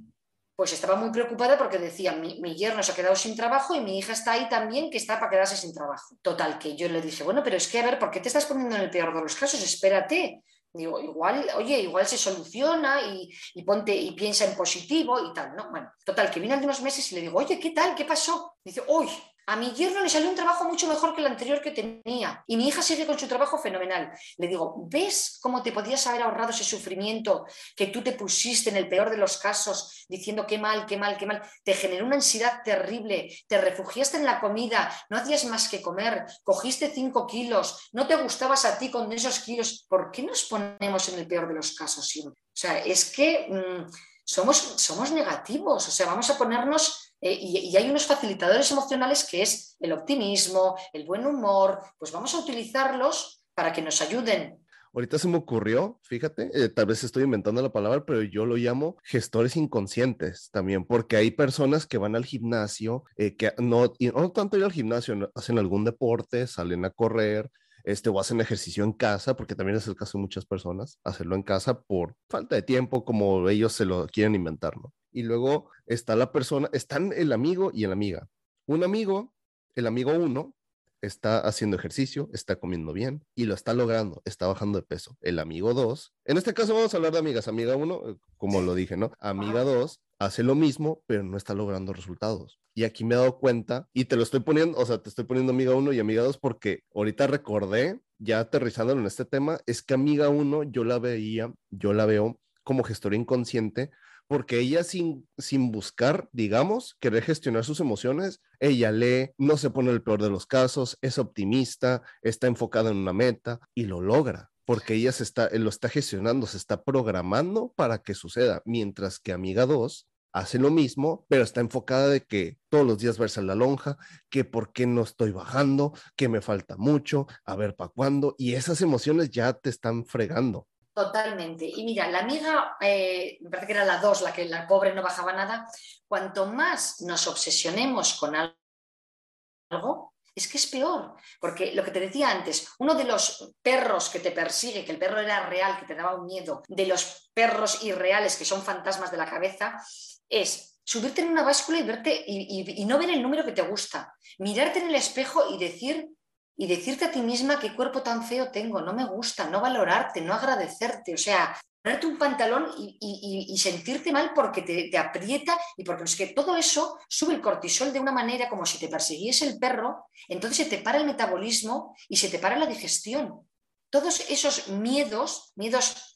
pues 0.59 0.73
estaba 0.73 0.97
muy 0.97 1.09
preocupada 1.09 1.57
porque 1.57 1.77
decía, 1.77 2.11
mi, 2.11 2.37
mi, 2.41 2.53
yerno 2.53 2.83
se 2.83 2.91
ha 2.91 2.95
quedado 2.95 3.15
sin 3.15 3.33
trabajo 3.33 3.75
y 3.75 3.79
mi 3.79 3.97
hija 3.97 4.11
está 4.11 4.33
ahí 4.33 4.49
también 4.49 4.89
que 4.89 4.97
está 4.97 5.17
para 5.17 5.31
quedarse 5.31 5.55
sin 5.55 5.73
trabajo. 5.73 6.17
Total, 6.21 6.59
que 6.59 6.75
yo 6.75 6.89
le 6.89 7.01
dije, 7.01 7.23
bueno, 7.23 7.41
pero 7.41 7.55
es 7.55 7.65
que 7.69 7.79
a 7.79 7.85
ver, 7.85 7.97
¿por 7.97 8.11
qué 8.11 8.19
te 8.19 8.27
estás 8.27 8.45
poniendo 8.45 8.75
en 8.75 8.81
el 8.81 8.89
peor 8.89 9.15
de 9.15 9.21
los 9.21 9.37
casos? 9.37 9.63
Espérate. 9.63 10.43
Digo, 10.73 10.99
igual, 10.99 11.47
oye, 11.55 11.79
igual 11.79 12.05
se 12.05 12.17
soluciona 12.17 12.99
y, 13.03 13.29
y, 13.53 13.63
ponte 13.63 13.95
y 13.95 14.11
piensa 14.11 14.43
en 14.43 14.57
positivo 14.57 15.31
y 15.31 15.33
tal, 15.33 15.55
¿no? 15.55 15.71
Bueno, 15.71 15.93
total, 16.03 16.29
que 16.29 16.41
viene 16.41 16.57
de 16.57 16.65
unos 16.65 16.81
meses 16.81 17.09
y 17.09 17.15
le 17.15 17.21
digo, 17.21 17.39
oye, 17.39 17.57
¿qué 17.57 17.69
tal? 17.69 17.95
¿Qué 17.95 18.03
pasó? 18.03 18.57
Dice, 18.61 18.83
uy, 18.85 19.07
a 19.49 19.55
mi 19.55 19.71
yerno 19.71 20.01
le 20.01 20.09
salió 20.09 20.29
un 20.29 20.35
trabajo 20.35 20.65
mucho 20.65 20.87
mejor 20.87 21.15
que 21.15 21.21
el 21.21 21.27
anterior 21.27 21.59
que 21.59 21.71
tenía 21.71 22.43
y 22.45 22.55
mi 22.55 22.67
hija 22.67 22.83
sigue 22.83 23.07
con 23.07 23.17
su 23.17 23.27
trabajo 23.27 23.57
fenomenal. 23.57 24.11
Le 24.37 24.47
digo, 24.47 24.75
¿ves 24.87 25.39
cómo 25.41 25.63
te 25.63 25.71
podías 25.71 26.05
haber 26.05 26.21
ahorrado 26.21 26.51
ese 26.51 26.63
sufrimiento 26.63 27.47
que 27.75 27.87
tú 27.87 28.03
te 28.03 28.11
pusiste 28.11 28.69
en 28.69 28.77
el 28.77 28.87
peor 28.87 29.09
de 29.09 29.17
los 29.17 29.39
casos 29.39 30.05
diciendo 30.07 30.45
qué 30.45 30.59
mal, 30.59 30.85
qué 30.85 30.97
mal, 30.97 31.17
qué 31.17 31.25
mal? 31.25 31.41
Te 31.63 31.73
generó 31.73 32.05
una 32.05 32.17
ansiedad 32.17 32.61
terrible, 32.63 33.35
te 33.47 33.59
refugiaste 33.59 34.17
en 34.17 34.25
la 34.25 34.39
comida, 34.39 34.95
no 35.09 35.17
hacías 35.17 35.45
más 35.45 35.67
que 35.67 35.81
comer, 35.81 36.25
cogiste 36.43 36.91
cinco 36.93 37.25
kilos, 37.25 37.89
no 37.91 38.05
te 38.05 38.17
gustabas 38.17 38.65
a 38.65 38.77
ti 38.77 38.91
con 38.91 39.11
esos 39.11 39.39
kilos. 39.39 39.87
¿Por 39.89 40.11
qué 40.11 40.21
nos 40.21 40.43
ponemos 40.43 41.09
en 41.09 41.17
el 41.17 41.27
peor 41.27 41.47
de 41.47 41.55
los 41.55 41.73
casos 41.73 42.07
siempre? 42.07 42.39
O 42.39 42.61
sea, 42.61 42.77
es 42.85 43.11
que 43.11 43.47
mmm, 43.49 43.89
somos, 44.29 44.57
somos 44.57 45.11
negativos, 45.11 45.87
o 45.87 45.91
sea, 45.91 46.05
vamos 46.05 46.29
a 46.29 46.37
ponernos 46.37 47.15
eh, 47.19 47.33
y, 47.33 47.69
y, 47.69 47.77
hay 47.77 47.89
unos 47.89 48.05
facilitadores 48.05 48.69
emocionales 48.71 49.23
que 49.23 49.41
es 49.41 49.75
el 49.79 49.91
optimismo, 49.91 50.77
el 50.93 51.03
buen 51.05 51.25
humor, 51.25 51.79
pues 51.97 52.11
vamos 52.11 52.35
a 52.35 52.39
utilizarlos 52.39 53.43
para 53.55 53.73
que 53.73 53.81
nos 53.81 53.99
ayuden. 54.03 54.63
Ahorita 54.93 55.17
se 55.17 55.27
me 55.27 55.37
ocurrió, 55.37 55.99
fíjate, 56.03 56.51
eh, 56.53 56.69
tal 56.69 56.85
vez 56.85 57.03
estoy 57.03 57.23
inventando 57.23 57.61
la 57.63 57.71
palabra, 57.71 58.05
pero 58.05 58.21
yo 58.21 58.45
lo 58.45 58.55
llamo 58.55 58.97
gestores 59.03 59.55
inconscientes 59.55 60.49
también, 60.51 60.85
porque 60.85 61.17
hay 61.17 61.31
personas 61.31 61.87
que 61.87 61.97
van 61.97 62.15
al 62.15 62.25
gimnasio, 62.25 63.05
eh, 63.17 63.35
que 63.35 63.53
no, 63.57 63.93
y 63.97 64.09
no 64.09 64.31
tanto 64.31 64.57
ir 64.57 64.63
al 64.63 64.71
gimnasio, 64.71 65.31
hacen 65.33 65.57
algún 65.57 65.85
deporte, 65.85 66.45
salen 66.45 66.85
a 66.85 66.91
correr, 66.91 67.49
este, 67.89 68.09
o 68.09 68.19
hacen 68.19 68.39
ejercicio 68.39 68.83
en 68.83 68.93
casa, 68.93 69.35
porque 69.35 69.55
también 69.55 69.77
es 69.77 69.87
el 69.87 69.95
caso 69.95 70.17
de 70.17 70.21
muchas 70.21 70.45
personas, 70.45 70.99
hacerlo 71.03 71.35
en 71.35 71.43
casa 71.43 71.81
por 71.81 72.15
falta 72.29 72.55
de 72.55 72.61
tiempo, 72.61 73.03
como 73.03 73.49
ellos 73.49 73.73
se 73.73 73.85
lo 73.85 74.07
quieren 74.07 74.35
inventar, 74.35 74.77
¿no? 74.77 74.93
Y 75.11 75.23
luego 75.23 75.71
está 75.87 76.15
la 76.15 76.31
persona, 76.31 76.69
están 76.71 77.13
el 77.13 77.33
amigo 77.33 77.71
y 77.73 77.87
la 77.87 77.93
amiga. 77.93 78.29
Un 78.67 78.83
amigo, 78.83 79.33
el 79.75 79.87
amigo 79.87 80.11
uno, 80.11 80.53
está 81.01 81.39
haciendo 81.39 81.77
ejercicio, 81.77 82.29
está 82.31 82.57
comiendo 82.57 82.93
bien 82.93 83.25
y 83.33 83.45
lo 83.45 83.55
está 83.55 83.73
logrando, 83.73 84.21
está 84.25 84.45
bajando 84.45 84.79
de 84.79 84.85
peso. 84.85 85.17
El 85.21 85.39
amigo 85.39 85.73
dos, 85.73 86.13
en 86.25 86.37
este 86.37 86.53
caso 86.53 86.75
vamos 86.75 86.93
a 86.93 86.97
hablar 86.97 87.13
de 87.13 87.19
amigas, 87.19 87.47
amiga 87.47 87.75
uno, 87.75 88.01
eh, 88.07 88.17
como 88.37 88.61
lo 88.61 88.75
dije, 88.75 88.97
¿no? 88.97 89.13
Amiga 89.19 89.63
dos, 89.63 89.99
hace 90.19 90.43
lo 90.43 90.53
mismo, 90.53 91.01
pero 91.07 91.23
no 91.23 91.37
está 91.37 91.53
logrando 91.55 91.93
resultados. 91.93 92.59
Y 92.79 92.85
aquí 92.85 93.03
me 93.03 93.13
he 93.13 93.17
dado 93.17 93.39
cuenta, 93.39 93.89
y 93.91 94.05
te 94.05 94.15
lo 94.15 94.23
estoy 94.23 94.39
poniendo, 94.39 94.77
o 94.77 94.85
sea, 94.85 94.99
te 94.99 95.09
estoy 95.09 95.25
poniendo 95.25 95.51
amiga 95.51 95.75
1 95.75 95.91
y 95.91 95.99
amiga 95.99 96.23
2 96.23 96.37
porque 96.37 96.83
ahorita 96.95 97.27
recordé, 97.27 97.99
ya 98.19 98.39
aterrizándolo 98.39 99.01
en 99.01 99.07
este 99.07 99.25
tema, 99.25 99.59
es 99.65 99.81
que 99.83 99.95
amiga 99.95 100.29
1 100.29 100.63
yo 100.63 100.85
la 100.85 100.97
veía, 100.97 101.53
yo 101.71 101.91
la 101.91 102.05
veo 102.05 102.39
como 102.63 102.85
gestora 102.85 103.17
inconsciente, 103.17 103.91
porque 104.27 104.59
ella 104.59 104.85
sin, 104.85 105.27
sin 105.37 105.73
buscar, 105.73 106.29
digamos, 106.31 106.95
querer 107.01 107.23
gestionar 107.23 107.65
sus 107.65 107.81
emociones, 107.81 108.39
ella 108.61 108.93
lee, 108.93 109.31
no 109.37 109.57
se 109.57 109.71
pone 109.71 109.91
el 109.91 110.01
peor 110.01 110.21
de 110.21 110.29
los 110.29 110.45
casos, 110.45 110.97
es 111.01 111.17
optimista, 111.17 112.01
está 112.21 112.47
enfocada 112.47 112.91
en 112.91 112.95
una 112.95 113.11
meta 113.11 113.59
y 113.75 113.87
lo 113.87 113.99
logra 113.99 114.51
porque 114.63 114.93
ella 114.93 115.11
se 115.11 115.23
está, 115.23 115.49
lo 115.51 115.67
está 115.67 115.89
gestionando, 115.89 116.45
se 116.45 116.57
está 116.57 116.83
programando 116.83 117.73
para 117.75 118.03
que 118.03 118.13
suceda, 118.13 118.61
mientras 118.65 119.17
que 119.19 119.33
Amiga 119.33 119.65
2 119.65 120.07
hace 120.31 120.59
lo 120.59 120.69
mismo, 120.69 121.25
pero 121.27 121.43
está 121.43 121.61
enfocada 121.61 122.07
de 122.07 122.25
que 122.25 122.57
todos 122.69 122.85
los 122.85 122.99
días 122.99 123.17
verse 123.17 123.41
la 123.41 123.55
lonja, 123.55 123.97
que 124.29 124.45
por 124.45 124.71
qué 124.71 124.85
no 124.85 125.01
estoy 125.01 125.31
bajando, 125.31 125.93
que 126.15 126.29
me 126.29 126.41
falta 126.41 126.77
mucho, 126.77 127.27
a 127.45 127.55
ver 127.55 127.75
para 127.75 127.89
cuándo, 127.89 128.35
y 128.37 128.55
esas 128.55 128.81
emociones 128.81 129.29
ya 129.29 129.53
te 129.53 129.69
están 129.69 130.05
fregando. 130.05 130.67
Totalmente. 130.93 131.65
Y 131.65 131.85
mira, 131.85 132.09
la 132.09 132.19
amiga, 132.19 132.75
eh, 132.81 133.37
me 133.41 133.49
parece 133.49 133.67
que 133.67 133.73
era 133.73 133.85
la 133.85 133.99
2, 133.99 134.21
la 134.21 134.33
que 134.33 134.45
la 134.45 134.67
pobre 134.67 134.93
no 134.93 135.01
bajaba 135.01 135.33
nada, 135.33 135.65
cuanto 136.07 136.47
más 136.47 137.01
nos 137.01 137.25
obsesionemos 137.27 138.15
con 138.19 138.35
algo, 138.35 140.13
es 140.35 140.47
que 140.47 140.57
es 140.57 140.67
peor, 140.67 141.15
porque 141.39 141.73
lo 141.73 141.83
que 141.83 141.91
te 141.91 141.99
decía 141.99 142.31
antes, 142.31 142.73
uno 142.79 142.95
de 142.95 143.03
los 143.03 143.53
perros 143.61 144.09
que 144.09 144.19
te 144.19 144.31
persigue, 144.31 144.85
que 144.85 144.91
el 144.91 144.99
perro 144.99 145.19
era 145.19 145.47
real, 145.47 145.77
que 145.79 145.85
te 145.85 145.95
daba 145.95 146.15
un 146.15 146.25
miedo, 146.25 146.63
de 146.67 146.85
los 146.85 147.29
perros 147.33 147.83
irreales 147.83 148.35
que 148.35 148.45
son 148.45 148.61
fantasmas 148.61 149.11
de 149.11 149.17
la 149.17 149.29
cabeza, 149.29 149.81
es 150.29 150.79
subirte 150.83 151.21
en 151.21 151.29
una 151.29 151.43
báscula 151.43 151.79
y 151.79 151.83
verte 151.83 152.23
y, 152.25 152.85
no 152.85 152.97
ver 152.97 153.09
el 153.11 153.21
número 153.21 153.45
que 153.45 153.51
te 153.51 153.61
gusta, 153.61 154.13
mirarte 154.39 154.79
en 154.79 154.89
el 154.89 154.95
espejo 154.95 155.53
y 155.53 155.59
decir 155.59 156.09
y 156.57 156.67
decirte 156.67 157.05
a 157.05 157.11
ti 157.11 157.21
misma 157.21 157.59
qué 157.59 157.73
cuerpo 157.73 158.01
tan 158.01 158.23
feo 158.23 158.51
tengo, 158.51 158.81
no 158.81 158.93
me 158.93 159.05
gusta, 159.05 159.49
no 159.49 159.61
valorarte, 159.61 160.19
no 160.19 160.33
agradecerte, 160.33 161.13
o 161.13 161.17
sea, 161.17 161.55
ponerte 161.81 162.07
un 162.07 162.17
pantalón 162.17 162.67
y 162.77 163.57
sentirte 163.57 164.11
mal 164.11 164.31
porque 164.33 164.63
te, 164.63 164.89
te, 164.89 164.97
aprieta 164.97 165.57
y 165.77 165.85
porque 165.85 166.03
es 166.03 166.15
que 166.17 166.27
todo 166.27 166.57
eso 166.57 166.97
sube 167.07 167.35
el 167.35 167.41
cortisol 167.41 167.93
de 167.93 167.99
una 167.99 168.11
manera 168.11 168.49
como 168.49 168.65
si 168.65 168.77
te 168.77 168.89
persiguiese 168.89 169.47
el 169.47 169.57
perro, 169.57 170.07
entonces 170.27 170.65
se 170.65 170.75
te 170.75 170.83
para 170.83 170.97
el 170.97 171.05
metabolismo 171.05 171.95
y 172.09 172.17
se 172.17 172.29
te 172.29 172.39
para 172.39 172.57
la 172.57 172.65
digestión. 172.65 173.47
Todos 173.89 174.29
esos 174.29 174.67
miedos, 174.67 175.53
miedos, 175.55 176.08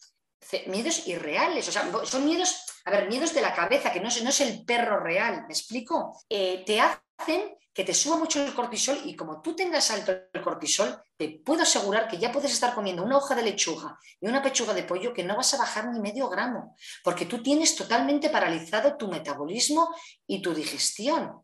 miedos 0.67 1.07
irreales, 1.07 1.67
o 1.67 1.71
sea, 1.71 1.89
son 2.05 2.25
miedos, 2.25 2.65
a 2.85 2.91
ver, 2.91 3.07
miedos 3.09 3.33
de 3.33 3.41
la 3.41 3.53
cabeza, 3.53 3.91
que 3.91 3.99
no 3.99 4.07
es, 4.07 4.23
no 4.23 4.29
es 4.29 4.41
el 4.41 4.65
perro 4.65 4.99
real, 4.99 5.45
¿me 5.47 5.53
explico? 5.53 6.17
Eh, 6.29 6.63
te 6.65 6.79
hacen 6.79 7.55
que 7.73 7.83
te 7.83 7.93
suba 7.93 8.17
mucho 8.17 8.43
el 8.43 8.53
cortisol 8.53 8.99
y 9.03 9.15
como 9.15 9.41
tú 9.41 9.55
tengas 9.55 9.89
alto 9.89 10.13
el 10.31 10.41
cortisol, 10.41 11.01
te 11.17 11.41
puedo 11.43 11.63
asegurar 11.63 12.07
que 12.07 12.19
ya 12.19 12.31
puedes 12.31 12.53
estar 12.53 12.75
comiendo 12.75 13.03
una 13.03 13.17
hoja 13.17 13.33
de 13.33 13.41
lechuga 13.41 13.97
y 14.21 14.27
una 14.27 14.43
pechuga 14.43 14.73
de 14.73 14.83
pollo 14.83 15.11
que 15.11 15.23
no 15.23 15.35
vas 15.35 15.53
a 15.53 15.57
bajar 15.57 15.87
ni 15.87 15.99
medio 15.99 16.29
gramo, 16.29 16.75
porque 17.03 17.25
tú 17.25 17.41
tienes 17.41 17.75
totalmente 17.75 18.29
paralizado 18.29 18.95
tu 18.95 19.07
metabolismo 19.07 19.93
y 20.27 20.41
tu 20.41 20.53
digestión. 20.53 21.41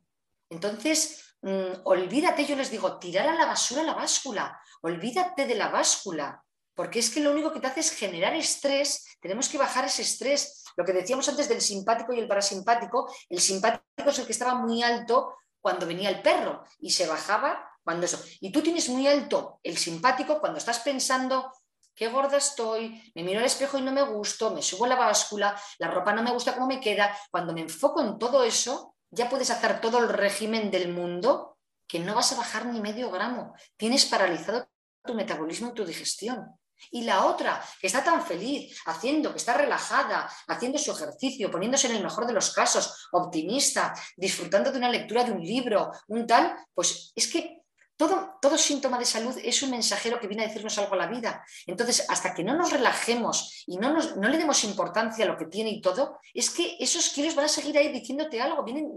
Entonces, 0.49 1.35
mmm, 1.41 1.81
olvídate, 1.85 2.45
yo 2.45 2.55
les 2.55 2.69
digo, 2.69 2.99
tirar 2.99 3.27
a 3.27 3.35
la 3.35 3.47
basura 3.47 3.81
la 3.81 3.93
báscula, 3.93 4.59
olvídate 4.81 5.47
de 5.47 5.55
la 5.55 5.69
báscula, 5.69 6.43
porque 6.79 6.99
es 6.99 7.09
que 7.09 7.19
lo 7.19 7.31
único 7.31 7.51
que 7.51 7.59
te 7.59 7.67
hace 7.67 7.81
es 7.81 7.91
generar 7.91 8.33
estrés, 8.33 9.05
tenemos 9.19 9.49
que 9.49 9.57
bajar 9.57 9.83
ese 9.83 10.01
estrés. 10.01 10.63
Lo 10.77 10.85
que 10.85 10.93
decíamos 10.93 11.27
antes 11.27 11.49
del 11.49 11.59
simpático 11.59 12.13
y 12.13 12.19
el 12.19 12.27
parasimpático, 12.29 13.13
el 13.27 13.41
simpático 13.41 14.09
es 14.09 14.19
el 14.19 14.25
que 14.25 14.31
estaba 14.31 14.55
muy 14.55 14.81
alto 14.81 15.35
cuando 15.59 15.85
venía 15.85 16.07
el 16.07 16.21
perro 16.21 16.63
y 16.79 16.91
se 16.91 17.05
bajaba 17.05 17.69
cuando 17.83 18.05
eso. 18.05 18.23
Y 18.39 18.53
tú 18.53 18.61
tienes 18.61 18.87
muy 18.87 19.05
alto 19.09 19.59
el 19.61 19.77
simpático 19.77 20.39
cuando 20.39 20.57
estás 20.57 20.79
pensando 20.79 21.51
qué 21.93 22.07
gorda 22.07 22.37
estoy, 22.37 23.11
me 23.13 23.23
miro 23.23 23.39
al 23.39 23.45
espejo 23.45 23.77
y 23.77 23.81
no 23.81 23.91
me 23.91 24.03
gusto, 24.03 24.51
me 24.51 24.61
subo 24.61 24.87
la 24.87 24.95
báscula, 24.95 25.61
la 25.79 25.91
ropa 25.91 26.13
no 26.13 26.23
me 26.23 26.31
gusta 26.31 26.53
cómo 26.53 26.67
me 26.67 26.79
queda. 26.79 27.13
Cuando 27.29 27.51
me 27.51 27.59
enfoco 27.59 27.99
en 27.99 28.17
todo 28.17 28.45
eso, 28.45 28.95
ya 29.11 29.29
puedes 29.29 29.49
hacer 29.49 29.81
todo 29.81 29.97
el 29.99 30.07
régimen 30.07 30.71
del 30.71 30.93
mundo 30.93 31.57
que 31.85 31.99
no 31.99 32.15
vas 32.15 32.31
a 32.31 32.37
bajar 32.37 32.67
ni 32.67 32.79
medio 32.79 33.11
gramo. 33.11 33.53
Tienes 33.75 34.05
paralizado 34.05 34.65
tu 35.03 35.13
metabolismo 35.13 35.71
y 35.71 35.73
tu 35.73 35.83
digestión. 35.83 36.57
Y 36.91 37.03
la 37.03 37.25
otra, 37.25 37.63
que 37.79 37.87
está 37.87 38.03
tan 38.03 38.25
feliz, 38.25 38.79
haciendo, 38.85 39.31
que 39.31 39.37
está 39.37 39.53
relajada, 39.53 40.29
haciendo 40.47 40.77
su 40.77 40.91
ejercicio, 40.91 41.51
poniéndose 41.51 41.87
en 41.87 41.97
el 41.97 42.03
mejor 42.03 42.25
de 42.25 42.33
los 42.33 42.53
casos, 42.53 43.09
optimista, 43.11 43.93
disfrutando 44.15 44.71
de 44.71 44.77
una 44.77 44.89
lectura 44.89 45.23
de 45.23 45.31
un 45.31 45.41
libro, 45.41 45.91
un 46.07 46.25
tal, 46.25 46.55
pues 46.73 47.11
es 47.15 47.27
que 47.27 47.59
todo, 47.99 48.37
todo 48.41 48.57
síntoma 48.57 48.97
de 48.97 49.03
salud 49.03 49.37
es 49.43 49.61
un 49.61 49.71
mensajero 49.71 50.21
que 50.21 50.27
viene 50.27 50.43
a 50.43 50.47
decirnos 50.47 50.77
algo 50.77 50.93
a 50.93 50.97
la 50.99 51.07
vida. 51.07 51.43
Entonces, 51.67 52.05
hasta 52.07 52.33
que 52.33 52.45
no 52.45 52.55
nos 52.55 52.71
relajemos 52.71 53.65
y 53.67 53.77
no, 53.77 53.91
nos, 53.91 54.15
no 54.15 54.29
le 54.29 54.37
demos 54.37 54.63
importancia 54.63 55.25
a 55.25 55.27
lo 55.27 55.37
que 55.37 55.47
tiene 55.47 55.69
y 55.69 55.81
todo, 55.81 56.17
es 56.33 56.49
que 56.49 56.77
esos 56.79 57.09
kilos 57.09 57.35
van 57.35 57.45
a 57.45 57.49
seguir 57.49 57.77
ahí 57.77 57.91
diciéndote 57.91 58.41
algo, 58.41 58.63
vienen, 58.63 58.89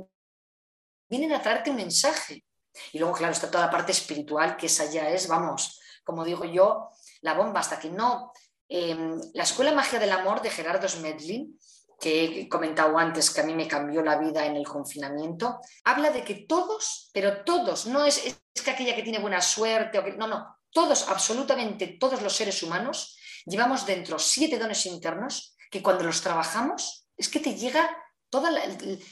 vienen 1.08 1.32
a 1.32 1.42
traerte 1.42 1.70
un 1.70 1.76
mensaje. 1.76 2.44
Y 2.92 3.00
luego, 3.00 3.14
claro, 3.14 3.32
está 3.32 3.50
toda 3.50 3.66
la 3.66 3.72
parte 3.72 3.90
espiritual, 3.90 4.56
que 4.56 4.66
esa 4.66 4.84
ya 4.84 5.08
es, 5.08 5.26
vamos, 5.26 5.80
como 6.04 6.24
digo 6.24 6.44
yo, 6.44 6.90
la 7.20 7.34
bomba 7.34 7.60
hasta 7.60 7.78
que 7.78 7.90
no. 7.90 8.32
Eh, 8.68 8.96
la 9.34 9.42
Escuela 9.42 9.72
Magia 9.72 9.98
del 9.98 10.12
Amor 10.12 10.40
de 10.42 10.50
Gerardo 10.50 10.88
Smedlin, 10.88 11.58
que 12.00 12.24
he 12.24 12.48
comentado 12.48 12.98
antes 12.98 13.30
que 13.30 13.42
a 13.42 13.44
mí 13.44 13.54
me 13.54 13.68
cambió 13.68 14.02
la 14.02 14.18
vida 14.18 14.44
en 14.44 14.56
el 14.56 14.66
confinamiento, 14.66 15.60
habla 15.84 16.10
de 16.10 16.24
que 16.24 16.46
todos, 16.48 17.10
pero 17.12 17.44
todos, 17.44 17.86
no 17.86 18.04
es, 18.04 18.24
es 18.26 18.62
que 18.62 18.70
aquella 18.72 18.96
que 18.96 19.04
tiene 19.04 19.20
buena 19.20 19.40
suerte, 19.40 19.98
o 19.98 20.04
que, 20.04 20.12
no, 20.12 20.26
no, 20.26 20.58
todos, 20.70 21.08
absolutamente 21.08 21.98
todos 22.00 22.20
los 22.20 22.34
seres 22.34 22.60
humanos, 22.62 23.16
llevamos 23.46 23.86
dentro 23.86 24.18
siete 24.18 24.58
dones 24.58 24.84
internos 24.86 25.56
que 25.70 25.82
cuando 25.82 26.02
los 26.02 26.20
trabajamos 26.20 27.06
es 27.16 27.28
que 27.28 27.40
te 27.40 27.54
llega 27.54 27.88
toda 28.28 28.50
la, 28.50 28.62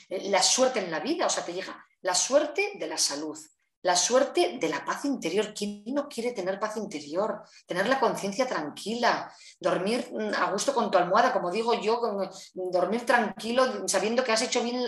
la 0.09 0.42
suerte 0.42 0.81
en 0.81 0.90
la 0.90 0.98
vida, 0.98 1.26
o 1.26 1.31
sea, 1.31 1.44
te 1.44 1.53
llega 1.53 1.87
la 2.00 2.14
suerte 2.14 2.72
de 2.74 2.87
la 2.88 2.98
salud, 2.98 3.38
la 3.83 3.97
suerte 3.97 4.59
de 4.61 4.69
la 4.69 4.85
paz 4.85 5.05
interior. 5.05 5.55
¿Quién 5.55 5.83
no 5.87 6.09
quiere 6.09 6.33
tener 6.33 6.59
paz 6.59 6.77
interior? 6.77 7.43
Tener 7.66 7.88
la 7.88 8.01
conciencia 8.01 8.47
tranquila, 8.47 9.33
dormir 9.59 10.11
mm, 10.12 10.35
a 10.35 10.51
gusto 10.53 10.74
con 10.74 10.91
tu 10.91 10.99
almohada, 10.99 11.33
como 11.33 11.51
digo 11.51 11.74
yo, 11.74 12.01
mm, 12.01 12.70
dormir 12.70 13.07
tranquilo 13.07 13.89
sabiendo 13.89 14.24
que 14.24 14.33
has 14.33 14.43
hecho 14.43 14.62
bien 14.62 14.81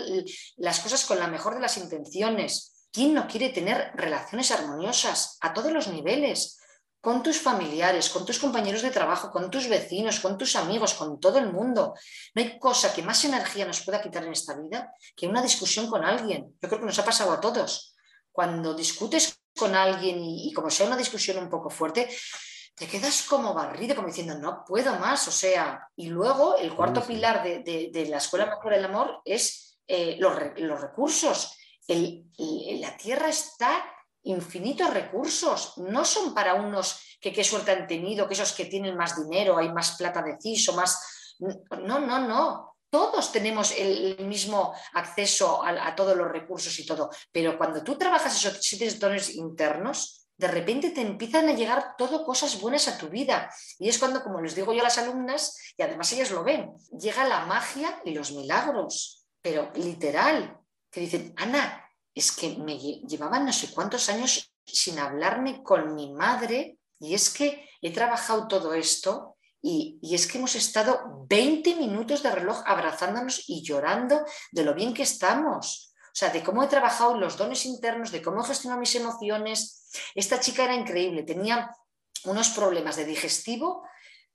las 0.57 0.79
cosas 0.79 1.05
con 1.05 1.19
la 1.19 1.27
mejor 1.27 1.55
de 1.55 1.61
las 1.61 1.77
intenciones. 1.77 2.87
¿Quién 2.91 3.13
no 3.13 3.27
quiere 3.27 3.49
tener 3.49 3.91
relaciones 3.95 4.51
armoniosas 4.51 5.37
a 5.41 5.53
todos 5.53 5.71
los 5.71 5.87
niveles? 5.87 6.59
con 7.03 7.21
tus 7.21 7.37
familiares, 7.37 8.07
con 8.07 8.25
tus 8.25 8.39
compañeros 8.39 8.81
de 8.81 8.89
trabajo, 8.89 9.29
con 9.29 9.51
tus 9.51 9.67
vecinos, 9.67 10.21
con 10.21 10.37
tus 10.37 10.55
amigos, 10.55 10.93
con 10.93 11.19
todo 11.19 11.37
el 11.37 11.51
mundo. 11.51 11.93
No 12.33 12.41
hay 12.41 12.57
cosa 12.57 12.93
que 12.93 13.03
más 13.03 13.25
energía 13.25 13.65
nos 13.65 13.81
pueda 13.81 14.01
quitar 14.01 14.23
en 14.23 14.31
esta 14.31 14.55
vida 14.55 14.89
que 15.13 15.27
una 15.27 15.41
discusión 15.41 15.87
con 15.87 16.05
alguien. 16.05 16.55
Yo 16.61 16.69
creo 16.69 16.79
que 16.79 16.85
nos 16.85 16.97
ha 16.99 17.03
pasado 17.03 17.33
a 17.33 17.41
todos. 17.41 17.92
Cuando 18.33 18.73
discutes 18.73 19.39
con 19.55 19.75
alguien 19.75 20.17
y, 20.19 20.51
como 20.51 20.69
sea 20.69 20.87
una 20.87 20.97
discusión 20.97 21.37
un 21.37 21.49
poco 21.49 21.69
fuerte, 21.69 22.09
te 22.75 22.87
quedas 22.87 23.23
como 23.23 23.53
barrido, 23.53 23.95
como 23.95 24.07
diciendo, 24.07 24.35
no 24.37 24.65
puedo 24.65 24.99
más. 24.99 25.25
O 25.27 25.31
sea, 25.31 25.87
y 25.95 26.07
luego 26.07 26.57
el 26.57 26.75
cuarto 26.75 27.01
pilar 27.01 27.43
de, 27.43 28.07
la 28.09 28.17
Escuela 28.17 28.47
Mejor 28.47 28.73
del 28.73 28.85
Amor 28.85 29.21
es 29.23 29.79
eh, 29.87 30.17
los, 30.19 30.35
recursos. 30.35 31.55
la 31.87 32.97
tierra 32.97 33.29
está 33.29 33.85
infinitos 34.23 34.93
recursos, 34.93 35.77
no 35.77 36.05
son 36.05 36.33
para 36.33 36.55
unos 36.55 37.17
que 37.19 37.31
qué 37.31 37.43
suerte 37.43 37.71
han 37.71 37.87
tenido, 37.87 38.27
que 38.27 38.33
esos 38.33 38.53
que 38.53 38.65
tienen 38.65 38.97
más 38.97 39.21
dinero, 39.21 39.57
hay 39.57 39.71
más 39.71 39.95
plata 39.97 40.21
de 40.21 40.37
CISO, 40.41 40.73
más... 40.73 41.35
No, 41.39 41.99
no, 41.99 42.19
no. 42.19 42.72
Todos 42.93 43.31
tenemos 43.31 43.73
el 43.75 44.23
mismo 44.27 44.71
acceso 44.93 45.65
a, 45.65 45.95
todos 45.95 46.15
los 46.15 46.31
recursos 46.31 46.77
y 46.77 46.85
todo, 46.85 47.09
pero 47.31 47.57
cuando 47.57 47.83
tú 47.83 47.97
trabajas 47.97 48.35
esos 48.35 48.59
siete 48.61 48.87
dones 48.99 49.33
internos, 49.33 50.27
de 50.37 50.47
repente 50.47 50.91
te 50.91 51.01
empiezan 51.01 51.49
a 51.49 51.53
llegar 51.53 51.95
todo 51.97 52.23
cosas 52.23 52.61
buenas 52.61 52.87
a 52.87 52.99
tu 52.99 53.09
vida. 53.09 53.51
Y 53.79 53.89
es 53.89 53.97
cuando, 53.97 54.21
como 54.21 54.41
les 54.41 54.53
digo 54.53 54.73
yo 54.73 54.81
a 54.81 54.83
las 54.83 54.99
alumnas, 54.99 55.73
y 55.75 55.81
además 55.81 56.13
ellas 56.13 56.29
lo 56.29 56.43
ven, 56.43 56.71
llega 56.95 57.27
la 57.27 57.47
magia 57.47 57.99
y 58.05 58.11
los 58.13 58.31
milagros, 58.31 59.25
pero 59.41 59.71
literal, 59.73 60.59
que 60.91 60.99
dicen, 60.99 61.33
Ana, 61.37 61.89
es 62.13 62.31
que 62.31 62.57
me 62.59 62.77
llevaban 62.77 63.43
no 63.43 63.53
sé 63.53 63.73
cuántos 63.73 64.07
años 64.09 64.53
sin 64.67 64.99
hablarme 64.99 65.63
con 65.63 65.95
mi 65.95 66.13
madre 66.13 66.77
y 66.99 67.15
es 67.15 67.31
que 67.33 67.67
he 67.81 67.91
trabajado 67.91 68.47
todo 68.47 68.75
esto 68.75 69.32
y, 69.65 69.97
es 70.13 70.27
que 70.27 70.37
hemos 70.37 70.55
estado 70.55 71.25
20 71.29 71.75
minutos 71.75 72.21
de 72.21 72.31
reloj 72.31 72.61
abrazándonos 72.65 73.45
y 73.47 73.63
llorando 73.63 74.25
de 74.51 74.63
lo 74.63 74.75
bien 74.75 74.93
que 74.93 75.03
estamos. 75.03 75.95
O 76.07 76.15
sea, 76.15 76.29
de 76.29 76.43
cómo 76.43 76.61
he 76.61 76.67
trabajado 76.67 77.17
los 77.17 77.37
dones 77.37 77.65
internos, 77.65 78.11
de 78.11 78.21
cómo 78.21 78.43
he 78.43 78.45
gestionado 78.45 78.81
mis 78.81 78.93
emociones. 78.95 79.89
Esta 80.13 80.39
chica 80.39 80.65
era 80.65 80.75
increíble, 80.75 81.23
tenía 81.23 81.71
unos 82.25 82.49
problemas 82.49 82.97
de 82.97 83.05
digestivo 83.05 83.83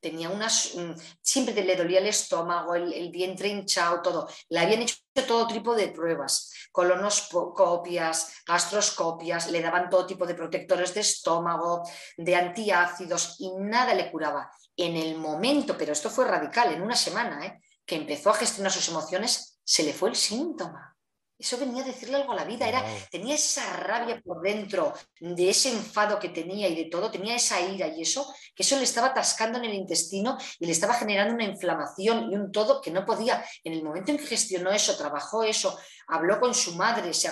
tenía 0.01 0.31
unas, 0.31 0.75
mm, 0.77 0.93
siempre 1.21 1.55
le 1.65 1.77
dolía 1.77 1.99
el 1.99 2.07
estómago, 2.07 2.75
el, 2.75 3.11
vientre 3.11 3.49
hinchado, 3.49 4.01
todo. 4.03 4.29
Le 4.49 4.61
habían 4.61 4.83
hecho 4.83 4.97
todo 5.27 5.47
tipo 5.47 5.75
de 5.75 5.89
pruebas, 5.89 6.53
colonoscopias, 6.71 8.43
gastroscopias, 8.47 9.51
le 9.51 9.61
daban 9.61 9.91
todo 9.91 10.07
tipo 10.07 10.27
de 10.27 10.35
protectores 10.35 10.95
de 10.95 11.01
estómago, 11.01 11.83
de 12.17 12.37
antiácidos 12.37 13.37
y 13.41 13.53
nada 13.59 13.95
le 13.95 14.11
curaba. 14.11 14.51
En 14.79 14.97
el 14.97 15.19
momento, 15.19 15.77
pero 15.77 15.93
esto 15.93 16.09
fue 16.09 16.25
radical, 16.25 16.73
en 16.73 16.83
una 16.83 16.95
semana, 16.95 17.45
¿eh? 17.45 17.61
que 17.85 17.97
empezó 17.97 18.31
a 18.31 18.35
gestionar 18.35 18.73
sus 18.73 18.89
emociones, 18.89 19.61
se 19.65 19.83
le 19.83 19.93
fue 19.93 20.09
el 20.09 20.15
síntoma. 20.15 20.97
Eso 21.39 21.57
venía 21.57 21.85
a 21.85 21.87
decirle 21.87 22.17
algo 22.17 22.33
a 22.33 22.37
la 22.37 22.45
vida, 22.45 22.69
era, 22.69 22.85
tenía 23.11 23.37
esa 23.37 23.73
rabia 23.75 24.21
por 24.21 24.43
dentro, 24.43 24.93
de 25.21 25.51
ese 25.51 25.71
enfado 25.71 26.19
que 26.19 26.31
tenía 26.31 26.69
y 26.69 26.75
de 26.75 26.91
todo, 26.91 27.11
tenía 27.11 27.37
esa 27.37 27.61
ira 27.61 27.87
y 27.87 28.03
eso, 28.03 28.27
que 28.57 28.65
eso 28.65 28.77
le 28.77 28.83
estaba 28.83 29.09
atascando 29.09 29.59
en 29.59 29.67
el 29.67 29.75
intestino 29.75 30.37
y 30.59 30.67
le 30.67 30.73
estaba 30.73 30.95
generando 30.95 31.35
una 31.35 31.45
inflamación 31.45 32.33
y 32.33 32.35
un 32.35 32.51
todo 32.51 32.81
que 32.81 32.91
no 32.91 33.07
podía. 33.07 33.45
En 33.63 33.73
el 33.73 33.85
momento 33.85 34.11
en 34.11 34.19
que 34.19 34.27
gestionó 34.27 34.71
eso, 34.71 34.97
trabajó 34.97 35.45
eso, 35.45 35.79
habló 36.09 36.41
con 36.41 36.55
su 36.55 36.75
madre, 36.75 37.15
se, 37.15 37.31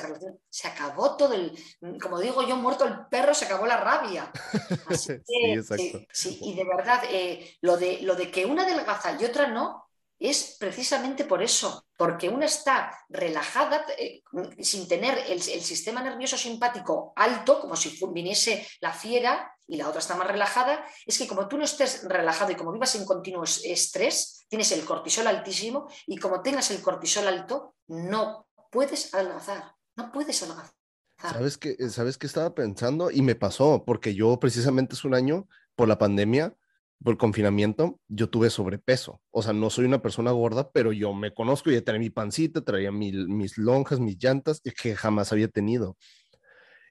se 0.48 0.68
acabó 0.68 1.16
todo 1.16 1.34
el, 1.34 1.52
como 2.00 2.20
digo 2.20 2.46
yo, 2.46 2.56
muerto 2.56 2.84
el 2.84 3.06
perro, 3.06 3.34
se 3.34 3.46
acabó 3.46 3.66
la 3.66 3.78
rabia. 3.78 4.30
Así 4.86 5.14
que, 5.26 6.06
sí, 6.12 6.38
y 6.42 6.54
de 6.54 6.64
verdad, 6.64 7.02
eh, 7.10 7.56
lo, 7.60 7.76
de, 7.76 8.02
lo 8.02 8.14
de 8.14 8.30
que 8.30 8.46
una 8.46 8.62
adelgaza 8.62 9.16
y 9.20 9.24
otra 9.24 9.48
no, 9.48 9.85
es 10.18 10.56
precisamente 10.58 11.24
por 11.24 11.42
eso, 11.42 11.86
porque 11.96 12.28
una 12.28 12.46
está 12.46 12.90
relajada 13.08 13.84
eh, 13.98 14.22
sin 14.60 14.88
tener 14.88 15.18
el, 15.28 15.40
sistema 15.40 16.02
nervioso 16.02 16.38
simpático 16.38 17.12
alto, 17.16 17.60
como 17.60 17.76
si 17.76 17.98
viniese 18.12 18.66
la 18.80 18.92
fiera, 18.92 19.52
y 19.68 19.76
la 19.76 19.88
otra 19.88 19.98
está 19.98 20.14
más 20.14 20.28
relajada, 20.28 20.84
es 21.04 21.18
que 21.18 21.26
como 21.26 21.48
tú 21.48 21.58
no 21.58 21.64
estés 21.64 22.04
relajado 22.04 22.52
y 22.52 22.54
como 22.54 22.72
vivas 22.72 22.94
en 22.94 23.04
continuo 23.04 23.42
estrés, 23.44 24.46
tienes 24.48 24.70
el 24.72 24.84
cortisol 24.84 25.26
altísimo 25.26 25.88
y 26.06 26.18
como 26.18 26.40
tengas 26.40 26.70
el 26.70 26.80
cortisol 26.80 27.26
alto, 27.26 27.74
no 27.88 28.46
puedes 28.70 29.12
adelgazar, 29.12 29.74
no 29.96 30.12
puedes 30.12 30.42
adelgazar. 30.42 30.72
¿Sabes 31.20 31.58
qué, 31.58 31.76
¿Sabes 31.90 32.18
qué 32.18 32.26
estaba 32.26 32.54
pensando? 32.54 33.10
Y 33.10 33.22
me 33.22 33.34
pasó, 33.34 33.84
porque 33.84 34.14
yo 34.14 34.38
precisamente 34.38 34.94
es 34.94 35.04
un 35.04 35.14
año 35.14 35.48
por 35.74 35.88
la 35.88 35.98
pandemia, 35.98 36.54
por 37.02 37.18
confinamiento, 37.18 38.00
yo 38.08 38.28
tuve 38.28 38.50
sobrepeso. 38.50 39.20
O 39.30 39.42
sea, 39.42 39.52
no 39.52 39.70
soy 39.70 39.84
una 39.84 40.02
persona 40.02 40.30
gorda, 40.32 40.70
pero 40.72 40.92
yo 40.92 41.12
me 41.14 41.32
conozco, 41.32 41.70
ya 41.70 41.82
tenía 41.82 42.00
mi 42.00 42.10
pancita, 42.10 42.62
traía 42.62 42.90
mis 42.92 43.58
lonjas, 43.58 44.00
mis 44.00 44.16
llantas, 44.22 44.60
que 44.60 44.96
jamás 44.96 45.32
había 45.32 45.48
tenido. 45.48 45.96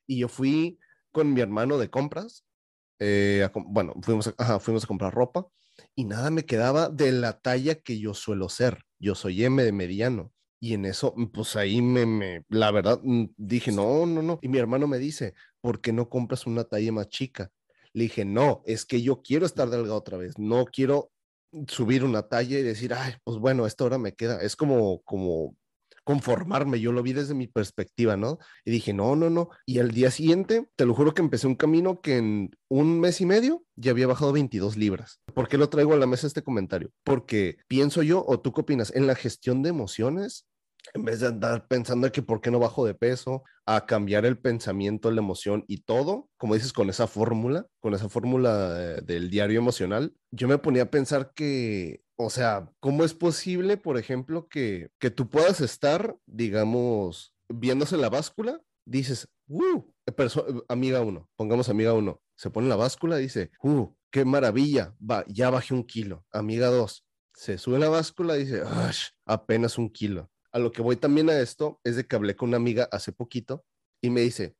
Y 0.08 0.20
yo 0.20 0.28
fui 0.30 0.80
con 1.12 1.34
mi 1.34 1.42
hermano 1.42 1.78
de 1.78 1.90
compras, 1.90 2.46
eh, 3.00 3.48
bueno, 3.68 3.94
fuimos 4.02 4.34
a, 4.38 4.60
fuimos 4.60 4.84
a 4.84 4.88
comprar 4.88 5.14
ropa 5.14 5.48
y 5.96 6.06
nada 6.06 6.30
me 6.30 6.46
quedaba 6.46 6.90
de 6.90 7.12
la 7.12 7.40
talla 7.40 7.76
que 7.76 8.00
yo 8.00 8.14
suelo 8.14 8.50
ser. 8.50 8.84
Yo 9.00 9.16
soy 9.16 9.44
M 9.44 9.64
de 9.64 9.72
mediano. 9.72 10.32
Y 10.60 10.74
en 10.74 10.86
eso, 10.86 11.14
pues 11.34 11.56
ahí 11.58 11.82
me, 11.82 12.06
me, 12.06 12.44
la 12.50 12.72
verdad, 12.72 13.00
mm, 13.04 13.26
dije, 13.38 13.72
no, 13.72 14.06
no, 14.06 14.22
no. 14.22 14.40
Y 14.42 14.48
mi 14.48 14.58
hermano 14.58 14.88
me 14.88 14.98
dice, 14.98 15.34
¿por 15.62 15.82
qué 15.82 15.92
no 15.94 16.10
compras 16.10 16.48
una 16.48 16.64
talla 16.64 16.92
más 16.92 17.10
chica? 17.10 17.52
Le 17.96 18.04
dije, 18.04 18.26
no, 18.26 18.62
es 18.66 18.84
que 18.84 19.02
yo 19.02 19.22
quiero 19.22 19.46
estar 19.46 19.70
delgado 19.70 19.96
otra 19.96 20.18
vez, 20.18 20.38
no 20.38 20.66
quiero 20.66 21.12
subir 21.70 22.04
una 22.04 22.24
talla 22.28 22.60
y 22.60 22.62
decir, 22.62 22.94
ay, 22.94 23.14
pues 23.24 23.38
bueno, 23.38 23.66
esta 23.66 23.86
hora 23.86 23.98
me 23.98 24.14
queda. 24.14 24.42
Es 24.42 24.58
como, 24.58 25.02
como 25.04 25.56
conformarme, 26.04 26.82
yo 26.82 26.92
lo 26.92 27.02
vi 27.02 27.14
desde 27.14 27.34
mi 27.34 27.48
perspectiva, 27.48 28.18
¿no? 28.18 28.38
Y 28.66 28.72
dije, 28.72 28.94
no, 28.94 29.16
no, 29.16 29.30
no. 29.30 29.50
Y 29.66 29.80
al 29.80 29.92
día 29.92 30.12
siguiente, 30.12 30.68
te 30.76 30.86
lo 30.86 30.94
juro 30.94 31.14
que 31.14 31.22
empecé 31.22 31.48
un 31.48 31.56
camino 31.56 32.02
que 32.02 32.18
en 32.18 32.52
un 32.70 33.00
mes 33.00 33.22
y 33.22 33.26
medio 33.26 33.64
ya 33.78 33.92
había 33.92 34.08
bajado 34.08 34.34
22 34.34 34.76
libras. 34.76 35.22
¿Por 35.34 35.48
qué 35.48 35.58
lo 35.58 35.70
traigo 35.70 35.94
a 35.94 35.98
la 35.98 36.06
mesa 36.06 36.28
este 36.28 36.44
comentario? 36.44 36.92
Porque 37.06 37.58
pienso 37.70 38.04
yo, 38.04 38.26
o 38.28 38.42
tú 38.42 38.52
qué 38.52 38.62
opinas, 38.62 38.94
en 38.94 39.08
la 39.08 39.16
gestión 39.16 39.64
de 39.64 39.70
emociones, 39.70 40.46
en 40.94 41.04
vez 41.04 41.20
de 41.20 41.28
andar 41.28 41.68
pensando 41.68 42.12
que 42.12 42.22
por 42.22 42.42
qué 42.42 42.52
no 42.52 42.60
bajo 42.60 42.86
de 42.86 42.94
peso, 42.94 43.44
a 43.66 43.86
cambiar 43.86 44.26
el 44.26 44.38
pensamiento, 44.38 45.12
la 45.12 45.22
emoción 45.22 45.64
y 45.68 45.82
todo, 45.82 46.30
como 46.38 46.54
dices, 46.54 46.74
con 46.74 46.90
esa 46.90 47.08
fórmula, 47.08 47.66
con 47.80 47.94
esa 47.94 48.10
fórmula 48.10 49.02
del 49.02 49.30
diario 49.30 49.60
emocional, 49.60 50.14
yo 50.32 50.48
me 50.48 50.58
ponía 50.58 50.84
a 50.84 50.92
pensar 50.92 51.32
que, 51.34 52.04
o 52.16 52.30
sea, 52.30 52.70
¿cómo 52.80 53.04
es 53.04 53.14
posible, 53.14 53.78
por 53.78 53.98
ejemplo, 53.98 54.48
que, 54.48 54.90
que 55.00 55.10
tú 55.10 55.30
puedas 55.30 55.62
estar, 55.62 56.16
digamos, 56.26 57.34
viéndose 57.50 57.98
la 57.98 58.10
báscula, 58.10 58.62
dices, 58.86 59.28
uh, 59.48 59.84
amiga 60.68 61.02
uno, 61.02 61.28
pongamos 61.36 61.70
amiga 61.70 61.94
uno, 61.94 62.22
se 62.36 62.50
pone 62.52 62.68
la 62.70 62.76
báscula, 62.76 63.18
dice, 63.18 63.50
uh, 63.64 63.88
qué 64.12 64.26
maravilla, 64.26 64.96
va, 65.00 65.26
ya 65.28 65.50
bajé 65.50 65.74
un 65.74 65.84
kilo, 65.84 66.24
amiga 66.32 66.68
dos, 66.68 67.04
se 67.34 67.58
sube 67.58 67.80
la 67.80 67.90
báscula, 67.90 68.36
dice, 68.36 68.62
apenas 69.26 69.78
un 69.78 69.90
kilo 69.90 70.30
a 70.56 70.60
lo 70.60 70.72
que 70.72 70.82
voy 70.82 70.96
también 70.96 71.30
a 71.30 71.38
esto 71.38 71.82
es 71.84 71.98
de 71.98 72.08
que 72.08 72.16
hablé 72.16 72.38
con 72.38 72.48
una 72.48 72.56
amiga 72.56 72.88
hace 72.90 73.12
poquito 73.12 73.66
y 74.02 74.10
me 74.10 74.22
dice, 74.22 74.56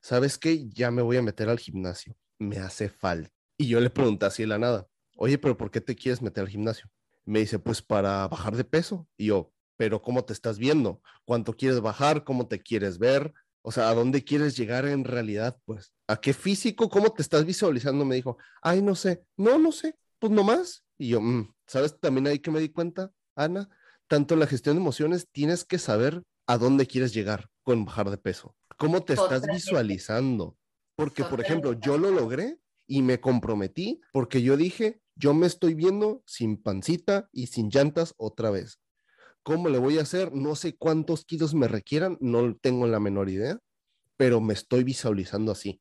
¿sabes 0.00 0.38
qué? 0.38 0.68
Ya 0.68 0.92
me 0.92 1.02
voy 1.02 1.16
a 1.16 1.22
meter 1.22 1.48
al 1.48 1.58
gimnasio, 1.58 2.16
me 2.38 2.58
hace 2.58 2.88
falta. 2.88 3.32
Y 3.58 3.66
yo 3.66 3.80
le 3.80 3.90
pregunté 3.90 4.26
así 4.26 4.44
de 4.44 4.46
la 4.46 4.60
nada, 4.60 4.86
oye, 5.16 5.36
pero 5.36 5.56
¿por 5.56 5.72
qué 5.72 5.80
te 5.80 5.96
quieres 5.96 6.22
meter 6.22 6.44
al 6.44 6.50
gimnasio? 6.50 6.88
Me 7.24 7.40
dice, 7.40 7.58
pues 7.58 7.82
para 7.82 8.28
bajar 8.28 8.54
de 8.54 8.62
peso. 8.62 9.08
Y 9.16 9.26
yo, 9.26 9.52
pero 9.76 10.02
¿cómo 10.02 10.24
te 10.24 10.32
estás 10.32 10.56
viendo? 10.56 11.02
¿Cuánto 11.24 11.56
quieres 11.56 11.80
bajar? 11.80 12.22
¿Cómo 12.22 12.46
te 12.46 12.62
quieres 12.62 12.98
ver? 12.98 13.34
O 13.62 13.72
sea, 13.72 13.88
¿a 13.88 13.94
dónde 13.94 14.22
quieres 14.22 14.56
llegar 14.56 14.86
en 14.86 15.02
realidad? 15.02 15.58
Pues, 15.64 15.92
¿a 16.06 16.20
qué 16.20 16.32
físico? 16.32 16.88
¿Cómo 16.88 17.12
te 17.12 17.22
estás 17.22 17.44
visualizando? 17.44 18.04
Me 18.04 18.14
dijo, 18.14 18.38
ay, 18.62 18.82
no 18.82 18.94
sé, 18.94 19.24
no, 19.36 19.58
no 19.58 19.72
sé, 19.72 19.98
pues 20.20 20.30
nomás. 20.30 20.84
Y 20.96 21.08
yo, 21.08 21.20
mm, 21.20 21.52
¿sabes 21.66 21.98
también 21.98 22.28
ahí 22.28 22.38
que 22.38 22.52
me 22.52 22.60
di 22.60 22.68
cuenta, 22.68 23.10
Ana? 23.34 23.68
Tanto 24.08 24.34
en 24.34 24.40
la 24.40 24.46
gestión 24.46 24.76
de 24.76 24.82
emociones 24.82 25.28
tienes 25.30 25.64
que 25.64 25.78
saber 25.78 26.22
a 26.46 26.58
dónde 26.58 26.86
quieres 26.86 27.14
llegar 27.14 27.48
con 27.62 27.84
bajar 27.84 28.10
de 28.10 28.18
peso. 28.18 28.54
¿Cómo 28.76 29.02
te 29.02 29.14
estás 29.14 29.46
visualizando? 29.46 30.56
Porque, 30.96 31.24
por 31.24 31.40
ejemplo, 31.40 31.72
yo 31.72 31.98
lo 31.98 32.10
logré 32.10 32.58
y 32.86 33.02
me 33.02 33.20
comprometí 33.20 34.00
porque 34.12 34.42
yo 34.42 34.56
dije, 34.56 35.00
yo 35.16 35.32
me 35.34 35.46
estoy 35.46 35.74
viendo 35.74 36.22
sin 36.26 36.56
pancita 36.56 37.28
y 37.32 37.46
sin 37.46 37.70
llantas 37.70 38.14
otra 38.16 38.50
vez. 38.50 38.80
¿Cómo 39.42 39.68
le 39.68 39.78
voy 39.78 39.98
a 39.98 40.02
hacer? 40.02 40.32
No 40.32 40.56
sé 40.56 40.76
cuántos 40.76 41.24
kilos 41.24 41.54
me 41.54 41.68
requieran, 41.68 42.16
no 42.20 42.56
tengo 42.56 42.86
la 42.86 43.00
menor 43.00 43.28
idea, 43.28 43.58
pero 44.16 44.40
me 44.40 44.54
estoy 44.54 44.84
visualizando 44.84 45.52
así. 45.52 45.80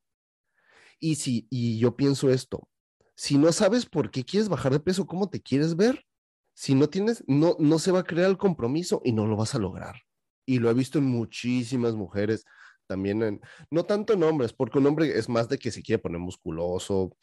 Y 1.00 1.16
si, 1.16 1.48
y 1.50 1.80
yo 1.80 1.96
pienso 1.96 2.30
esto, 2.30 2.68
si 3.16 3.38
no 3.38 3.52
sabes 3.52 3.86
por 3.86 4.12
qué 4.12 4.24
quieres 4.24 4.50
bajar 4.50 4.72
de 4.72 4.80
peso, 4.80 5.06
cómo 5.06 5.30
te 5.30 5.42
quieres 5.42 5.76
ver, 5.76 6.06
si 6.54 6.76
no 6.76 6.90
tienes, 6.90 7.24
no, 7.28 7.56
no 7.60 7.80
se 7.80 7.92
va 7.92 8.00
a 8.00 8.04
crear 8.04 8.30
el 8.30 8.38
compromiso 8.38 9.02
y 9.04 9.12
no 9.12 9.28
lo 9.28 9.36
vas 9.36 9.56
a 9.56 9.60
lograr. 9.60 9.96
Y 10.46 10.60
lo 10.60 10.70
he 10.70 10.74
visto 10.74 11.00
en 11.00 11.06
muchísimas 11.06 11.96
mujeres, 11.96 12.46
también 12.88 13.42
no 13.72 13.84
tanto 13.86 14.14
en 14.14 14.24
hombres, 14.24 14.54
porque 14.54 14.78
un 14.78 14.88
hombre 14.88 15.18
es 15.18 15.30
más 15.30 15.50
de 15.50 15.58
que 15.58 15.72
se 15.72 15.82
quiere 15.82 16.02
poner 16.02 16.20
musculoso, 16.20 17.16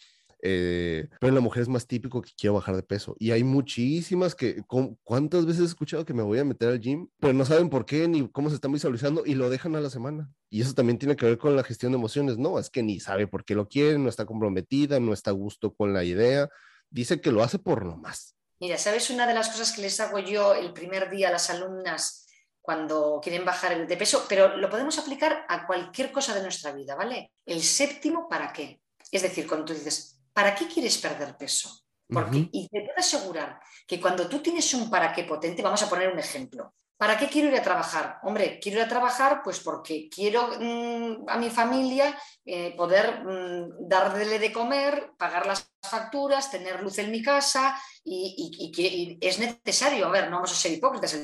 eh, 0.43 1.09
pero 1.21 1.29
en 1.29 1.35
la 1.35 1.41
mujer 1.41 1.63
es 1.63 1.69
más 1.69 1.87
típico 1.87 2.23
que 2.23 2.31
quiero 2.37 2.55
bajar 2.55 2.77
de 2.77 2.83
peso. 2.83 3.15
Y 3.19 3.31
hay 3.31 3.45
muchísimas 3.45 4.35
que, 4.35 4.63
¿cuántas 5.05 5.47
veces 5.47 5.63
he 5.63 5.67
escuchado 5.67 6.05
que 6.05 6.15
me 6.15 6.23
voy 6.23 6.39
a 6.39 6.45
meter 6.45 6.71
al 6.71 6.81
gym, 6.81 7.09
pero 7.19 7.33
no 7.33 7.45
saben 7.45 7.69
por 7.69 7.85
qué 7.85 8.09
ni 8.09 8.27
cómo 8.29 8.49
se 8.49 8.55
están 8.55 8.73
visualizando 8.73 9.23
y 9.27 9.35
lo 9.35 9.51
dejan 9.51 9.77
a 9.77 9.81
la 9.81 9.91
semana? 9.91 10.33
Y 10.49 10.63
eso 10.63 10.75
también 10.75 10.99
tiene 10.99 11.17
que 11.17 11.27
ver 11.27 11.39
con 11.39 11.57
la 11.57 11.65
gestión 11.65 11.93
de 11.93 11.99
emociones. 11.99 12.39
No, 12.39 12.59
es 12.59 12.71
que 12.71 12.83
ni 12.83 13.01
sabe 13.01 13.27
por 13.27 13.45
qué 13.45 13.55
lo 13.55 13.69
quiere, 13.69 13.99
no 13.99 14.09
está 14.09 14.25
comprometida, 14.25 14.99
no 14.99 15.13
está 15.13 15.31
a 15.31 15.35
gusto 15.35 15.75
con 15.75 15.93
la 15.93 16.05
idea. 16.05 16.49
Dice 16.91 17.21
que 17.21 17.33
lo 17.33 17.43
hace 17.43 17.59
por 17.59 17.85
lo 17.85 17.97
más. 17.97 18.35
Mira, 18.61 18.77
¿sabes 18.77 19.09
una 19.09 19.27
de 19.27 19.33
las 19.33 19.49
cosas 19.49 19.73
que 19.73 19.81
les 19.81 19.99
hago 20.01 20.19
yo 20.19 20.55
el 20.55 20.75
primer 20.75 21.09
día 21.09 21.29
a 21.29 21.33
las 21.33 21.49
alumnas 21.49 22.27
cuando 22.61 23.19
quieren 23.23 23.43
bajar 23.43 23.87
de 23.87 23.97
peso? 23.97 24.27
Pero 24.29 24.55
lo 24.59 24.69
podemos 24.69 24.99
aplicar 24.99 25.47
a 25.49 25.67
cualquier 25.67 26.13
cosa 26.13 26.35
de 26.35 26.43
nuestra 26.43 26.73
vida, 26.73 26.95
¿vale? 26.95 27.33
El 27.47 27.63
séptimo, 27.63 28.29
¿para 28.29 28.53
qué? 28.53 28.83
Es 29.11 29.23
decir, 29.23 29.49
cuando 29.49 29.65
tú 29.65 29.73
dices, 29.73 30.21
¿para 30.35 30.55
qué 30.55 30.69
quieres 30.69 30.99
perder 30.99 31.39
peso? 31.39 31.87
Porque, 32.07 32.51
Y 32.53 32.69
te 32.69 32.81
puedo 32.83 32.99
asegurar 32.99 33.61
que 33.87 33.99
cuando 33.99 34.29
tú 34.29 34.41
tienes 34.41 34.75
un 34.75 34.91
para 34.91 35.13
qué 35.15 35.25
potente, 35.25 35.63
vamos 35.63 35.83
a 35.83 35.89
poner 35.89 36.13
un 36.13 36.19
ejemplo. 36.19 36.75
¿Para 37.01 37.17
qué 37.17 37.29
quiero 37.29 37.49
ir 37.49 37.57
a 37.57 37.63
trabajar? 37.63 38.19
Hombre, 38.25 38.61
quiero 38.61 38.77
ir 38.77 38.85
a 38.85 38.89
trabajar 38.89 39.41
pues 39.43 39.59
porque 39.61 40.11
quiero 40.15 40.51
mm, 40.61 41.31
a 41.31 41.39
mi 41.39 41.49
familia 41.49 42.15
eh, 42.45 42.75
poder 42.77 43.25
mm, 43.25 43.89
darle 43.89 44.39
de 44.39 44.53
comer, 44.53 45.13
pagar 45.17 45.47
las 45.47 45.73
facturas, 45.81 46.51
tener 46.51 46.83
luz 46.83 46.99
en 46.99 47.11
mi 47.11 47.23
casa 47.23 47.75
y, 48.05 48.71
que 48.71 49.17
es 49.19 49.39
necesario. 49.39 50.09
A 50.09 50.11
ver, 50.11 50.29
no 50.29 50.37
vamos 50.37 50.53
a 50.53 50.55
ser 50.55 50.73
hipócritas, 50.73 51.15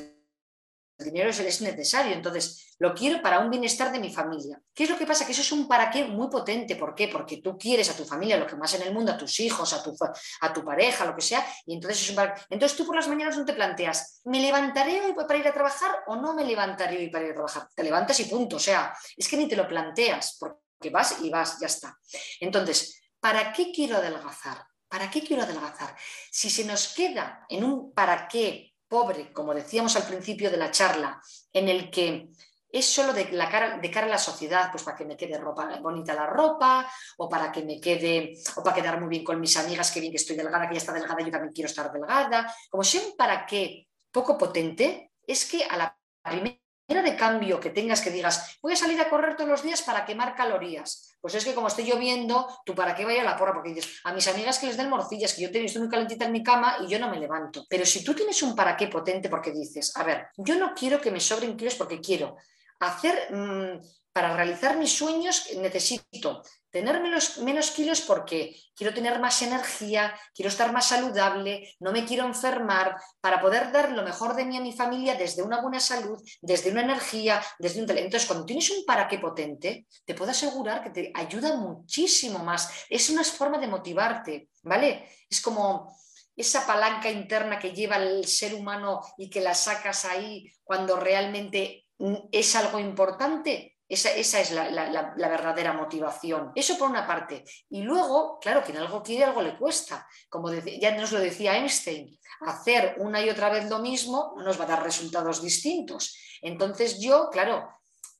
dinero 0.99 1.28
es 1.30 1.61
necesario, 1.61 2.14
entonces 2.14 2.74
lo 2.78 2.94
quiero 2.94 3.20
para 3.22 3.38
un 3.38 3.51
bienestar 3.51 3.92
de 3.92 3.99
mi 3.99 4.12
familia. 4.12 4.61
¿Qué 4.74 4.84
es 4.84 4.90
lo 4.90 4.99
que 4.99 5.07
pasa? 5.07 5.26
Que 5.26 5.32
eso 5.32 5.42
es 5.42 5.53
un 5.53 5.68
para 5.68 5.90
qué 5.90 6.05
muy 6.05 6.28
potente. 6.28 6.76
¿Por 6.76 6.94
qué? 6.94 7.09
Porque 7.09 7.38
tú 7.38 7.57
quieres 7.59 7.90
a 7.90 7.97
tu 7.97 8.05
familia 8.05 8.36
lo 8.36 8.47
que 8.47 8.57
más 8.57 8.72
en 8.74 8.82
el 8.82 8.92
mundo, 8.92 9.12
a 9.12 9.16
tus 9.16 9.40
hijos, 9.40 9.72
a 9.72 9.82
tu, 9.82 9.94
a 10.40 10.53
tu 10.53 10.64
pareja, 10.64 11.05
lo 11.05 11.14
que 11.14 11.22
sea, 11.22 11.47
y 11.64 11.74
entonces 11.74 12.03
es 12.03 12.11
un 12.11 12.16
para... 12.16 12.34
Entonces 12.49 12.76
tú 12.76 12.86
por 12.86 12.97
las 12.97 13.09
mañanas 13.09 13.36
no 13.36 13.44
te 13.44 13.55
planteas, 13.55 14.20
¿me 14.24 14.40
levantaré 14.40 15.01
hoy 15.03 15.14
para 15.14 15.38
ir 15.38 15.49
a 15.49 15.53
trabajar 15.53 16.05
o 16.07 16.16
no 16.16 16.34
me 16.34 16.44
levantaré 16.44 16.99
hoy 16.99 17.09
para 17.09 17.24
ir 17.24 17.30
a 17.32 17.34
trabajar? 17.34 17.68
Te 17.74 17.82
levantas 17.82 18.18
y 18.20 18.24
punto. 18.24 18.57
O 18.57 18.61
sea, 18.61 18.94
es 19.16 19.28
que 19.28 19.36
ni 19.36 19.49
te 19.49 19.57
lo 19.57 19.68
planteas, 19.68 20.36
porque 20.38 20.90
vas 20.90 21.20
y 21.22 21.30
vas, 21.30 21.59
ya 21.61 21.66
está. 21.66 21.99
Entonces, 22.40 23.01
¿para 23.20 23.53
qué 23.53 23.72
quiero 23.72 23.97
adelgazar? 23.97 24.64
¿Para 24.88 25.11
qué 25.11 25.22
quiero 25.22 25.42
adelgazar? 25.42 25.97
Si 26.30 26.49
se 26.49 26.64
nos 26.64 26.94
queda 26.94 27.44
en 27.49 27.64
un 27.64 27.92
para 27.92 28.28
qué 28.28 28.76
pobre, 28.89 29.32
como 29.32 29.55
decíamos 29.55 29.97
al 29.97 30.05
principio 30.05 30.51
de 30.51 30.57
la 30.57 30.70
charla, 30.70 31.20
en 31.53 31.68
el 31.68 31.91
que 31.91 32.28
es 32.68 32.87
solo 32.87 33.12
de, 33.12 33.30
la 33.32 33.49
cara, 33.49 33.78
de 33.78 33.91
cara 33.91 34.07
a 34.07 34.11
la 34.11 34.18
sociedad, 34.18 34.70
pues 34.70 34.82
para 34.82 34.97
que 34.97 35.05
me 35.05 35.16
quede 35.16 35.39
ropa, 35.39 35.78
bonita 35.80 36.14
la 36.14 36.26
ropa, 36.26 36.91
o 37.16 37.28
para 37.28 37.51
que 37.51 37.62
me 37.62 37.80
quede, 37.80 38.34
o 38.57 38.62
para 38.62 38.76
quedar 38.76 39.01
muy 39.01 39.09
bien 39.09 39.24
con 39.24 39.41
mis 39.41 39.57
amigas, 39.57 39.91
que 39.91 40.01
bien 40.01 40.12
que 40.12 40.18
estoy 40.18 40.37
delgada, 40.37 40.68
que 40.68 40.74
ya 40.74 40.80
está 40.80 40.93
delgada, 40.93 41.20
yo 41.20 41.30
también 41.30 41.53
quiero 41.53 41.68
estar 41.68 41.91
delgada. 41.91 42.53
Como 42.68 42.84
sea 42.84 43.03
un 43.03 43.16
para 43.16 43.47
qué 43.47 43.89
poco 44.11 44.37
potente, 44.37 45.12
es 45.26 45.45
que 45.51 45.64
a 45.64 45.76
la 45.76 45.99
primera 46.22 46.65
de 47.07 47.16
cambio 47.16 47.61
que 47.61 47.70
tengas 47.70 48.01
que 48.01 48.11
digas, 48.11 48.59
voy 48.62 48.72
a 48.72 48.76
salir 48.76 49.01
a 49.01 49.09
correr 49.09 49.37
todos 49.37 49.51
los 49.51 49.62
días 49.62 49.82
para 49.82 50.05
quemar 50.05 50.34
calorías. 50.34 51.16
Pues 51.20 51.34
es 51.34 51.45
que 51.45 51.55
como 51.55 51.68
estoy 51.68 51.84
lloviendo, 51.84 52.47
tú 52.64 52.74
para 52.74 52.95
qué 52.95 53.05
vaya 53.05 53.22
a 53.22 53.24
la 53.24 53.37
porra, 53.37 53.53
porque 53.53 53.70
dices, 53.70 54.01
a 54.05 54.12
mis 54.12 54.26
amigas 54.28 54.59
que 54.59 54.66
les 54.66 54.76
den 54.76 54.89
morcillas, 54.89 55.34
que 55.34 55.43
yo 55.43 55.51
te 55.51 55.64
estoy 55.64 55.82
muy 55.82 55.91
calentita 55.91 56.24
en 56.24 56.32
mi 56.32 56.43
cama 56.43 56.76
y 56.80 56.89
yo 56.89 56.99
no 56.99 57.11
me 57.11 57.18
levanto. 57.18 57.64
Pero 57.68 57.84
si 57.84 58.05
tú 58.05 58.14
tienes 58.14 58.41
un 58.43 58.55
para 58.55 58.76
qué 58.76 58.89
potente 58.89 59.28
porque 59.28 59.51
dices, 59.51 59.97
a 59.97 60.05
ver, 60.05 60.28
yo 60.37 60.57
no 60.57 60.74
quiero 60.74 61.01
que 61.01 61.11
me 61.11 61.20
sobren 61.20 61.57
kilos 61.57 61.74
porque 61.74 62.01
quiero 62.01 62.37
hacer, 62.80 63.32
mm, 63.32 63.80
para 64.16 64.34
realizar 64.34 64.78
mis 64.78 64.96
sueños 64.96 65.46
necesito 65.58 66.42
tener 66.70 67.02
menos, 67.02 67.70
kilos 67.72 68.00
porque 68.00 68.56
quiero 68.74 68.94
tener 68.94 69.18
más 69.18 69.42
energía, 69.42 70.18
quiero 70.34 70.48
estar 70.48 70.72
más 70.72 70.88
saludable, 70.88 71.74
no 71.80 71.92
me 71.92 72.06
quiero 72.06 72.24
enfermar, 72.24 72.96
para 73.20 73.42
poder 73.42 73.70
dar 73.72 73.92
lo 73.92 74.02
mejor 74.02 74.34
de 74.34 74.46
mí 74.46 74.56
a 74.56 74.62
mi 74.62 74.72
familia 74.72 75.16
desde 75.16 75.42
una 75.42 75.60
buena 75.60 75.80
salud, 75.80 76.18
desde 76.40 76.70
una 76.70 76.80
energía, 76.80 77.42
desde 77.58 77.82
un 77.82 77.86
talento. 77.86 78.06
Entonces, 78.06 78.26
cuando 78.26 78.46
tienes 78.46 78.70
un 78.70 78.86
para 78.86 79.06
qué 79.06 79.18
potente, 79.18 79.86
te 80.06 80.14
puedo 80.14 80.30
asegurar 80.30 80.82
que 80.82 80.88
te 80.88 81.12
ayuda 81.14 81.54
muchísimo 81.56 82.38
más. 82.38 82.86
Es 82.88 83.10
una 83.10 83.22
forma 83.22 83.58
de 83.58 83.66
motivarte, 83.66 84.48
¿vale? 84.62 85.10
Es 85.28 85.42
como 85.42 85.94
esa 86.34 86.66
palanca 86.66 87.10
interna 87.10 87.58
que 87.58 87.72
lleva 87.72 87.96
el 87.96 88.26
ser 88.26 88.54
humano 88.54 89.02
y 89.18 89.28
que 89.28 89.42
la 89.42 89.52
sacas 89.52 90.06
ahí 90.06 90.50
cuando 90.64 90.96
realmente 90.96 91.84
es 92.32 92.56
algo 92.56 92.78
importante. 92.78 93.76
Esa, 93.89 94.11
es 94.12 94.51
la, 94.51 95.14
verdadera 95.16 95.72
motivación. 95.72 96.51
Eso 96.55 96.76
por 96.76 96.91
una 96.91 97.07
parte. 97.07 97.45
Y 97.70 97.82
luego, 97.82 98.39
claro, 98.41 98.62
quien 98.62 98.78
algo 98.78 99.03
quiere, 99.03 99.24
algo 99.24 99.43
le 99.43 99.57
cuesta. 99.57 100.07
Como 100.28 100.53
ya 100.53 100.97
nos 100.97 101.12
lo 101.12 101.20
decía 101.20 101.57
Einstein, 101.57 102.18
hacer 102.41 102.97
una 102.99 103.20
y 103.20 103.30
otra 103.30 103.49
vez 103.49 103.68
lo 103.70 103.78
mismo 103.78 104.34
nos 104.39 104.59
va 104.59 104.64
a 104.64 104.68
dar 104.68 104.82
resultados 104.82 105.41
distintos. 105.41 106.18
Entonces 106.43 106.99
yo, 107.01 107.30
claro, 107.30 107.68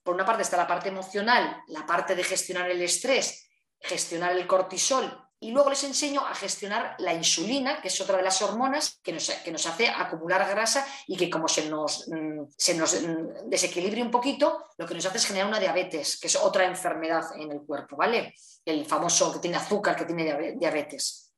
por 0.05 0.15
una 0.15 0.25
parte 0.25 0.43
está 0.43 0.57
la 0.57 0.69
parte 0.69 0.89
emocional, 0.89 1.63
la 1.67 1.85
parte 1.85 2.15
de 2.15 2.23
gestionar 2.23 2.71
el 2.71 2.81
estrés, 2.81 3.49
gestionar 3.81 4.33
el 4.33 4.47
cortisol 4.47 5.26
y 5.39 5.51
luego 5.51 5.71
les 5.71 5.85
enseño 5.85 6.27
a 6.27 6.35
gestionar 6.35 6.97
la 6.99 7.13
insulina, 7.13 7.81
que 7.83 7.89
es 7.89 8.01
otra 8.01 8.17
de 8.17 8.23
las 8.23 8.41
hormonas 8.41 9.01
que 9.03 9.13
nos, 9.13 9.31
que 9.31 9.53
nos 9.53 9.67
hace 9.67 9.89
acumular 9.89 10.49
grasa 10.49 10.87
y 11.07 11.17
que 11.17 11.29
como 11.29 11.47
se 11.47 11.69
nos, 11.69 12.09
mm, 12.09 12.45
se 12.57 12.75
nos 12.75 13.03
mm, 13.03 13.49
desequilibre 13.49 14.03
un 14.03 14.11
poquito, 14.11 14.71
lo 14.79 14.87
que 14.87 14.95
nos 14.95 15.05
hace 15.05 15.19
es 15.19 15.27
generar 15.27 15.49
una 15.49 15.61
diabetes, 15.61 16.19
que 16.19 16.29
es 16.29 16.37
otra 16.37 16.65
enfermedad 16.65 17.25
en 17.39 17.53
el 17.53 17.61
cuerpo, 17.63 17.97
¿vale? 17.97 18.35
El 18.65 18.87
famoso 18.87 19.33
que 19.33 19.41
tiene 19.41 19.59
azúcar, 19.59 19.95
que 19.95 20.07
tiene 20.07 20.55
diabetes. 20.57 21.33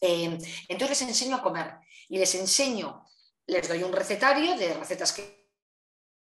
Eh, 0.00 0.36
entonces 0.68 1.00
les 1.00 1.08
enseño 1.08 1.36
a 1.36 1.42
comer 1.42 1.74
y 2.08 2.18
les 2.18 2.34
enseño, 2.34 3.04
les 3.46 3.68
doy 3.68 3.82
un 3.84 3.92
recetario 3.92 4.56
de 4.56 4.74
recetas 4.74 5.12
que 5.12 5.43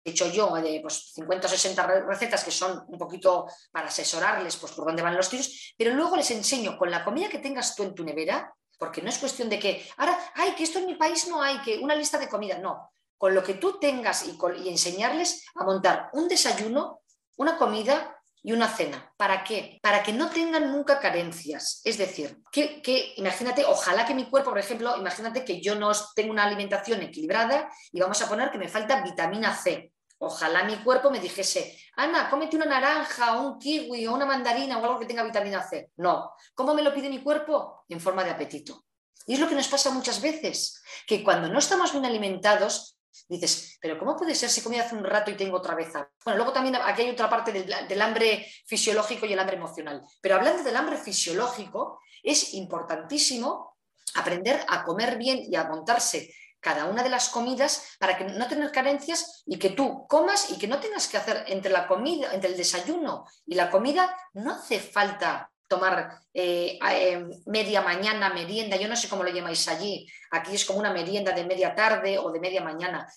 hecho 0.10 0.32
yo 0.32 0.54
de 0.56 0.80
pues, 0.82 1.12
50 1.14 1.48
o 1.48 1.50
60 1.50 1.88
recetas 2.08 2.44
que 2.44 2.52
son 2.52 2.86
un 2.88 2.98
poquito 2.98 3.48
para 3.72 3.88
asesorarles 3.88 4.58
pues, 4.58 4.72
por 4.72 4.86
dónde 4.86 5.02
van 5.02 5.16
los 5.16 5.30
tiros, 5.30 5.74
pero 5.78 5.94
luego 5.94 6.16
les 6.16 6.32
enseño 6.32 6.78
con 6.78 6.92
la 6.92 7.04
comida 7.04 7.30
que 7.30 7.40
tengas 7.40 7.76
tú 7.76 7.84
en 7.84 7.96
tu 7.96 8.04
nevera, 8.04 8.54
porque 8.78 9.02
no 9.02 9.10
es 9.10 9.18
cuestión 9.18 9.50
de 9.50 9.60
que 9.60 9.88
ahora, 9.98 10.18
ay, 10.36 10.54
que 10.56 10.64
esto 10.64 10.80
en 10.80 10.86
mi 10.86 10.96
país 10.96 11.28
no 11.28 11.42
hay, 11.42 11.60
que 11.62 11.80
una 11.80 11.96
lista 11.96 12.18
de 12.18 12.30
comida, 12.30 12.58
no, 12.58 12.92
con 13.18 13.34
lo 13.34 13.44
que 13.44 13.56
tú 13.56 13.80
tengas 13.80 14.26
y, 14.28 14.38
y 14.64 14.70
enseñarles 14.70 15.46
a 15.56 15.64
montar 15.64 16.10
un 16.14 16.28
desayuno, 16.28 17.02
una 17.36 17.58
comida 17.58 18.18
y 18.44 18.54
una 18.54 18.70
cena. 18.70 19.14
¿Para 19.18 19.44
qué? 19.44 19.80
Para 19.82 20.04
que 20.04 20.14
no 20.14 20.30
tengan 20.30 20.72
nunca 20.72 21.00
carencias. 21.00 21.82
Es 21.84 21.98
decir, 21.98 22.38
que, 22.52 22.82
que, 22.82 23.14
imagínate, 23.18 23.66
ojalá 23.66 24.06
que 24.06 24.16
mi 24.16 24.30
cuerpo, 24.30 24.52
por 24.52 24.60
ejemplo, 24.60 24.96
imagínate 24.98 25.44
que 25.44 25.60
yo 25.62 25.76
no 25.76 25.92
tengo 26.16 26.32
una 26.32 26.46
alimentación 26.46 27.02
equilibrada 27.02 27.70
y 27.92 28.00
vamos 28.00 28.22
a 28.22 28.30
poner 28.30 28.52
que 28.52 28.58
me 28.58 28.70
falta 28.70 29.02
vitamina 29.02 29.56
C. 29.56 29.92
Ojalá 30.20 30.64
mi 30.64 30.78
cuerpo 30.78 31.12
me 31.12 31.20
dijese, 31.20 31.78
Ana, 31.96 32.30
cómete 32.30 32.56
una 32.56 32.66
naranja, 32.66 33.38
o 33.38 33.48
un 33.48 33.60
kiwi, 33.60 34.08
o 34.08 34.14
una 34.14 34.26
mandarina, 34.26 34.78
o 34.78 34.84
algo 34.84 35.00
que 35.00 35.06
tenga 35.06 35.24
vitamina 35.24 35.62
C. 35.62 35.92
No. 35.98 36.32
¿Cómo 36.56 36.74
me 36.74 36.82
lo 36.82 36.94
pide 36.94 37.10
mi 37.10 37.22
cuerpo? 37.22 37.84
En 37.88 38.00
forma 38.00 38.24
de 38.24 38.32
apetito. 38.32 38.86
Y 39.28 39.36
es 39.36 39.40
lo 39.40 39.48
que 39.48 39.56
nos 39.56 39.68
pasa 39.68 39.92
muchas 39.92 40.22
veces, 40.22 40.82
que 41.06 41.24
cuando 41.24 41.50
no 41.50 41.60
estamos 41.60 41.92
bien 41.92 42.06
alimentados, 42.06 42.98
dices, 43.28 43.78
pero 43.82 44.00
¿cómo 44.00 44.16
puede 44.16 44.34
ser 44.34 44.50
si 44.50 44.62
comí 44.62 44.80
hace 44.80 44.96
un 44.96 45.04
rato 45.04 45.30
y 45.30 45.36
tengo 45.36 45.58
otra 45.58 45.76
vez 45.76 45.92
Bueno, 46.24 46.38
luego 46.38 46.54
también 46.54 46.76
aquí 46.76 47.02
hay 47.02 47.10
otra 47.10 47.30
parte 47.30 47.52
del, 47.52 47.72
del 47.88 48.02
hambre 48.02 48.48
fisiológico 48.66 49.26
y 49.26 49.34
el 49.34 49.40
hambre 49.40 49.58
emocional. 49.58 50.02
Pero 50.22 50.36
hablando 50.36 50.64
del 50.64 50.76
hambre 50.76 50.98
fisiológico, 50.98 52.00
es 52.24 52.54
importantísimo 52.54 53.78
aprender 54.16 54.66
a 54.68 54.84
comer 54.84 55.18
bien 55.18 55.40
y 55.44 55.56
a 55.56 55.66
montarse 55.66 56.34
cada 56.60 56.86
una 56.86 57.04
de 57.04 57.10
las 57.10 57.30
comidas 57.30 57.96
para 58.00 58.18
que 58.18 58.26
no 58.26 58.48
tener 58.48 58.72
carencias 58.72 59.44
y 59.46 59.58
que 59.58 59.70
tú 59.70 60.06
comas 60.08 60.52
y 60.52 60.58
que 60.58 60.68
no 60.68 60.80
tengas 60.80 61.08
que 61.08 61.18
hacer 61.18 61.46
entre 61.48 61.72
la 61.72 61.88
comida, 61.88 62.34
entre 62.34 62.50
el 62.50 62.58
desayuno 62.58 63.26
y 63.46 63.56
la 63.56 63.70
comida, 63.70 64.16
no 64.34 64.54
hace 64.54 64.80
falta 64.80 65.52
tomar 65.68 66.20
eh, 66.34 66.80
eh, 66.92 67.26
media 67.46 67.82
mañana, 67.82 68.34
merienda, 68.34 68.78
yo 68.78 68.88
no 68.88 68.96
sé 68.96 69.10
cómo 69.10 69.24
lo 69.24 69.30
llamáis 69.30 69.68
allí, 69.68 70.08
aquí 70.32 70.56
es 70.56 70.66
como 70.66 70.80
una 70.80 70.94
merienda 70.94 71.34
de 71.34 71.44
media 71.44 71.76
tarde 71.76 72.18
o 72.18 72.32
de 72.32 72.40
media 72.40 72.62
mañana. 72.62 73.08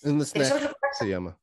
se 0.99 1.07
llama. 1.07 1.37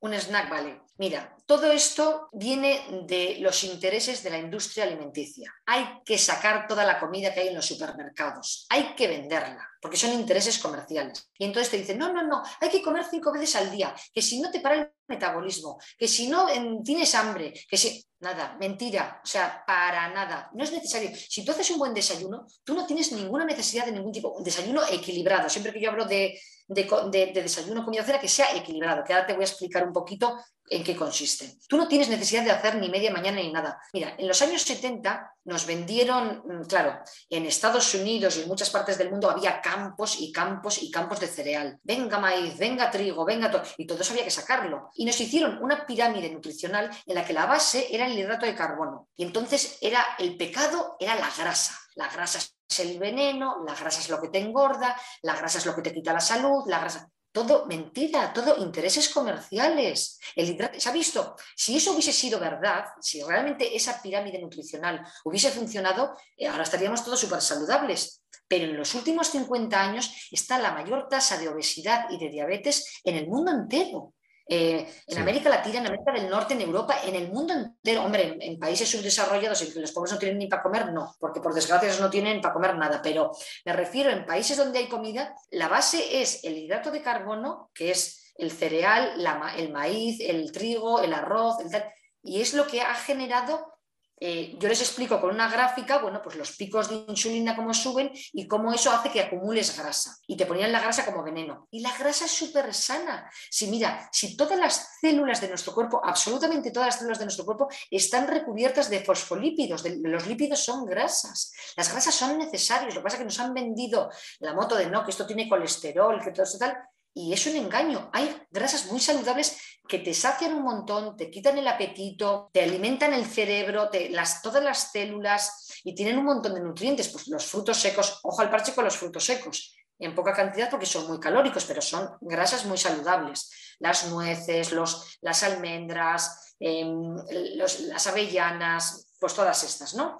Un 0.00 0.14
snack, 0.14 0.50
vale. 0.50 0.82
Mira, 0.96 1.33
todo 1.46 1.70
esto 1.70 2.28
viene 2.32 3.04
de 3.06 3.36
los 3.40 3.64
intereses 3.64 4.22
de 4.22 4.30
la 4.30 4.38
industria 4.38 4.84
alimenticia. 4.84 5.52
Hay 5.66 6.00
que 6.04 6.16
sacar 6.16 6.66
toda 6.66 6.84
la 6.84 6.98
comida 6.98 7.34
que 7.34 7.40
hay 7.40 7.48
en 7.48 7.54
los 7.54 7.66
supermercados, 7.66 8.66
hay 8.70 8.94
que 8.94 9.08
venderla, 9.08 9.68
porque 9.80 9.98
son 9.98 10.12
intereses 10.12 10.58
comerciales. 10.58 11.30
Y 11.38 11.44
entonces 11.44 11.70
te 11.70 11.76
dicen, 11.76 11.98
no, 11.98 12.12
no, 12.12 12.26
no, 12.26 12.42
hay 12.60 12.70
que 12.70 12.82
comer 12.82 13.04
cinco 13.10 13.30
veces 13.32 13.56
al 13.56 13.70
día, 13.70 13.94
que 14.12 14.22
si 14.22 14.40
no 14.40 14.50
te 14.50 14.60
para 14.60 14.76
el 14.76 14.90
metabolismo, 15.06 15.78
que 15.98 16.08
si 16.08 16.28
no 16.28 16.46
tienes 16.82 17.14
hambre, 17.14 17.52
que 17.68 17.76
si... 17.76 18.04
Nada, 18.20 18.56
mentira, 18.58 19.20
o 19.22 19.26
sea, 19.26 19.62
para 19.66 20.08
nada, 20.08 20.48
no 20.54 20.64
es 20.64 20.72
necesario. 20.72 21.10
Si 21.14 21.44
tú 21.44 21.50
haces 21.50 21.70
un 21.72 21.78
buen 21.78 21.92
desayuno, 21.92 22.46
tú 22.64 22.72
no 22.72 22.86
tienes 22.86 23.12
ninguna 23.12 23.44
necesidad 23.44 23.84
de 23.84 23.92
ningún 23.92 24.12
tipo, 24.12 24.30
un 24.30 24.42
desayuno 24.42 24.80
equilibrado. 24.90 25.50
Siempre 25.50 25.74
que 25.74 25.80
yo 25.82 25.90
hablo 25.90 26.06
de, 26.06 26.40
de, 26.66 27.32
desayuno, 27.34 27.84
comida, 27.84 28.02
cena, 28.02 28.18
que 28.18 28.28
sea 28.28 28.56
equilibrado, 28.56 29.04
que 29.04 29.12
ahora 29.12 29.26
te 29.26 29.34
voy 29.34 29.42
a 29.42 29.46
explicar 29.46 29.86
un 29.86 29.92
poquito 29.92 30.38
en 30.66 30.82
qué 30.82 30.96
consiste. 30.96 31.33
Tú 31.68 31.76
no 31.76 31.88
tienes 31.88 32.08
necesidad 32.08 32.44
de 32.44 32.50
hacer 32.50 32.76
ni 32.76 32.88
media 32.88 33.10
mañana 33.10 33.38
ni 33.38 33.52
nada. 33.52 33.78
Mira, 33.92 34.14
en 34.18 34.28
los 34.28 34.40
años 34.42 34.62
70 34.62 35.34
nos 35.44 35.66
vendieron, 35.66 36.42
mm, 36.46 36.64
claro, 36.64 37.00
en 37.28 37.46
Estados 37.46 37.94
Unidos 37.94 38.36
y 38.36 38.42
en 38.42 38.48
muchas 38.48 38.70
partes 38.70 38.98
del 38.98 39.10
mundo 39.10 39.30
había 39.30 39.60
campos 39.60 40.20
y 40.20 40.32
campos 40.32 40.82
y 40.82 40.90
campos 40.90 41.20
de 41.20 41.26
cereal. 41.26 41.78
Venga 41.82 42.18
maíz, 42.18 42.56
venga 42.58 42.90
trigo, 42.90 43.24
venga 43.24 43.50
todo. 43.50 43.62
Y 43.76 43.86
todo 43.86 44.00
eso 44.00 44.12
había 44.12 44.24
que 44.24 44.30
sacarlo. 44.30 44.90
Y 44.94 45.04
nos 45.04 45.20
hicieron 45.20 45.62
una 45.62 45.86
pirámide 45.86 46.30
nutricional 46.30 46.90
en 47.06 47.14
la 47.14 47.24
que 47.24 47.32
la 47.32 47.46
base 47.46 47.88
era 47.90 48.06
el 48.06 48.18
hidrato 48.18 48.46
de 48.46 48.54
carbono. 48.54 49.08
Y 49.16 49.24
entonces 49.24 49.78
era 49.80 50.04
el 50.18 50.36
pecado, 50.36 50.96
era 50.98 51.14
la 51.14 51.30
grasa. 51.36 51.78
La 51.96 52.08
grasa 52.08 52.38
es 52.38 52.80
el 52.80 52.98
veneno, 52.98 53.62
la 53.64 53.74
grasa 53.74 54.00
es 54.00 54.08
lo 54.08 54.20
que 54.20 54.28
te 54.28 54.38
engorda, 54.38 54.96
la 55.22 55.36
grasa 55.36 55.58
es 55.58 55.66
lo 55.66 55.74
que 55.74 55.82
te 55.82 55.92
quita 55.92 56.12
la 56.12 56.20
salud, 56.20 56.64
la 56.66 56.80
grasa 56.80 57.08
todo 57.34 57.66
mentira, 57.66 58.32
todo 58.32 58.58
intereses 58.58 59.08
comerciales. 59.08 60.20
El 60.36 60.50
hidrato, 60.50 60.78
¿Se 60.78 60.88
ha 60.88 60.92
visto? 60.92 61.34
Si 61.56 61.76
eso 61.76 61.90
hubiese 61.90 62.12
sido 62.12 62.38
verdad, 62.38 62.84
si 63.00 63.24
realmente 63.24 63.74
esa 63.74 64.00
pirámide 64.00 64.38
nutricional 64.38 65.04
hubiese 65.24 65.50
funcionado, 65.50 66.16
eh, 66.36 66.46
ahora 66.46 66.62
estaríamos 66.62 67.04
todos 67.04 67.18
súper 67.18 67.40
saludables. 67.40 68.22
Pero 68.46 68.66
en 68.66 68.76
los 68.76 68.94
últimos 68.94 69.30
50 69.30 69.80
años 69.80 70.28
está 70.30 70.60
la 70.60 70.70
mayor 70.70 71.08
tasa 71.08 71.36
de 71.36 71.48
obesidad 71.48 72.06
y 72.08 72.18
de 72.18 72.28
diabetes 72.30 73.00
en 73.02 73.16
el 73.16 73.26
mundo 73.26 73.50
entero. 73.50 74.13
Eh, 74.46 74.86
en 75.06 75.18
América 75.18 75.48
Latina, 75.48 75.78
en 75.78 75.86
América 75.86 76.12
del 76.12 76.28
Norte, 76.28 76.54
en 76.54 76.60
Europa, 76.60 76.96
en 77.04 77.14
el 77.14 77.30
mundo 77.32 77.54
entero. 77.54 78.04
Hombre, 78.04 78.36
en, 78.40 78.58
países 78.58 78.88
subdesarrollados 78.88 79.62
en 79.62 79.72
que 79.72 79.80
los 79.80 79.92
pobres 79.92 80.12
no 80.12 80.18
tienen 80.18 80.38
ni 80.38 80.46
para 80.46 80.62
comer, 80.62 80.92
no, 80.92 81.14
porque 81.18 81.40
por 81.40 81.54
desgracia 81.54 81.90
no 82.00 82.10
tienen 82.10 82.40
para 82.40 82.54
comer 82.54 82.76
nada. 82.76 83.00
Pero 83.02 83.32
me 83.64 83.72
refiero 83.72 84.10
en 84.10 84.26
países 84.26 84.56
donde 84.56 84.78
hay 84.78 84.88
comida, 84.88 85.34
la 85.50 85.68
base 85.68 86.20
es 86.20 86.44
el 86.44 86.58
hidrato 86.58 86.90
de 86.90 87.02
carbono, 87.02 87.70
que 87.74 87.90
es 87.90 88.34
el 88.36 88.50
cereal, 88.50 89.14
el 89.56 89.72
maíz, 89.72 90.20
el 90.20 90.52
trigo, 90.52 91.00
el 91.00 91.14
arroz, 91.14 91.60
el 91.60 91.70
tal, 91.70 91.90
y 92.22 92.40
es 92.40 92.54
lo 92.54 92.66
que 92.66 92.80
ha 92.80 92.94
generado 92.94 93.73
eh, 94.20 94.56
yo 94.58 94.68
les 94.68 94.80
explico 94.80 95.20
con 95.20 95.34
una 95.34 95.48
gráfica, 95.48 95.98
bueno, 95.98 96.20
pues 96.22 96.36
los 96.36 96.52
picos 96.52 96.88
de 96.88 97.04
insulina 97.08 97.56
cómo 97.56 97.74
suben 97.74 98.10
y 98.32 98.46
cómo 98.46 98.72
eso 98.72 98.90
hace 98.90 99.10
que 99.10 99.20
acumules 99.20 99.76
grasa. 99.76 100.16
Y 100.26 100.36
te 100.36 100.46
ponían 100.46 100.72
la 100.72 100.80
grasa 100.80 101.04
como 101.04 101.22
veneno. 101.22 101.68
Y 101.70 101.80
la 101.80 101.96
grasa 101.96 102.26
es 102.26 102.30
súper 102.30 102.72
sana. 102.72 103.30
Si 103.50 103.66
mira, 103.66 104.08
si 104.12 104.36
todas 104.36 104.58
las 104.58 104.98
células 105.00 105.40
de 105.40 105.48
nuestro 105.48 105.74
cuerpo, 105.74 106.00
absolutamente 106.04 106.70
todas 106.70 106.88
las 106.88 106.98
células 106.98 107.18
de 107.18 107.24
nuestro 107.24 107.44
cuerpo, 107.44 107.68
están 107.90 108.28
recubiertas 108.28 108.88
de 108.88 109.04
fosfolípidos, 109.04 109.84
los 110.02 110.26
lípidos 110.26 110.60
son 110.60 110.84
grasas. 110.86 111.52
Las 111.76 111.90
grasas 111.90 112.14
son 112.14 112.38
necesarias. 112.38 112.94
Lo 112.94 113.00
que 113.00 113.04
pasa 113.04 113.16
es 113.16 113.20
que 113.20 113.26
nos 113.26 113.40
han 113.40 113.52
vendido 113.52 114.10
la 114.40 114.54
moto 114.54 114.76
de 114.76 114.86
no, 114.86 115.04
que 115.04 115.10
esto 115.10 115.26
tiene 115.26 115.48
colesterol, 115.48 116.22
que 116.22 116.30
todo 116.30 116.44
esto 116.44 116.58
tal. 116.58 116.76
Y 117.14 117.32
es 117.32 117.46
un 117.46 117.56
engaño. 117.56 118.10
Hay 118.12 118.36
grasas 118.50 118.86
muy 118.90 119.00
saludables 119.00 119.56
que 119.86 120.00
te 120.00 120.12
sacian 120.12 120.54
un 120.54 120.62
montón, 120.62 121.16
te 121.16 121.30
quitan 121.30 121.56
el 121.58 121.68
apetito, 121.68 122.50
te 122.52 122.62
alimentan 122.62 123.12
el 123.12 123.24
cerebro, 123.24 123.88
las, 124.10 124.42
todas 124.42 124.62
las 124.64 124.90
células 124.90 125.80
y 125.84 125.94
tienen 125.94 126.18
un 126.18 126.24
montón 126.24 126.54
de 126.54 126.60
nutrientes. 126.60 127.08
Pues 127.08 127.28
los 127.28 127.46
frutos 127.46 127.78
secos, 127.78 128.18
ojo 128.22 128.42
al 128.42 128.50
parche 128.50 128.74
con 128.74 128.84
los 128.84 128.96
frutos 128.96 129.24
secos, 129.24 129.76
en 129.98 130.14
poca 130.14 130.32
cantidad 130.32 130.68
porque 130.68 130.86
son 130.86 131.06
muy 131.06 131.20
calóricos, 131.20 131.64
pero 131.64 131.80
son 131.80 132.16
grasas 132.20 132.64
muy 132.64 132.78
saludables. 132.78 133.76
Las 133.78 134.08
nueces, 134.08 134.72
los, 134.72 135.18
las 135.20 135.42
almendras, 135.44 136.56
em, 136.58 137.14
las 137.30 138.06
avellanas, 138.06 139.14
pues 139.20 139.34
todas 139.34 139.62
estas, 139.62 139.94
¿no? 139.94 140.18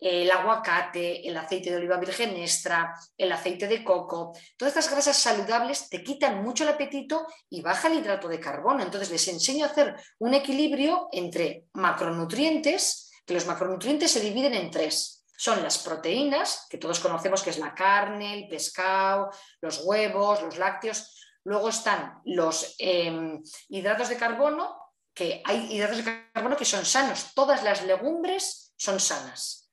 El 0.00 0.30
aguacate, 0.30 1.26
el 1.28 1.36
aceite 1.36 1.70
de 1.70 1.76
oliva 1.76 1.96
virgen 1.96 2.36
extra, 2.36 2.94
el 3.16 3.32
aceite 3.32 3.66
de 3.66 3.82
coco. 3.82 4.32
Todas 4.56 4.76
estas 4.76 4.90
grasas 4.90 5.16
saludables 5.16 5.88
te 5.88 6.02
quitan 6.02 6.42
mucho 6.42 6.64
el 6.64 6.70
apetito 6.70 7.26
y 7.50 7.62
baja 7.62 7.88
el 7.88 7.98
hidrato 7.98 8.28
de 8.28 8.38
carbono. 8.38 8.82
Entonces 8.82 9.10
les 9.10 9.26
enseño 9.28 9.64
a 9.64 9.68
hacer 9.68 9.96
un 10.18 10.34
equilibrio 10.34 11.08
entre 11.12 11.66
macronutrientes, 11.72 13.10
que 13.26 13.34
los 13.34 13.46
macronutrientes 13.46 14.10
se 14.10 14.20
dividen 14.20 14.54
en 14.54 14.70
tres. 14.70 15.24
Son 15.36 15.62
las 15.62 15.78
proteínas, 15.78 16.66
que 16.68 16.78
todos 16.78 17.00
conocemos 17.00 17.42
que 17.42 17.50
es 17.50 17.58
la 17.58 17.74
carne, 17.74 18.34
el 18.34 18.48
pescado, 18.48 19.30
los 19.60 19.84
huevos, 19.84 20.42
los 20.42 20.58
lácteos. 20.58 21.14
Luego 21.44 21.68
están 21.68 22.20
los 22.24 22.74
em, 22.78 23.40
hidratos 23.68 24.08
de 24.08 24.16
carbono, 24.16 24.76
que 25.14 25.42
hay 25.44 25.72
hidratos 25.72 26.04
de 26.04 26.30
carbono 26.32 26.56
que 26.56 26.64
son 26.64 26.84
sanos. 26.84 27.32
Todas 27.34 27.62
las 27.62 27.84
legumbres 27.84 28.72
son 28.76 29.00
sanas 29.00 29.67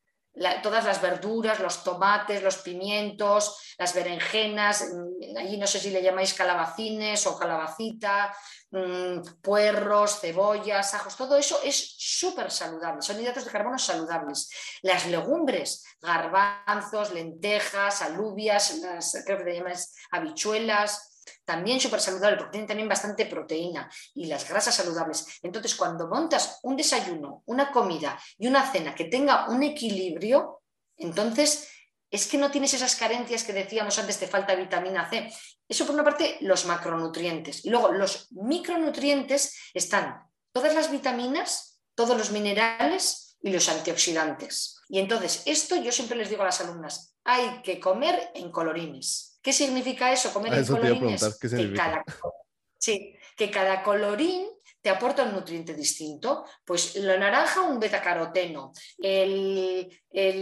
todas 0.62 0.86
las 0.86 1.02
verduras, 1.02 1.60
los 1.60 1.84
tomates, 1.84 2.44
los 2.44 2.58
pimientos, 2.58 3.76
las 3.78 3.94
berenjenas, 3.94 4.84
mm, 4.84 5.38
allí 5.38 5.58
no 5.58 5.68
sé 5.68 5.80
si 5.80 5.90
le 5.90 6.02
llamáis 6.02 6.34
calabacines 6.34 7.26
o 7.28 7.38
calabacita, 7.38 8.36
mm, 8.72 9.42
puerros, 9.42 10.20
cebollas, 10.20 10.94
ajos, 10.94 11.16
todo 11.16 11.38
eso 11.38 11.60
es 11.64 11.96
súper 11.98 12.52
saludable, 12.52 13.02
son 13.02 13.22
hidratos 13.22 13.46
de 13.46 13.52
carbono 13.52 13.78
saludables. 13.78 14.50
Las 14.82 15.06
legumbres, 15.08 15.84
garbanzos, 16.02 17.14
lentejas, 17.14 18.02
alubias, 18.02 18.82
creo 19.26 19.38
que 19.38 19.44
te 19.44 19.56
llamas 19.56 19.96
habichuelas, 20.12 21.15
también 21.44 21.80
súper 21.80 22.00
saludable 22.00 22.38
porque 22.38 22.54
tiene 22.54 22.68
también 22.68 22.90
bastante 22.90 23.26
proteína 23.26 23.90
y 24.14 24.28
las 24.28 24.48
grasas 24.48 24.76
saludables. 24.76 25.40
Entonces, 25.42 25.76
cuando 25.76 26.08
montas 26.08 26.60
un 26.64 26.76
desayuno, 26.76 27.44
una 27.46 27.72
comida 27.72 28.20
y 28.38 28.48
una 28.48 28.70
cena 28.72 28.96
que 28.96 29.06
tenga 29.06 29.50
un 29.50 29.64
equilibrio, 29.64 30.62
entonces 30.98 31.70
es 32.12 32.28
que 32.28 32.38
no 32.38 32.52
tienes 32.52 32.74
esas 32.74 32.96
carencias 32.96 33.44
que 33.44 33.54
decíamos 33.54 34.00
antes, 34.00 34.18
te 34.18 34.28
falta 34.28 34.56
vitamina 34.56 35.10
C. 35.10 35.32
Eso 35.68 35.86
por 35.86 35.96
una 35.96 36.04
parte, 36.04 36.38
los 36.42 36.66
macronutrientes. 36.66 37.66
Y 37.66 37.70
luego 37.70 37.92
los 37.92 38.32
micronutrientes 38.32 39.72
están 39.74 40.24
todas 40.54 40.74
las 40.74 40.92
vitaminas, 40.92 41.82
todos 41.96 42.18
los 42.18 42.32
minerales 42.32 43.38
y 43.42 43.52
los 43.52 43.68
antioxidantes. 43.70 44.80
Y 44.88 45.00
entonces, 45.00 45.44
esto 45.46 45.76
yo 45.76 45.92
siempre 45.92 46.18
les 46.18 46.30
digo 46.30 46.44
a 46.44 46.46
las 46.46 46.62
alumnas, 46.62 47.16
hay 47.24 47.62
que 47.64 47.80
comer 47.80 48.32
en 48.36 48.52
colorines. 48.52 49.35
¿Qué 49.46 49.54
significa 49.54 50.12
eso? 50.12 50.34
Comer 50.34 50.56
en 50.56 50.66
colorines. 50.66 51.38
Que 51.40 51.72
cada, 51.72 52.04
sí, 52.80 53.16
que 53.38 53.52
cada 53.52 53.84
colorín 53.84 54.48
te 54.82 54.90
aporta 54.90 55.22
un 55.22 55.34
nutriente 55.34 55.76
distinto. 55.76 56.46
Pues 56.66 56.96
la 56.96 57.16
naranja, 57.16 57.62
un 57.62 57.80
betacaroteno. 57.80 58.74
El, 58.98 59.88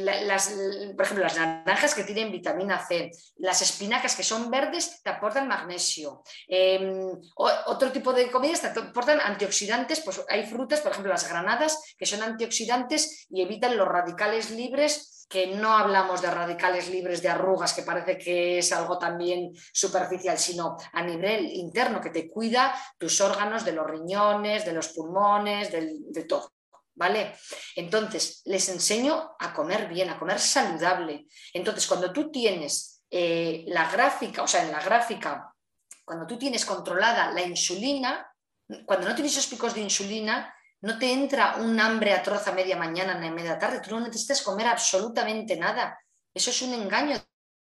las, 0.05 0.55
por 0.95 1.05
ejemplo, 1.05 1.25
las 1.25 1.35
naranjas 1.35 1.93
que 1.93 2.05
tienen 2.05 2.31
vitamina 2.31 2.79
C. 2.87 3.11
Las 3.39 3.61
espinacas 3.61 4.15
que 4.15 4.23
son 4.23 4.49
verdes 4.49 5.03
te 5.03 5.09
aportan 5.09 5.49
magnesio. 5.49 6.23
Em, 6.47 7.11
otro 7.35 7.91
tipo 7.91 8.13
de 8.13 8.31
comidas 8.31 8.61
te 8.61 8.67
aportan 8.67 9.19
antioxidantes. 9.19 9.99
Pues 9.99 10.21
hay 10.29 10.45
frutas, 10.45 10.79
por 10.79 10.93
ejemplo, 10.93 11.11
las 11.11 11.27
granadas, 11.27 11.93
que 11.97 12.05
son 12.05 12.21
antioxidantes 12.21 13.27
y 13.29 13.41
evitan 13.41 13.75
los 13.75 13.89
radicales 13.89 14.49
libres 14.51 15.22
que 15.27 15.47
no 15.47 15.75
hablamos 15.75 16.21
de 16.21 16.29
radicales 16.29 16.89
libres 16.89 17.21
de 17.21 17.29
arrugas, 17.29 17.73
que 17.73 17.83
parece 17.83 18.17
que 18.17 18.59
es 18.59 18.71
algo 18.71 18.97
también 18.97 19.51
superficial, 19.71 20.37
sino 20.37 20.77
a 20.91 21.01
nivel 21.01 21.45
interno, 21.45 22.01
que 22.01 22.09
te 22.09 22.29
cuida 22.29 22.73
tus 22.97 23.19
órganos 23.21 23.65
de 23.65 23.71
los 23.71 23.87
riñones, 23.87 24.65
de 24.65 24.73
los 24.73 24.89
pulmones, 24.89 25.71
de, 25.71 26.23
todo. 26.25 26.53
¿Vale? 26.95 27.35
Entonces, 27.75 28.41
les 28.45 28.69
enseño 28.69 29.31
a 29.39 29.51
comer 29.53 29.87
bien, 29.87 30.09
a 30.09 30.19
comer 30.19 30.39
saludable. 30.39 31.25
Entonces, 31.51 31.87
cuando 31.87 32.13
tú 32.13 32.29
tienes 32.29 33.03
eh, 33.09 33.63
la 33.67 33.89
gráfica, 33.89 34.43
o 34.43 34.47
sea, 34.47 34.63
en 34.63 34.71
la 34.71 34.79
gráfica, 34.79 35.51
cuando 36.05 36.27
tú 36.27 36.37
tienes 36.37 36.65
controlada 36.65 37.31
la 37.31 37.41
insulina, 37.41 38.27
cuando 38.85 39.07
no 39.07 39.15
tienes 39.15 39.33
esos 39.33 39.47
picos 39.47 39.73
de 39.73 39.81
insulina, 39.81 40.53
no 40.83 40.99
te 40.99 41.11
entra 41.11 41.55
un 41.61 41.79
hambre 41.79 42.11
atroz 42.11 42.45
a 42.47 42.51
media 42.51 42.75
mañana 42.75 43.17
ni 43.17 43.27
a 43.27 43.31
media 43.31 43.57
tarde, 43.57 43.79
tú 43.79 43.91
no 43.91 44.01
necesitas 44.01 44.41
comer 44.41 44.67
absolutamente 44.67 45.55
nada. 45.55 45.97
Eso 46.33 46.49
es 46.49 46.61
un 46.61 46.73
engaño 46.73 47.15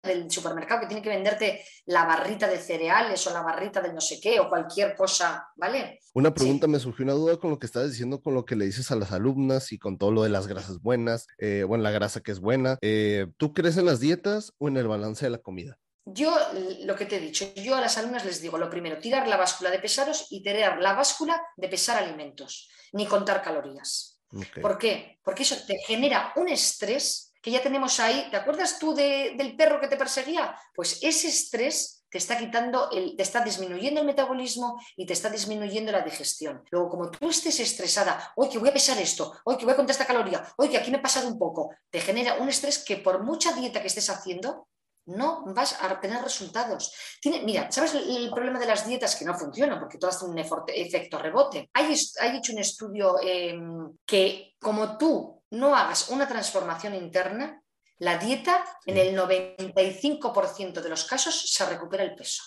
del 0.02 0.30
supermercado 0.30 0.82
que 0.82 0.88
tiene 0.88 1.02
que 1.02 1.08
venderte 1.08 1.64
la 1.86 2.04
barrita 2.04 2.46
de 2.46 2.58
cereales 2.58 3.26
o 3.26 3.32
la 3.32 3.40
barrita 3.40 3.80
de 3.80 3.94
no 3.94 4.00
sé 4.00 4.20
qué 4.20 4.38
o 4.38 4.48
cualquier 4.48 4.94
cosa, 4.94 5.48
¿vale? 5.56 6.00
Una 6.12 6.34
pregunta, 6.34 6.66
me 6.66 6.78
surgió 6.78 7.04
una 7.04 7.14
duda 7.14 7.38
con 7.38 7.50
lo 7.50 7.58
que 7.58 7.66
estás 7.66 7.90
diciendo, 7.90 8.20
con 8.20 8.34
lo 8.34 8.44
que 8.44 8.56
le 8.56 8.66
dices 8.66 8.90
a 8.90 8.96
las 8.96 9.10
alumnas 9.10 9.72
y 9.72 9.78
con 9.78 9.96
todo 9.96 10.12
lo 10.12 10.22
de 10.22 10.28
las 10.28 10.46
grasas 10.46 10.80
buenas, 10.80 11.26
eh, 11.38 11.64
bueno, 11.66 11.84
la 11.84 11.90
grasa 11.90 12.20
que 12.20 12.32
es 12.32 12.40
buena. 12.40 12.76
Eh, 12.82 13.26
¿Tú 13.38 13.54
crees 13.54 13.78
en 13.78 13.86
las 13.86 14.00
dietas 14.00 14.52
o 14.58 14.68
en 14.68 14.76
el 14.76 14.86
balance 14.86 15.24
de 15.24 15.30
la 15.30 15.38
comida? 15.38 15.78
Yo, 16.12 16.36
lo 16.84 16.96
que 16.96 17.06
te 17.06 17.16
he 17.16 17.20
dicho, 17.20 17.52
yo 17.54 17.74
a 17.74 17.80
las 17.80 17.98
alumnas 17.98 18.24
les 18.24 18.40
digo, 18.40 18.58
lo 18.58 18.70
primero, 18.70 18.98
tirar 18.98 19.26
la 19.28 19.36
báscula 19.36 19.70
de 19.70 19.78
pesaros 19.78 20.26
y 20.30 20.42
tirar 20.42 20.78
la 20.80 20.94
báscula 20.94 21.40
de 21.56 21.68
pesar 21.68 22.02
alimentos 22.02 22.68
ni 22.92 23.06
contar 23.06 23.42
calorías. 23.42 24.20
¿Por 24.60 24.78
qué? 24.78 25.18
Porque 25.22 25.42
eso 25.42 25.56
te 25.66 25.78
genera 25.86 26.32
un 26.36 26.48
estrés 26.48 27.32
que 27.42 27.50
ya 27.50 27.62
tenemos 27.62 27.98
ahí. 28.00 28.28
¿Te 28.30 28.36
acuerdas 28.36 28.78
tú 28.78 28.94
del 28.94 29.56
perro 29.56 29.80
que 29.80 29.88
te 29.88 29.96
perseguía? 29.96 30.56
Pues 30.74 30.98
ese 31.02 31.28
estrés 31.28 32.04
te 32.10 32.18
está 32.18 32.38
quitando, 32.38 32.90
el, 32.90 33.16
te 33.16 33.22
está 33.22 33.40
disminuyendo 33.40 34.00
el 34.00 34.06
metabolismo 34.06 34.80
y 34.96 35.04
te 35.04 35.12
está 35.12 35.28
disminuyendo 35.28 35.92
la 35.92 36.02
digestión. 36.02 36.62
Luego, 36.70 36.88
como 36.88 37.10
tú 37.10 37.28
estés 37.28 37.60
estresada, 37.60 38.32
hoy 38.36 38.48
que 38.48 38.58
voy 38.58 38.70
a 38.70 38.72
pesar 38.72 38.98
esto, 38.98 39.34
hoy 39.44 39.56
que 39.56 39.64
voy 39.64 39.74
a 39.74 39.76
contar 39.76 39.92
esta 39.92 40.06
caloría, 40.06 40.42
hoy 40.56 40.68
que 40.68 40.78
aquí 40.78 40.90
me 40.90 40.98
he 40.98 41.02
pasado 41.02 41.28
un 41.28 41.38
poco, 41.38 41.70
te 41.90 42.00
genera 42.00 42.36
un 42.36 42.48
estrés 42.48 42.82
que 42.82 42.96
por 42.96 43.22
mucha 43.22 43.52
dieta 43.52 43.80
que 43.80 43.88
estés 43.88 44.08
haciendo, 44.08 44.68
no 45.08 45.44
vas 45.46 45.82
a 45.82 46.00
tener 46.00 46.22
resultados. 46.22 46.92
Tiene, 47.20 47.42
mira, 47.42 47.70
¿sabes 47.70 47.94
el, 47.94 48.30
problema 48.30 48.58
de 48.58 48.66
las 48.66 48.86
dietas 48.86 49.16
que 49.16 49.24
no 49.24 49.34
funcionan? 49.34 49.78
Porque 49.78 49.98
todas 49.98 50.18
tienen 50.18 50.46
un 50.46 50.68
efecto 50.68 51.18
rebote. 51.18 51.70
Hay, 51.72 51.94
hay 52.20 52.36
hecho 52.36 52.52
un 52.52 52.58
estudio 52.58 53.16
em, 53.22 53.96
que 54.04 54.54
como 54.60 54.96
tú 54.96 55.42
no 55.50 55.74
hagas 55.74 56.10
una 56.10 56.28
transformación 56.28 56.94
interna, 56.94 57.62
la 57.98 58.18
dieta 58.18 58.64
en 58.86 58.96
el 58.96 59.16
95% 59.16 60.80
de 60.80 60.88
los 60.88 61.04
casos 61.04 61.50
se 61.52 61.66
recupera 61.66 62.04
el 62.04 62.14
peso. 62.14 62.42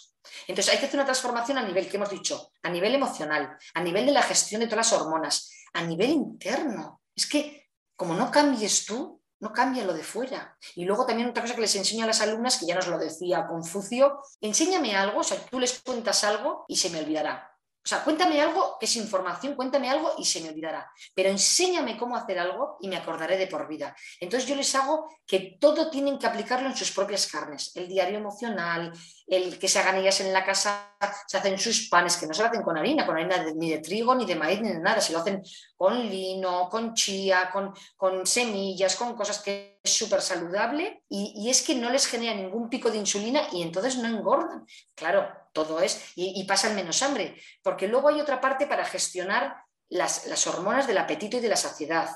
Entonces 0.47 0.73
hay 0.73 0.79
que 0.79 0.85
hacer 0.85 0.99
una 0.99 1.05
transformación 1.05 1.57
a 1.57 1.63
nivel, 1.63 1.89
que 1.89 1.97
hemos 1.97 2.09
dicho, 2.09 2.51
a 2.63 2.69
nivel 2.69 2.95
emocional, 2.95 3.57
a 3.73 3.81
nivel 3.81 4.05
de 4.05 4.11
la 4.11 4.21
gestión 4.21 4.61
de 4.61 4.67
todas 4.67 4.91
las 4.91 5.01
hormonas, 5.01 5.51
a 5.73 5.83
nivel 5.83 6.11
interno. 6.11 7.01
Es 7.15 7.25
que 7.25 7.69
como 7.95 8.13
no 8.15 8.31
cambies 8.31 8.85
tú, 8.85 9.20
no 9.41 9.51
cambia 9.51 9.83
lo 9.83 9.93
de 9.93 10.03
fuera. 10.03 10.55
Y 10.75 10.85
luego 10.85 11.05
también 11.05 11.29
otra 11.29 11.41
cosa 11.41 11.55
que 11.55 11.61
les 11.61 11.75
enseño 11.75 12.05
a 12.05 12.07
las 12.07 12.21
alumnas, 12.21 12.57
que 12.57 12.67
ya 12.67 12.75
nos 12.75 12.87
lo 12.87 12.97
decía 12.97 13.47
Confucio, 13.47 14.21
enséñame 14.39 14.95
algo, 14.95 15.19
o 15.19 15.23
sea, 15.23 15.37
tú 15.49 15.59
les 15.59 15.81
cuentas 15.81 16.23
algo 16.23 16.63
y 16.67 16.77
se 16.77 16.89
me 16.89 16.99
olvidará. 16.99 17.50
O 17.83 17.87
sea, 17.87 18.03
cuéntame 18.03 18.39
algo 18.39 18.77
que 18.79 18.85
es 18.85 18.95
información, 18.95 19.55
cuéntame 19.55 19.89
algo 19.89 20.13
y 20.19 20.25
se 20.25 20.39
me 20.41 20.49
olvidará. 20.49 20.91
Pero 21.15 21.29
enséñame 21.29 21.97
cómo 21.97 22.15
hacer 22.15 22.37
algo 22.37 22.77
y 22.79 22.87
me 22.87 22.97
acordaré 22.97 23.37
de 23.37 23.47
por 23.47 23.67
vida. 23.67 23.95
Entonces 24.19 24.47
yo 24.47 24.55
les 24.55 24.73
hago 24.75 25.09
que 25.25 25.57
todo 25.59 25.89
tienen 25.89 26.19
que 26.19 26.27
aplicarlo 26.27 26.69
en 26.69 26.75
sus 26.75 26.91
propias 26.91 27.25
carnes. 27.25 27.71
El 27.75 27.87
diario 27.87 28.19
emocional, 28.19 28.93
el 29.25 29.57
que 29.57 29.67
se 29.67 29.79
hagan 29.79 29.97
ellas 29.97 30.19
en 30.21 30.31
la 30.31 30.45
casa, 30.45 30.95
se 31.27 31.37
hacen 31.37 31.57
sus 31.57 31.89
panes, 31.89 32.17
que 32.17 32.27
no 32.27 32.35
se 32.35 32.43
lo 32.43 32.49
hacen 32.49 32.61
con 32.61 32.77
harina, 32.77 33.03
con 33.03 33.17
harina 33.17 33.43
ni 33.55 33.71
de 33.71 33.79
trigo, 33.79 34.13
ni 34.13 34.25
de 34.25 34.35
maíz, 34.35 34.61
ni 34.61 34.69
de 34.69 34.79
nada. 34.79 35.01
Se 35.01 35.13
lo 35.13 35.19
hacen 35.19 35.41
con 35.75 36.07
lino, 36.07 36.69
con 36.69 36.93
chía, 36.93 37.51
con, 37.51 38.27
semillas, 38.27 38.95
con 38.95 39.15
cosas 39.15 39.39
que 39.39 39.79
es 39.83 39.91
súper 39.91 40.21
saludable. 40.21 41.03
Y 41.09 41.49
es 41.49 41.63
que 41.63 41.73
no 41.73 41.89
les 41.89 42.05
genera 42.05 42.35
ningún 42.35 42.69
pico 42.69 42.91
de 42.91 42.99
insulina 42.99 43.41
y 43.51 43.63
entonces 43.63 43.97
no 43.97 44.07
engordan. 44.07 44.67
Claro, 44.93 45.40
todo 45.51 45.81
es, 45.81 46.13
y, 46.15 46.43
pasan 46.45 46.75
menos 46.75 47.01
hambre, 47.01 47.41
porque 47.61 47.87
luego 47.87 48.09
hay 48.09 48.21
otra 48.21 48.39
parte 48.39 48.67
para 48.67 48.85
gestionar 48.85 49.63
las, 49.89 50.47
hormonas 50.47 50.87
del 50.87 50.97
apetito 50.97 51.37
y 51.37 51.41
de 51.41 51.49
la 51.49 51.57
saciedad, 51.57 52.09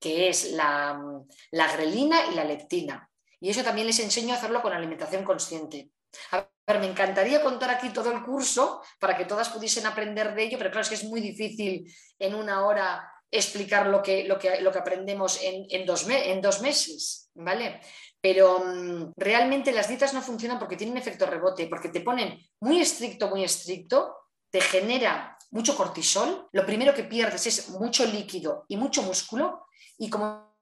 que 0.00 0.28
es 0.28 0.52
la, 0.52 1.00
la, 1.50 1.72
grelina 1.72 2.26
y 2.26 2.34
la 2.34 2.44
leptina. 2.44 3.10
Y 3.40 3.50
eso 3.50 3.62
también 3.62 3.86
les 3.86 4.00
enseño 4.00 4.34
a 4.34 4.38
hacerlo 4.38 4.62
con 4.62 4.72
alimentación 4.72 5.24
consciente. 5.24 5.90
A 6.32 6.48
ver, 6.66 6.80
me 6.80 6.86
encantaría 6.86 7.42
contar 7.42 7.70
aquí 7.70 7.90
todo 7.90 8.10
el 8.12 8.22
curso 8.22 8.82
para 8.98 9.16
que 9.16 9.24
todas 9.24 9.48
pudiesen 9.48 9.86
aprender 9.86 10.34
de 10.34 10.44
ello, 10.44 10.58
pero 10.58 10.70
claro, 10.70 10.82
es 10.82 10.88
que 10.88 10.94
es 10.96 11.04
muy 11.04 11.20
difícil 11.20 11.92
en 12.18 12.34
una 12.34 12.66
hora 12.66 13.12
explicar 13.30 13.86
lo 13.86 14.02
que, 14.02 14.24
lo 14.24 14.38
que, 14.38 14.60
lo 14.60 14.72
que 14.72 14.78
aprendemos 14.78 15.42
en, 15.42 15.66
en, 15.68 15.86
dos 15.86 16.06
en 16.08 16.40
dos 16.40 16.60
meses, 16.60 17.30
¿vale? 17.34 17.80
Pero 18.20 18.60
mm, 18.60 19.12
realmente 19.16 19.72
las 19.72 19.88
dietas 19.88 20.14
no 20.14 20.22
funcionan 20.22 20.58
porque 20.58 20.76
tienen 20.76 20.96
efecto 20.96 21.26
rebote, 21.26 21.66
porque 21.66 21.90
te 21.90 22.00
ponen 22.00 22.38
muy 22.60 22.80
estricto, 22.80 23.28
muy 23.28 23.44
estricto, 23.44 24.16
te 24.50 24.60
genera 24.60 25.36
mucho 25.50 25.76
cortisol, 25.76 26.48
lo 26.52 26.66
primero 26.66 26.94
que 26.94 27.04
pierdes 27.04 27.46
es 27.46 27.68
mucho 27.70 28.04
líquido 28.04 28.64
y 28.68 28.76
mucho 28.76 29.02
músculo, 29.02 29.66
y 29.98 30.10
como 30.10 30.56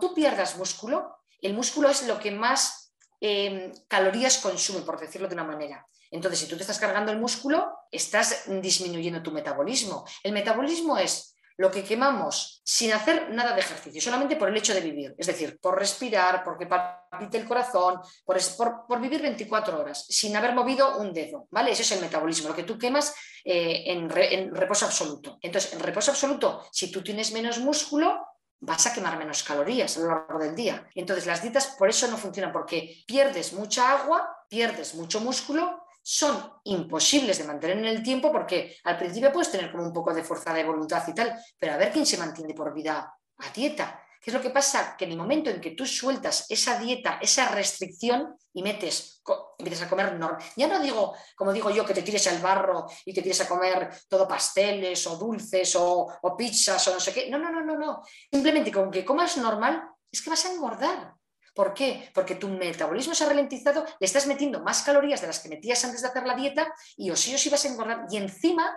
tú 0.00 0.14
pierdas 0.14 0.56
músculo, 0.56 1.16
el 1.40 1.54
músculo 1.54 1.90
es 1.90 2.06
lo 2.06 2.18
que 2.18 2.30
más 2.30 2.94
em, 3.20 3.72
calorías 3.88 4.38
consume, 4.38 4.80
por 4.80 4.98
decirlo 4.98 5.28
de 5.28 5.34
una 5.34 5.44
manera. 5.44 5.86
Entonces, 6.10 6.40
si 6.40 6.48
tú 6.48 6.56
te 6.56 6.62
estás 6.62 6.78
cargando 6.78 7.10
el 7.10 7.18
músculo, 7.18 7.76
estás 7.90 8.44
disminuyendo 8.46 9.22
tu 9.22 9.32
metabolismo. 9.32 10.04
El 10.22 10.32
metabolismo 10.32 10.96
es 10.96 11.33
lo 11.56 11.70
que 11.70 11.84
quemamos 11.84 12.60
sin 12.64 12.92
hacer 12.92 13.30
nada 13.30 13.54
de 13.54 13.60
ejercicio, 13.60 14.00
solamente 14.00 14.36
por 14.36 14.48
el 14.48 14.56
hecho 14.56 14.74
de 14.74 14.80
vivir, 14.80 15.14
es 15.16 15.26
decir, 15.26 15.58
por 15.60 15.78
respirar, 15.78 16.42
porque 16.42 16.66
palpite 16.66 17.38
el 17.38 17.46
corazón, 17.46 18.00
por, 18.24 19.00
vivir 19.00 19.22
24 19.22 19.78
horas, 19.78 20.04
sin 20.08 20.34
haber 20.36 20.54
movido 20.54 20.98
un 20.98 21.12
dedo, 21.12 21.46
¿vale? 21.50 21.70
Ese 21.70 21.82
es 21.82 21.92
el 21.92 22.00
metabolismo, 22.00 22.48
lo 22.48 22.56
que 22.56 22.64
tú 22.64 22.76
quemas 22.76 23.14
eh, 23.44 23.84
en, 23.86 24.10
en 24.16 24.54
reposo 24.54 24.86
absoluto. 24.86 25.38
Entonces, 25.40 25.72
en 25.74 25.80
reposo 25.80 26.10
absoluto, 26.10 26.64
si 26.72 26.90
tú 26.90 27.02
tienes 27.02 27.32
menos 27.32 27.58
músculo, 27.58 28.26
vas 28.60 28.86
a 28.86 28.92
quemar 28.92 29.18
menos 29.18 29.42
calorías 29.42 29.96
a 29.96 30.00
lo 30.00 30.08
largo 30.08 30.38
del 30.38 30.56
día. 30.56 30.88
Entonces, 30.94 31.26
las 31.26 31.42
dietas 31.42 31.76
por 31.78 31.88
eso 31.88 32.08
no 32.08 32.16
funcionan, 32.16 32.52
porque 32.52 33.04
pierdes 33.06 33.52
mucha 33.52 33.92
agua, 33.92 34.28
pierdes 34.48 34.94
mucho 34.94 35.20
músculo 35.20 35.83
son 36.06 36.60
imposibles 36.64 37.38
de 37.38 37.44
mantener 37.44 37.78
en 37.78 37.86
el 37.86 38.02
tiempo 38.02 38.30
porque 38.30 38.76
al 38.84 38.98
principio 38.98 39.32
puedes 39.32 39.50
tener 39.50 39.72
como 39.72 39.84
un 39.84 39.92
poco 39.92 40.12
de 40.12 40.22
fuerza 40.22 40.52
de 40.52 40.62
voluntad 40.62 41.02
y 41.08 41.14
tal, 41.14 41.34
pero 41.58 41.72
a 41.72 41.76
ver 41.78 41.90
quién 41.90 42.04
se 42.04 42.18
mantiene 42.18 42.52
por 42.52 42.74
vida 42.74 43.10
a 43.38 43.50
dieta. 43.50 44.02
¿Qué 44.20 44.30
es 44.30 44.34
lo 44.34 44.42
que 44.42 44.50
pasa? 44.50 44.96
Que 44.98 45.06
en 45.06 45.12
el 45.12 45.16
momento 45.16 45.48
en 45.48 45.60
que 45.60 45.70
tú 45.70 45.86
sueltas 45.86 46.46
esa 46.50 46.78
dieta, 46.78 47.18
esa 47.22 47.48
restricción 47.48 48.36
y 48.52 48.62
metes, 48.62 49.22
empiezas 49.58 49.86
a 49.86 49.90
comer 49.90 50.14
normal. 50.14 50.42
Ya 50.56 50.66
no 50.66 50.80
digo, 50.80 51.14
como 51.36 51.52
digo 51.52 51.70
yo, 51.70 51.86
que 51.86 51.94
te 51.94 52.02
tires 52.02 52.26
al 52.26 52.38
barro 52.38 52.86
y 53.04 53.14
te 53.14 53.22
tires 53.22 53.40
a 53.40 53.48
comer 53.48 53.90
todo 54.08 54.28
pasteles 54.28 55.06
o 55.06 55.16
dulces 55.16 55.74
o, 55.76 56.06
o 56.22 56.36
pizzas 56.36 56.86
o 56.88 56.94
no 56.94 57.00
sé 57.00 57.12
qué. 57.12 57.30
No, 57.30 57.38
no, 57.38 57.50
no, 57.50 57.62
no, 57.62 57.78
no. 57.78 58.02
Simplemente 58.30 58.70
con 58.70 58.90
que 58.90 59.04
comas 59.04 59.36
normal 59.38 59.88
es 60.10 60.22
que 60.22 60.30
vas 60.30 60.44
a 60.44 60.52
engordar. 60.52 61.14
¿Por 61.54 61.72
qué? 61.72 62.10
Porque 62.12 62.34
tu 62.34 62.48
metabolismo 62.48 63.14
se 63.14 63.24
ha 63.24 63.28
ralentizado, 63.28 63.84
le 64.00 64.06
estás 64.06 64.26
metiendo 64.26 64.60
más 64.62 64.82
calorías 64.82 65.20
de 65.20 65.28
las 65.28 65.38
que 65.38 65.48
metías 65.48 65.84
antes 65.84 66.02
de 66.02 66.08
hacer 66.08 66.26
la 66.26 66.34
dieta 66.34 66.72
y 66.96 67.10
o 67.10 67.16
sí 67.16 67.34
o 67.34 67.38
sí 67.38 67.48
vas 67.48 67.64
a 67.64 67.68
engordar. 67.68 68.06
Y 68.10 68.16
encima 68.16 68.76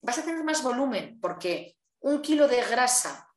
vas 0.00 0.18
a 0.18 0.22
tener 0.22 0.42
más 0.42 0.62
volumen, 0.62 1.18
porque 1.20 1.76
un 2.00 2.22
kilo 2.22 2.48
de 2.48 2.62
grasa 2.62 3.28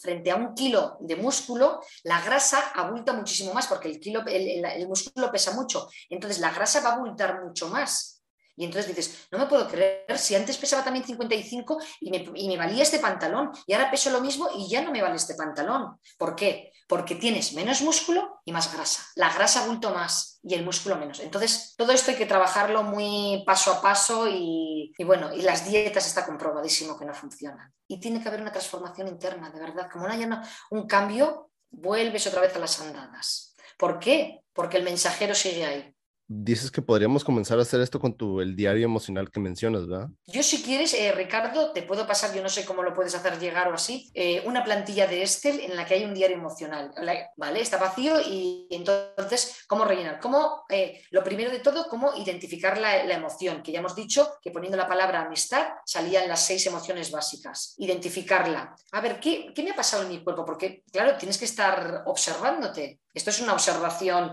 frente 0.00 0.30
a 0.30 0.36
un 0.36 0.54
kilo 0.54 0.96
de 1.00 1.16
músculo, 1.16 1.80
la 2.04 2.20
grasa 2.20 2.70
abulta 2.74 3.12
muchísimo 3.12 3.52
más, 3.52 3.66
porque 3.66 3.88
el, 3.88 4.00
kilo, 4.00 4.24
el 4.26 4.88
músculo 4.88 5.30
pesa 5.30 5.52
mucho. 5.52 5.88
Entonces 6.08 6.40
la 6.40 6.50
grasa 6.50 6.80
va 6.80 6.90
a 6.90 6.94
abultar 6.94 7.42
mucho 7.42 7.68
más. 7.68 8.17
Y 8.58 8.64
entonces 8.64 8.94
dices, 8.94 9.28
no 9.30 9.38
me 9.38 9.46
puedo 9.46 9.68
creer, 9.68 10.18
si 10.18 10.34
antes 10.34 10.58
pesaba 10.58 10.82
también 10.82 11.04
55 11.04 11.78
y 12.00 12.10
me, 12.10 12.28
y 12.34 12.48
me 12.48 12.56
valía 12.56 12.82
este 12.82 12.98
pantalón 12.98 13.52
y 13.68 13.72
ahora 13.72 13.88
peso 13.88 14.10
lo 14.10 14.20
mismo 14.20 14.50
y 14.52 14.68
ya 14.68 14.82
no 14.82 14.90
me 14.90 15.00
vale 15.00 15.14
este 15.14 15.36
pantalón. 15.36 16.00
¿Por 16.18 16.34
qué? 16.34 16.72
Porque 16.88 17.14
tienes 17.14 17.52
menos 17.52 17.82
músculo 17.82 18.40
y 18.44 18.50
más 18.50 18.74
grasa. 18.74 19.06
La 19.14 19.32
grasa 19.32 19.64
bulto 19.64 19.90
más 19.90 20.40
y 20.42 20.54
el 20.54 20.64
músculo 20.64 20.96
menos. 20.96 21.20
Entonces, 21.20 21.74
todo 21.76 21.92
esto 21.92 22.10
hay 22.10 22.16
que 22.16 22.26
trabajarlo 22.26 22.82
muy 22.82 23.44
paso 23.46 23.72
a 23.72 23.80
paso 23.80 24.26
y, 24.26 24.92
y 24.98 25.04
bueno, 25.04 25.32
y 25.32 25.42
las 25.42 25.64
dietas 25.64 26.08
está 26.08 26.26
comprobadísimo 26.26 26.98
que 26.98 27.04
no 27.04 27.14
funcionan. 27.14 27.72
Y 27.86 28.00
tiene 28.00 28.20
que 28.20 28.28
haber 28.28 28.40
una 28.40 28.50
transformación 28.50 29.06
interna, 29.06 29.50
de 29.50 29.60
verdad. 29.60 29.88
Como 29.88 30.08
no 30.08 30.12
haya 30.12 30.42
un 30.70 30.88
cambio, 30.88 31.52
vuelves 31.70 32.26
otra 32.26 32.40
vez 32.40 32.56
a 32.56 32.58
las 32.58 32.80
andadas. 32.80 33.54
¿Por 33.78 34.00
qué? 34.00 34.42
Porque 34.52 34.78
el 34.78 34.82
mensajero 34.82 35.36
sigue 35.36 35.64
ahí 35.64 35.94
dices 36.28 36.70
que 36.70 36.82
podríamos 36.82 37.24
comenzar 37.24 37.58
a 37.58 37.62
hacer 37.62 37.80
esto 37.80 37.98
con 37.98 38.14
tu, 38.14 38.42
el 38.42 38.54
diario 38.54 38.84
emocional 38.84 39.30
que 39.30 39.40
mencionas, 39.40 39.88
¿verdad? 39.88 40.08
Yo 40.26 40.42
si 40.42 40.62
quieres, 40.62 40.92
eh, 40.92 41.10
Ricardo, 41.12 41.72
te 41.72 41.82
puedo 41.82 42.06
pasar, 42.06 42.34
yo 42.34 42.42
no 42.42 42.50
sé 42.50 42.66
cómo 42.66 42.82
lo 42.82 42.92
puedes 42.92 43.14
hacer 43.14 43.38
llegar 43.38 43.68
o 43.68 43.74
así, 43.74 44.10
eh, 44.12 44.42
una 44.44 44.62
plantilla 44.62 45.06
de 45.06 45.22
Excel 45.22 45.60
en 45.60 45.74
la 45.74 45.86
que 45.86 45.94
hay 45.94 46.04
un 46.04 46.12
diario 46.12 46.36
emocional, 46.36 46.92
¿vale? 47.36 47.60
Está 47.60 47.78
vacío 47.78 48.20
y 48.20 48.66
entonces, 48.70 49.64
¿cómo 49.66 49.86
rellenar? 49.86 50.20
¿Cómo, 50.20 50.64
eh, 50.68 51.02
lo 51.10 51.24
primero 51.24 51.50
de 51.50 51.60
todo, 51.60 51.88
cómo 51.88 52.14
identificar 52.14 52.78
la, 52.78 53.08
emoción, 53.08 53.62
que 53.62 53.72
ya 53.72 53.78
hemos 53.78 53.96
dicho 53.96 54.34
que 54.42 54.50
poniendo 54.50 54.76
la 54.76 54.86
palabra 54.86 55.22
amistad 55.22 55.68
salían 55.86 56.28
las 56.28 56.44
seis 56.44 56.66
emociones 56.66 57.10
básicas. 57.10 57.74
Identificarla. 57.78 58.76
A 58.92 59.00
ver, 59.00 59.18
¿qué, 59.18 59.52
qué 59.54 59.62
me 59.62 59.70
ha 59.70 59.76
pasado 59.76 60.02
en 60.02 60.10
mi 60.10 60.22
cuerpo? 60.22 60.44
Porque, 60.44 60.84
claro, 60.92 61.16
tienes 61.16 61.38
que 61.38 61.46
estar 61.46 62.02
observándote. 62.06 63.00
Esto 63.14 63.30
es 63.30 63.40
una 63.40 63.54
observación 63.54 64.32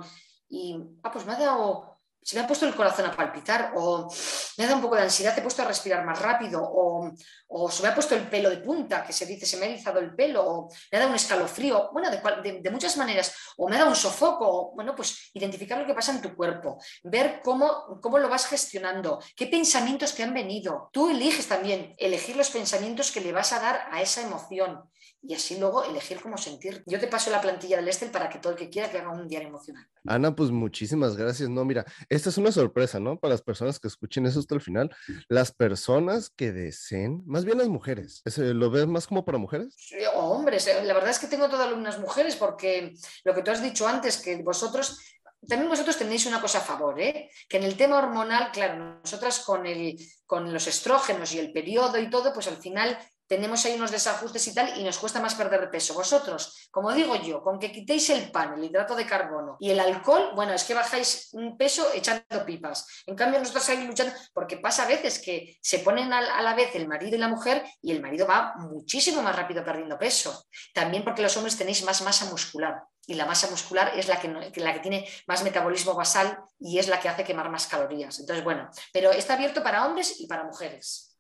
y, 0.49 0.77
ah, 1.03 1.11
pues 1.11 1.25
me 1.25 1.33
ha 1.33 1.39
dado, 1.39 1.95
se 2.21 2.35
me 2.35 2.43
ha 2.43 2.47
puesto 2.47 2.65
el 2.65 2.73
corazón 2.73 3.05
a 3.05 3.15
palpitar, 3.15 3.73
o 3.75 4.11
me 4.57 4.63
ha 4.63 4.67
dado 4.67 4.77
un 4.77 4.81
poco 4.81 4.95
de 4.95 5.03
ansiedad, 5.03 5.37
he 5.37 5.43
puesto 5.43 5.61
a 5.61 5.65
respirar 5.65 6.03
más 6.03 6.19
rápido, 6.19 6.59
o, 6.63 7.11
o 7.47 7.71
se 7.71 7.83
me 7.83 7.89
ha 7.89 7.93
puesto 7.93 8.15
el 8.15 8.27
pelo 8.27 8.49
de 8.49 8.57
punta, 8.57 9.05
que 9.05 9.13
se 9.13 9.27
dice, 9.27 9.45
se 9.45 9.57
me 9.57 9.67
ha 9.67 9.69
erizado 9.69 9.99
el 9.99 10.15
pelo, 10.15 10.43
o 10.43 10.69
me 10.91 10.97
ha 10.97 11.01
dado 11.01 11.11
un 11.11 11.17
escalofrío, 11.17 11.91
bueno, 11.93 12.09
de, 12.09 12.71
muchas 12.71 12.97
maneras, 12.97 13.31
o 13.57 13.69
me 13.69 13.75
ha 13.75 13.79
dado 13.79 13.91
un 13.91 13.95
sofoco, 13.95 14.71
bueno, 14.73 14.95
pues 14.95 15.29
identificar 15.35 15.77
lo 15.77 15.85
que 15.85 15.93
pasa 15.93 16.13
en 16.13 16.21
tu 16.21 16.35
cuerpo, 16.35 16.79
ver 17.03 17.41
cómo, 17.43 17.99
cómo 18.01 18.17
lo 18.17 18.27
vas 18.27 18.47
gestionando, 18.47 19.19
qué 19.35 19.45
pensamientos 19.45 20.15
te 20.15 20.23
han 20.23 20.33
venido. 20.33 20.89
Tú 20.91 21.09
eliges 21.11 21.47
también, 21.47 21.93
elegir 21.97 22.35
los 22.35 22.49
pensamientos 22.49 23.11
que 23.11 23.21
le 23.21 23.33
vas 23.33 23.53
a 23.53 23.59
dar 23.59 23.87
a 23.91 24.01
esa 24.01 24.21
emoción 24.21 24.89
y 25.27 25.33
así 25.33 25.57
luego 25.59 25.83
elegir 25.83 26.19
cómo 26.21 26.37
sentir. 26.37 26.83
Yo 26.85 26.99
te 26.99 27.07
paso 27.07 27.31
la 27.31 27.41
plantilla 27.41 27.77
del 27.77 27.87
Excel 27.87 28.11
para 28.11 28.29
que 28.29 28.39
todo 28.39 28.53
el 28.53 28.59
que 28.59 28.69
quiera 28.69 28.89
que 28.89 28.99
haga 28.99 29.11
un 29.11 29.27
diario 29.27 29.49
emocional. 29.49 29.87
Ana, 30.05 30.35
pues 30.35 30.51
muchísimas 30.51 31.17
gracias. 31.17 31.49
No, 31.49 31.65
mira, 31.65 31.85
esta 32.09 32.29
es 32.29 32.37
una 32.37 32.51
sorpresa, 32.51 32.99
¿no? 32.99 33.19
Para 33.19 33.33
las 33.33 33.41
personas 33.41 33.79
que 33.79 33.87
escuchen 33.87 34.25
eso 34.25 34.39
hasta 34.39 34.55
el 34.55 34.61
final. 34.61 34.95
Las 35.27 35.51
personas 35.51 36.29
que 36.29 36.51
deseen, 36.51 37.23
más 37.25 37.45
bien 37.45 37.57
las 37.57 37.69
mujeres, 37.69 38.21
¿lo 38.37 38.69
ves 38.69 38.87
más 38.87 39.07
como 39.07 39.25
para 39.25 39.37
mujeres? 39.37 39.75
o 40.15 40.19
hombres. 40.19 40.67
Eh, 40.67 40.83
la 40.83 40.93
verdad 40.93 41.09
es 41.09 41.19
que 41.19 41.27
tengo 41.27 41.49
todas 41.49 41.67
alumnas 41.67 41.99
mujeres 41.99 42.35
porque 42.35 42.93
lo 43.23 43.33
que 43.33 43.41
tú 43.41 43.51
has 43.51 43.63
dicho 43.63 43.87
antes, 43.87 44.17
que 44.17 44.41
vosotros 44.43 44.99
también 45.47 45.69
vosotros 45.69 45.97
tenéis 45.97 46.25
una 46.25 46.41
cosa 46.41 46.59
a 46.59 46.61
favor, 46.61 46.99
¿eh? 46.99 47.29
que 47.47 47.57
en 47.57 47.63
el 47.63 47.77
tema 47.77 47.99
hormonal, 47.99 48.51
claro, 48.51 48.99
nosotras 49.03 49.39
con, 49.39 49.65
el, 49.65 49.95
con 50.25 50.51
los 50.51 50.65
estrógenos 50.67 51.33
y 51.33 51.39
el 51.39 51.51
periodo 51.51 51.99
y 51.99 52.09
todo, 52.09 52.33
pues 52.33 52.47
al 52.47 52.57
final 52.57 52.97
tenemos 53.27 53.65
ahí 53.65 53.75
unos 53.75 53.91
desajustes 53.91 54.47
y 54.47 54.53
tal, 54.53 54.77
y 54.77 54.83
nos 54.83 54.97
cuesta 54.97 55.19
más 55.19 55.35
perder 55.35 55.69
peso. 55.69 55.93
Vosotros, 55.93 56.69
como 56.71 56.91
digo 56.93 57.15
yo, 57.15 57.41
con 57.41 57.59
que 57.59 57.71
quitéis 57.71 58.09
el 58.09 58.31
pan, 58.31 58.53
el 58.53 58.63
hidrato 58.63 58.95
de 58.95 59.05
carbono 59.05 59.57
y 59.59 59.71
el 59.71 59.79
alcohol, 59.79 60.31
bueno, 60.35 60.53
es 60.53 60.63
que 60.63 60.73
bajáis 60.73 61.29
un 61.33 61.57
peso 61.57 61.87
echando 61.93 62.45
pipas. 62.45 63.03
En 63.05 63.15
cambio, 63.15 63.39
nosotros 63.39 63.67
ahí 63.69 63.85
luchando, 63.85 64.13
porque 64.33 64.57
pasa 64.57 64.83
a 64.83 64.87
veces 64.87 65.19
que 65.19 65.57
se 65.61 65.79
ponen 65.79 66.13
a 66.13 66.41
la 66.41 66.55
vez 66.55 66.75
el 66.75 66.87
marido 66.87 67.15
y 67.15 67.19
la 67.19 67.27
mujer 67.27 67.63
y 67.81 67.91
el 67.91 68.01
marido 68.01 68.27
va 68.27 68.53
muchísimo 68.57 69.21
más 69.21 69.35
rápido 69.35 69.63
perdiendo 69.63 69.97
peso. 69.97 70.45
También 70.73 71.03
porque 71.03 71.21
los 71.21 71.35
hombres 71.37 71.57
tenéis 71.57 71.83
más 71.83 72.01
masa 72.01 72.25
muscular. 72.25 72.83
Y 73.07 73.13
la 73.13 73.25
masa 73.25 73.49
muscular 73.49 73.91
es 73.95 74.07
la 74.07 74.19
que, 74.19 74.27
la 74.27 74.73
que 74.73 74.79
tiene 74.79 75.07
más 75.27 75.43
metabolismo 75.43 75.93
basal 75.93 76.39
y 76.59 76.79
es 76.79 76.87
la 76.87 76.99
que 76.99 77.07
hace 77.07 77.23
quemar 77.23 77.49
más 77.49 77.67
calorías. 77.67 78.19
Entonces, 78.19 78.43
bueno, 78.43 78.69
pero 78.91 79.11
está 79.11 79.35
abierto 79.35 79.61
para 79.61 79.85
hombres 79.85 80.19
y 80.19 80.27
para 80.27 80.43
mujeres. 80.43 81.14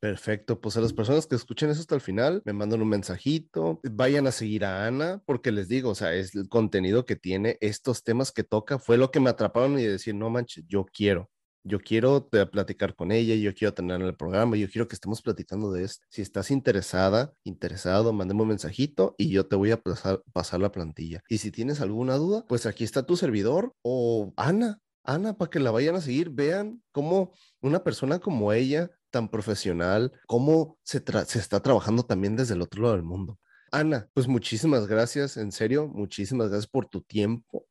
Perfecto, 0.00 0.62
pues 0.62 0.78
a 0.78 0.80
las 0.80 0.94
personas 0.94 1.26
que 1.26 1.36
escuchen 1.36 1.68
eso 1.68 1.80
hasta 1.80 1.94
el 1.94 2.00
final, 2.00 2.40
me 2.46 2.54
mandan 2.54 2.80
un 2.80 2.88
mensajito, 2.88 3.80
vayan 3.84 4.26
a 4.26 4.32
seguir 4.32 4.64
a 4.64 4.86
Ana, 4.86 5.22
porque 5.26 5.52
les 5.52 5.68
digo, 5.68 5.90
o 5.90 5.94
sea, 5.94 6.14
es 6.14 6.34
el 6.34 6.48
contenido 6.48 7.04
que 7.04 7.16
tiene, 7.16 7.58
estos 7.60 8.02
temas 8.02 8.32
que 8.32 8.42
toca, 8.42 8.78
fue 8.78 8.96
lo 8.96 9.10
que 9.10 9.20
me 9.20 9.28
atraparon 9.28 9.78
y 9.78 9.84
decir, 9.84 10.14
no 10.14 10.30
manches, 10.30 10.64
yo 10.66 10.86
quiero, 10.86 11.30
yo 11.64 11.80
quiero 11.80 12.30
platicar 12.30 12.94
con 12.96 13.12
ella, 13.12 13.34
yo 13.34 13.52
quiero 13.52 13.74
tener 13.74 14.00
el 14.00 14.16
programa, 14.16 14.56
yo 14.56 14.70
quiero 14.70 14.88
que 14.88 14.94
estemos 14.94 15.20
platicando 15.20 15.70
de 15.70 15.84
esto. 15.84 16.06
Si 16.08 16.22
estás 16.22 16.50
interesada, 16.50 17.34
interesado, 17.44 18.14
mandemos 18.14 18.44
un 18.44 18.48
mensajito 18.48 19.14
y 19.18 19.28
yo 19.28 19.48
te 19.48 19.56
voy 19.56 19.70
a 19.70 19.82
pasar, 19.82 20.22
pasar 20.32 20.60
la 20.60 20.72
plantilla. 20.72 21.20
Y 21.28 21.36
si 21.38 21.50
tienes 21.50 21.82
alguna 21.82 22.14
duda, 22.16 22.46
pues 22.48 22.64
aquí 22.64 22.84
está 22.84 23.02
tu 23.04 23.18
servidor 23.18 23.74
o 23.82 24.32
Ana, 24.38 24.80
Ana, 25.04 25.36
para 25.36 25.50
que 25.50 25.60
la 25.60 25.70
vayan 25.70 25.96
a 25.96 26.00
seguir, 26.00 26.30
vean 26.30 26.82
cómo 26.92 27.32
una 27.60 27.84
persona 27.84 28.18
como 28.18 28.52
ella 28.52 28.90
tan 29.10 29.28
profesional, 29.28 30.12
cómo 30.26 30.78
se, 30.82 31.02
se 31.26 31.38
está 31.38 31.60
trabajando 31.60 32.04
también 32.04 32.36
desde 32.36 32.54
el 32.54 32.62
otro 32.62 32.82
lado 32.82 32.94
del 32.94 33.04
mundo. 33.04 33.38
Ana, 33.72 34.08
pues 34.14 34.26
muchísimas 34.26 34.86
gracias, 34.86 35.36
en 35.36 35.52
serio, 35.52 35.86
muchísimas 35.86 36.48
gracias 36.48 36.70
por 36.70 36.86
tu 36.86 37.02
tiempo. 37.02 37.66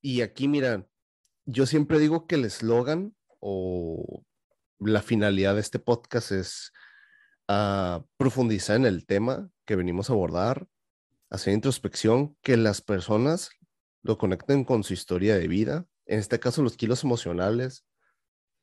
Y 0.00 0.20
aquí, 0.20 0.48
mira, 0.48 0.86
yo 1.46 1.66
siempre 1.66 1.98
digo 1.98 2.26
que 2.26 2.34
el 2.34 2.44
eslogan 2.44 3.14
o 3.40 4.22
la 4.78 5.02
finalidad 5.02 5.54
de 5.54 5.60
este 5.60 5.78
podcast 5.78 6.32
es 6.32 6.72
uh, 7.48 8.04
profundizar 8.16 8.76
en 8.76 8.86
el 8.86 9.06
tema 9.06 9.50
que 9.64 9.76
venimos 9.76 10.10
a 10.10 10.12
abordar, 10.12 10.68
hacer 11.30 11.54
introspección, 11.54 12.36
que 12.42 12.56
las 12.56 12.82
personas 12.82 13.50
lo 14.02 14.18
conecten 14.18 14.64
con 14.64 14.84
su 14.84 14.92
historia 14.92 15.36
de 15.36 15.48
vida, 15.48 15.86
en 16.06 16.18
este 16.18 16.38
caso 16.38 16.62
los 16.62 16.76
kilos 16.76 17.04
emocionales, 17.04 17.84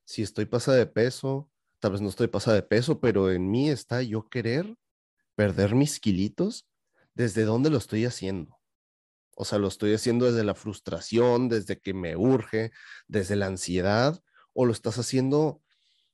si 0.06 0.22
estoy 0.22 0.46
pasada 0.46 0.78
de 0.78 0.88
peso, 0.88 1.50
tal 1.86 1.92
vez 1.92 2.02
no 2.02 2.10
estoy 2.10 2.26
pasada 2.26 2.56
de 2.56 2.64
peso, 2.64 3.00
pero 3.00 3.32
en 3.32 3.52
mí 3.52 3.70
está 3.70 4.02
yo 4.02 4.28
querer 4.28 4.76
perder 5.36 5.76
mis 5.76 6.00
kilitos, 6.00 6.68
¿desde 7.14 7.44
dónde 7.44 7.70
lo 7.70 7.78
estoy 7.78 8.06
haciendo? 8.06 8.58
O 9.36 9.46
sea, 9.46 9.60
lo 9.60 9.68
estoy 9.68 9.94
haciendo 9.94 10.26
desde 10.26 10.44
la 10.44 10.56
frustración, 10.56 11.48
desde 11.48 11.80
que 11.80 11.94
me 11.94 12.16
urge, 12.16 12.72
desde 13.08 13.36
la 13.36 13.46
ansiedad, 13.46 14.20
o 14.54 14.66
lo 14.66 14.72
estás 14.72 14.98
haciendo 14.98 15.62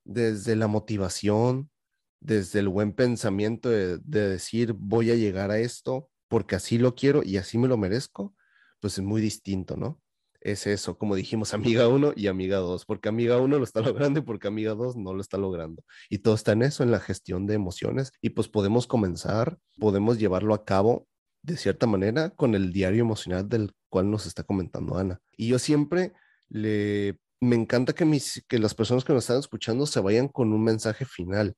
desde 0.04 0.58
la 0.58 0.68
motivación, 0.68 1.72
desde 2.20 2.60
el 2.60 2.68
buen 2.68 2.92
pensamiento 2.92 3.70
de, 3.70 3.98
de, 4.00 4.28
decir 4.28 4.74
voy 4.74 5.10
a 5.10 5.16
llegar 5.16 5.52
a 5.52 5.60
esto 5.60 6.10
porque 6.28 6.58
así 6.58 6.80
lo 6.80 6.96
quiero 6.96 7.24
y 7.24 7.38
así 7.38 7.58
me 7.58 7.70
lo 7.70 7.78
merezco, 7.78 8.36
pues 8.82 8.98
es 8.98 9.06
muy 9.06 9.22
distinto, 9.22 9.78
¿no? 9.78 10.02
Es 10.42 10.68
eso, 10.68 10.98
como 10.98 11.16
dijimos, 11.16 11.54
amiga 11.54 11.88
1 11.88 12.14
y 12.16 12.28
amiga 12.28 12.58
2, 12.58 12.86
porque 12.86 13.10
amiga 13.10 13.38
1 13.38 13.58
lo 13.58 13.64
está 13.64 13.82
logrando 13.82 14.20
y 14.20 14.24
porque 14.24 14.48
amiga 14.48 14.74
2 14.74 14.98
no 14.98 15.14
lo 15.14 15.22
está 15.22 15.38
logrando. 15.38 15.84
Y 16.10 16.20
todo 16.20 16.36
está 16.36 16.52
en 16.52 16.64
eso, 16.64 16.84
en 16.84 16.92
la 16.92 17.00
gestión 17.00 17.48
de 17.48 17.54
emociones. 17.54 18.12
Y 18.22 18.32
pues 18.32 18.48
podemos 18.48 18.88
comenzar, 18.88 19.58
podemos 19.80 20.20
llevarlo 20.20 20.54
a 20.54 20.66
cabo 20.66 21.08
de 21.44 21.58
cierta 21.58 21.88
manera 21.88 22.30
con 22.32 22.56
el 22.56 22.72
diario 22.72 23.02
emocional 23.02 23.48
del 23.48 23.72
cual 23.90 24.12
nos 24.12 24.26
está 24.26 24.44
comentando 24.44 24.98
Ana. 24.98 25.20
Y 25.36 25.48
yo 25.48 25.60
siempre 25.60 26.14
le, 26.50 27.20
me 27.40 27.56
encanta 27.56 27.94
que, 27.94 28.06
mis, 28.06 28.44
que 28.48 28.60
las 28.60 28.76
personas 28.76 29.04
que 29.04 29.14
nos 29.14 29.24
están 29.24 29.40
escuchando 29.40 29.86
se 29.86 30.00
vayan 30.00 30.28
con 30.28 30.54
un 30.54 30.64
mensaje 30.64 31.06
final. 31.06 31.56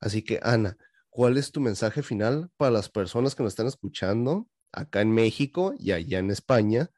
Así 0.00 0.22
que 0.22 0.40
Ana, 0.42 0.76
¿cuál 1.08 1.38
es 1.38 1.52
tu 1.52 1.60
mensaje 1.60 2.02
final 2.02 2.50
para 2.56 2.70
las 2.70 2.88
personas 2.88 3.34
que 3.34 3.42
nos 3.42 3.52
están 3.52 3.66
escuchando 3.66 4.48
acá 4.72 5.00
en 5.00 5.12
México 5.12 5.74
y 5.78 5.92
allá 5.92 6.18
en 6.18 6.30
España? 6.30 6.90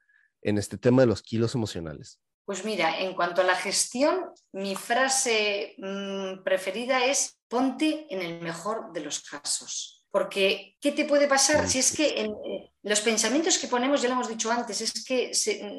En 0.45 0.59
este 0.59 0.78
tema 0.78 1.03
de 1.03 1.09
los 1.09 1.22
kilos 1.22 1.57
emocionales? 1.57 2.20
Pues 2.45 2.64
mira, 2.64 3.01
en 3.01 3.14
cuanto 3.14 3.40
a 3.40 3.45
la 3.45 3.57
gestión, 3.57 4.30
mi 4.53 4.76
frase 4.76 5.74
mm, 5.78 6.45
preferida 6.45 7.05
es 7.07 7.40
ponte 7.49 8.07
en 8.11 8.20
el 8.20 8.42
mejor 8.42 8.92
de 8.92 9.01
los 9.01 9.22
casos. 9.22 10.07
Porque, 10.11 10.76
¿qué 10.80 10.92
te 10.92 11.07
puede 11.07 11.26
pasar 11.26 11.68
si 11.68 11.78
es 11.80 11.97
que 11.97 12.20
en, 12.20 12.30
eh, 12.30 12.70
los 12.82 13.01
pensamientos 13.01 13.59
que 13.59 13.66
ponemos, 13.66 14.01
ya 14.01 14.07
lo 14.09 14.14
hemos 14.14 14.28
dicho 14.28 14.53
antes, 14.53 14.80
es 14.80 15.05
que 15.05 15.32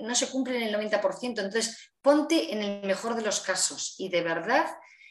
no 0.04 0.14
se 0.14 0.28
cumplen 0.28 0.62
el 0.64 0.76
90%? 0.76 1.20
Entonces, 1.22 1.94
ponte 2.02 2.52
en 2.52 2.62
el 2.62 2.86
mejor 2.86 3.16
de 3.16 3.22
los 3.22 3.40
casos 3.40 3.96
y 3.98 4.10
de 4.10 4.24
verdad, 4.24 4.66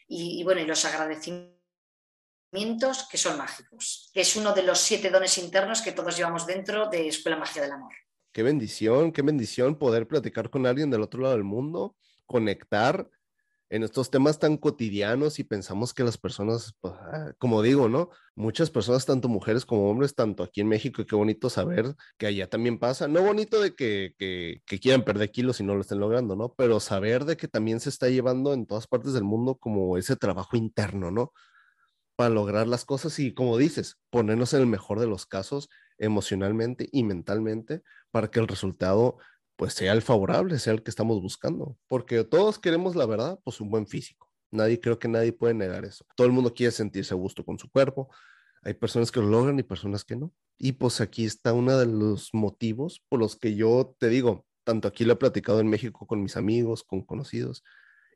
y, 0.06 0.38
y 0.40 0.44
bueno, 0.44 0.60
y 0.60 0.66
los 0.66 0.84
agradecimientos 0.84 3.08
que 3.08 3.16
son 3.16 3.38
mágicos, 3.38 4.10
que 4.12 4.20
es 4.20 4.36
uno 4.36 4.52
de 4.52 4.64
los 4.64 4.80
siete 4.80 5.08
dones 5.08 5.38
internos 5.38 5.80
que 5.80 5.92
todos 5.92 6.14
llevamos 6.16 6.46
dentro 6.46 6.90
de 6.90 7.08
Escuela 7.08 7.38
Magia 7.38 7.62
del 7.62 7.72
Amor 7.72 7.94
qué 8.34 8.42
bendición, 8.42 9.12
qué 9.12 9.22
bendición 9.22 9.78
poder 9.78 10.08
platicar 10.08 10.50
con 10.50 10.66
alguien 10.66 10.90
del 10.90 11.02
otro 11.02 11.22
lado 11.22 11.34
del 11.34 11.44
mundo, 11.44 11.96
conectar 12.26 13.08
en 13.70 13.84
estos 13.84 14.10
temas 14.10 14.38
tan 14.38 14.56
cotidianos 14.56 15.38
y 15.38 15.44
pensamos 15.44 15.94
que 15.94 16.04
las 16.04 16.18
personas, 16.18 16.74
pues, 16.80 16.94
ah, 16.94 17.32
como 17.38 17.62
digo, 17.62 17.88
¿no? 17.88 18.10
Muchas 18.34 18.70
personas, 18.70 19.06
tanto 19.06 19.28
mujeres 19.28 19.64
como 19.64 19.88
hombres, 19.88 20.14
tanto 20.14 20.42
aquí 20.42 20.60
en 20.60 20.68
México, 20.68 21.00
y 21.00 21.06
qué 21.06 21.16
bonito 21.16 21.48
saber 21.48 21.94
que 22.18 22.26
allá 22.26 22.48
también 22.50 22.78
pasa. 22.78 23.08
No 23.08 23.22
bonito 23.22 23.60
de 23.60 23.74
que, 23.74 24.14
que, 24.18 24.62
que, 24.66 24.80
quieran 24.80 25.04
perder 25.04 25.30
kilos 25.30 25.60
y 25.60 25.64
no 25.64 25.74
lo 25.74 25.80
estén 25.80 26.00
logrando, 26.00 26.36
¿no? 26.36 26.54
Pero 26.54 26.80
saber 26.80 27.24
de 27.24 27.36
que 27.36 27.48
también 27.48 27.80
se 27.80 27.88
está 27.88 28.08
llevando 28.08 28.52
en 28.52 28.66
todas 28.66 28.86
partes 28.86 29.12
del 29.12 29.24
mundo 29.24 29.56
como 29.56 29.96
ese 29.96 30.16
trabajo 30.16 30.56
interno, 30.56 31.10
¿no? 31.10 31.32
Para 32.16 32.30
lograr 32.30 32.66
las 32.68 32.84
cosas 32.84 33.18
y, 33.18 33.32
como 33.32 33.56
dices, 33.58 33.96
ponernos 34.10 34.54
en 34.54 34.60
el 34.60 34.66
mejor 34.66 35.00
de 35.00 35.06
los 35.06 35.24
casos 35.24 35.68
emocionalmente 35.98 36.88
y 36.92 37.04
mentalmente 37.04 37.82
para 38.10 38.28
que 38.28 38.40
el 38.40 38.48
resultado 38.48 39.18
pues 39.56 39.74
sea 39.74 39.92
el 39.92 40.02
favorable, 40.02 40.58
sea 40.58 40.72
el 40.72 40.82
que 40.82 40.90
estamos 40.90 41.20
buscando, 41.20 41.78
porque 41.86 42.24
todos 42.24 42.58
queremos 42.58 42.96
la 42.96 43.06
verdad, 43.06 43.38
pues 43.44 43.60
un 43.60 43.70
buen 43.70 43.86
físico. 43.86 44.30
Nadie 44.50 44.80
creo 44.80 44.98
que 44.98 45.08
nadie 45.08 45.32
puede 45.32 45.54
negar 45.54 45.84
eso. 45.84 46.04
Todo 46.16 46.26
el 46.26 46.32
mundo 46.32 46.54
quiere 46.54 46.72
sentirse 46.72 47.14
a 47.14 47.16
gusto 47.16 47.44
con 47.44 47.58
su 47.58 47.70
cuerpo. 47.70 48.08
Hay 48.62 48.74
personas 48.74 49.10
que 49.10 49.20
lo 49.20 49.26
logran 49.26 49.58
y 49.58 49.62
personas 49.62 50.04
que 50.04 50.16
no. 50.16 50.32
Y 50.58 50.72
pues 50.72 51.00
aquí 51.00 51.24
está 51.24 51.52
uno 51.52 51.76
de 51.78 51.86
los 51.86 52.30
motivos 52.32 53.02
por 53.08 53.20
los 53.20 53.36
que 53.36 53.54
yo 53.54 53.94
te 53.98 54.08
digo, 54.08 54.46
tanto 54.64 54.88
aquí 54.88 55.04
lo 55.04 55.14
he 55.14 55.16
platicado 55.16 55.60
en 55.60 55.68
México 55.68 56.06
con 56.06 56.22
mis 56.22 56.36
amigos, 56.36 56.82
con 56.84 57.02
conocidos 57.02 57.62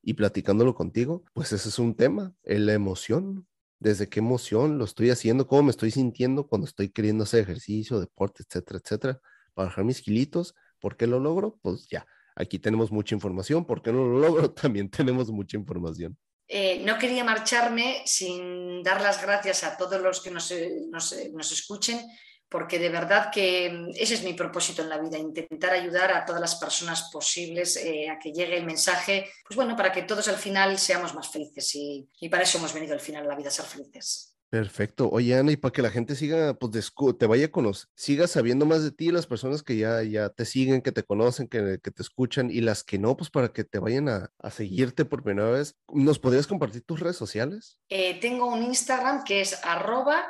y 0.03 0.15
platicándolo 0.15 0.75
contigo, 0.75 1.25
pues 1.35 1.53
ese 1.53 1.69
es 1.69 1.79
un 1.79 1.95
tema, 1.95 2.33
la 2.45 2.73
emoción 2.73 3.47
desde 3.79 4.09
qué 4.09 4.21
emoción 4.21 4.79
lo 4.79 4.85
estoy 4.85 5.11
haciendo, 5.11 5.47
cómo 5.47 5.65
me 5.65 5.71
estoy 5.71 5.91
sintiendo 5.91 6.47
cuando 6.47 6.67
estoy 6.67 6.91
queriendo 6.91 7.25
hacer 7.25 7.41
ejercicio, 7.41 8.01
deporte, 8.01 8.43
etcétera, 8.43 8.81
etcétera, 8.83 9.21
para 9.55 9.69
bajar 9.69 9.85
mis 9.85 10.01
kilitos. 10.01 10.55
¿Por 10.81 10.97
qué 10.97 11.07
lo 11.07 11.21
logro? 11.21 11.59
Pues 11.63 11.89
ya, 11.89 12.07
aquí 12.35 12.59
tenemos 12.59 12.91
mucha 12.91 13.15
información. 13.15 13.65
¿Por 13.65 13.83
qué 13.83 13.93
no 13.93 14.05
lo 14.05 14.19
logro? 14.19 14.51
También 14.55 14.91
tenemos 14.91 15.31
mucha 15.31 15.57
información. 15.57 16.17
Eh, 16.49 16.83
no 16.85 16.99
quería 16.99 17.25
marcharme 17.25 18.03
sin 18.07 18.83
dar 18.83 19.03
las 19.03 19.21
gracias 19.21 19.65
a 19.65 19.77
todos 19.77 20.01
los 20.01 20.23
que 20.23 20.31
nos, 20.31 20.53
nos, 20.91 21.15
nos 21.33 21.53
escuchen 21.53 22.01
porque 22.49 22.79
de 22.79 22.89
verdad 22.89 23.31
que 23.33 23.71
mm, 23.71 23.91
ese 23.97 24.15
es 24.15 24.25
mi 24.25 24.33
propósito 24.33 24.83
en 24.83 24.89
la 24.89 24.99
vida, 24.99 25.19
intentar 25.19 25.73
ayudar 25.73 26.13
a 26.13 26.25
todas 26.25 26.41
las 26.41 26.57
personas 26.57 27.11
posibles 27.13 27.77
eh, 27.77 28.09
a 28.09 28.19
que 28.19 28.33
llegue 28.33 28.57
el 28.57 28.67
mensaje, 28.67 29.29
pues 29.47 29.57
bueno, 29.57 29.77
para 29.77 29.93
que 29.93 30.03
todos 30.03 30.29
al 30.29 30.37
final 30.37 30.79
seamos 30.79 31.15
más 31.15 31.29
felices 31.29 31.75
y, 31.75 32.09
para 32.31 32.43
eso 32.43 32.59
hemos 32.59 32.75
venido 32.75 32.95
al 32.95 33.01
final 33.01 33.25
a 33.25 33.29
la 33.29 33.37
vida, 33.37 33.49
a 33.49 33.53
ser 33.53 33.65
felices. 33.65 34.35
Perfecto. 34.51 35.11
Oye, 35.11 35.37
Ana, 35.37 35.53
y 35.53 35.57
para 35.57 35.73
que 35.73 35.83
la 35.83 35.91
gente 35.91 36.15
siga, 36.15 36.55
pues 36.55 36.93
te 37.19 37.27
vaya 37.27 37.47
a 37.47 37.51
conocer, 37.51 37.91
siga 37.95 38.27
sabiendo 38.27 38.65
más 38.65 38.83
de 38.83 38.93
ti, 38.93 39.11
las 39.11 39.27
personas 39.27 39.63
que 39.63 39.77
ya, 39.77 40.03
ya 40.03 40.31
te 40.31 40.47
siguen, 40.47 40.81
que 40.81 40.91
te 40.91 41.03
conocen, 41.03 41.49
que, 41.49 41.79
que 41.83 41.91
te 41.91 42.03
escuchan, 42.03 42.51
y 42.51 42.63
las 42.63 42.83
que 42.83 42.99
no, 42.99 43.15
pues 43.15 43.29
para 43.29 43.53
que 43.53 43.65
te 43.65 43.79
vayan 43.79 44.09
a, 44.09 44.31
a 44.39 44.51
seguirte 44.51 45.05
por 45.05 45.23
primera 45.23 45.51
vez, 45.51 45.77
¿nos 45.93 46.19
podrías 46.19 46.47
compartir 46.47 46.83
tus 46.83 47.01
redes 47.01 47.17
sociales? 47.17 47.79
Eh, 47.91 48.19
tengo 48.21 48.47
un 48.47 48.63
Instagram 48.63 49.23
que 49.25 49.43
es 49.43 49.63
arroba 49.65 50.25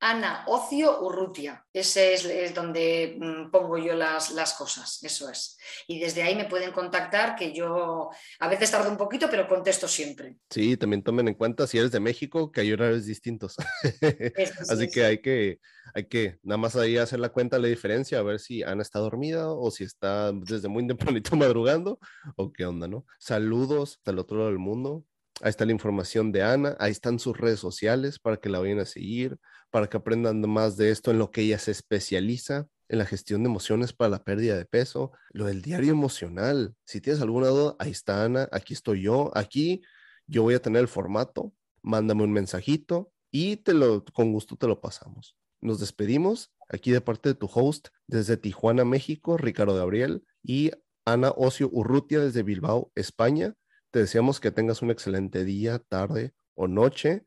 Ana 0.00 0.44
Ocio 0.46 1.02
Urrutia. 1.02 1.64
Ese 1.72 2.14
es, 2.14 2.54
donde 2.54 3.16
mm, 3.20 3.50
pongo 3.50 3.78
yo 3.78 3.94
las, 3.94 4.32
las, 4.32 4.54
cosas, 4.54 5.02
eso 5.02 5.28
es. 5.28 5.58
Y 5.86 6.00
desde 6.00 6.22
ahí 6.22 6.34
me 6.34 6.46
pueden 6.46 6.72
contactar, 6.72 7.36
que 7.36 7.52
yo 7.52 8.10
a 8.38 8.48
veces 8.48 8.70
tardo 8.70 8.90
un 8.90 8.96
poquito, 8.96 9.28
pero 9.30 9.46
contesto 9.46 9.86
siempre. 9.86 10.38
Sí, 10.48 10.76
también 10.76 11.02
tomen 11.02 11.28
en 11.28 11.34
cuenta 11.34 11.66
si 11.66 11.78
eres 11.78 11.92
de 11.92 12.00
México, 12.00 12.50
que 12.50 12.62
hay 12.62 12.72
horarios 12.72 13.04
distintos. 13.04 13.56
Así 14.70 14.88
que 14.88 15.04
hay 15.04 15.20
que 15.20 15.60
hay 15.94 16.04
que 16.04 16.38
nada 16.42 16.58
más 16.58 16.76
ahí 16.76 16.96
hacer 16.96 17.20
la 17.20 17.30
cuenta 17.30 17.58
la 17.58 17.68
diferencia, 17.68 18.18
a 18.18 18.22
ver 18.22 18.38
si 18.38 18.62
Ana 18.62 18.82
está 18.82 18.98
dormida 18.98 19.50
o 19.52 19.70
si 19.70 19.84
está 19.84 20.32
desde 20.32 20.68
muy 20.68 20.86
tempranito 20.86 21.36
madrugando 21.36 21.98
o 22.36 22.52
qué 22.52 22.64
onda, 22.64 22.88
¿no? 22.88 23.04
Saludos 23.18 24.00
del 24.04 24.18
otro 24.18 24.38
lado 24.38 24.48
del 24.48 24.58
mundo. 24.58 25.04
Ahí 25.42 25.50
está 25.50 25.64
la 25.64 25.72
información 25.72 26.32
de 26.32 26.42
Ana, 26.42 26.76
ahí 26.78 26.92
están 26.92 27.18
sus 27.18 27.36
redes 27.36 27.60
sociales 27.60 28.18
para 28.18 28.36
que 28.36 28.50
la 28.50 28.58
vayan 28.58 28.78
a 28.78 28.84
seguir, 28.84 29.38
para 29.70 29.88
que 29.88 29.96
aprendan 29.96 30.40
más 30.48 30.76
de 30.76 30.90
esto 30.90 31.10
en 31.10 31.18
lo 31.18 31.30
que 31.30 31.42
ella 31.42 31.58
se 31.58 31.70
especializa, 31.70 32.66
en 32.88 32.98
la 32.98 33.06
gestión 33.06 33.42
de 33.42 33.48
emociones 33.48 33.92
para 33.92 34.10
la 34.10 34.24
pérdida 34.24 34.56
de 34.56 34.64
peso, 34.64 35.12
lo 35.30 35.46
del 35.46 35.62
diario 35.62 35.92
emocional. 35.92 36.74
Si 36.84 37.00
tienes 37.00 37.22
alguna 37.22 37.48
duda, 37.48 37.76
ahí 37.78 37.92
está 37.92 38.24
Ana, 38.24 38.48
aquí 38.50 38.74
estoy 38.74 39.02
yo, 39.02 39.30
aquí 39.36 39.82
yo 40.26 40.42
voy 40.42 40.54
a 40.54 40.62
tener 40.62 40.80
el 40.80 40.88
formato, 40.88 41.52
mándame 41.82 42.24
un 42.24 42.32
mensajito 42.32 43.12
y 43.30 43.56
te 43.56 43.74
lo, 43.74 44.04
con 44.04 44.32
gusto 44.32 44.56
te 44.56 44.66
lo 44.66 44.80
pasamos. 44.80 45.36
Nos 45.60 45.78
despedimos 45.78 46.52
aquí 46.68 46.90
de 46.90 47.00
parte 47.00 47.28
de 47.28 47.34
tu 47.34 47.48
host 47.52 47.88
desde 48.06 48.36
Tijuana, 48.36 48.84
México, 48.84 49.36
Ricardo 49.36 49.76
Gabriel 49.76 50.24
y 50.42 50.72
Ana 51.04 51.30
Ocio 51.36 51.68
Urrutia 51.72 52.20
desde 52.20 52.42
Bilbao, 52.42 52.90
España. 52.94 53.54
Te 53.90 54.00
deseamos 54.00 54.40
que 54.40 54.50
tengas 54.50 54.82
un 54.82 54.90
excelente 54.90 55.44
día, 55.44 55.78
tarde 55.78 56.32
o 56.54 56.66
noche 56.66 57.24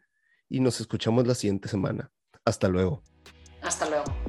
y 0.49 0.59
nos 0.59 0.81
escuchamos 0.81 1.27
la 1.27 1.35
siguiente 1.35 1.69
semana. 1.69 2.11
Hasta 2.45 2.67
luego. 2.67 3.01
Hasta 3.61 3.89
luego. 3.89 4.22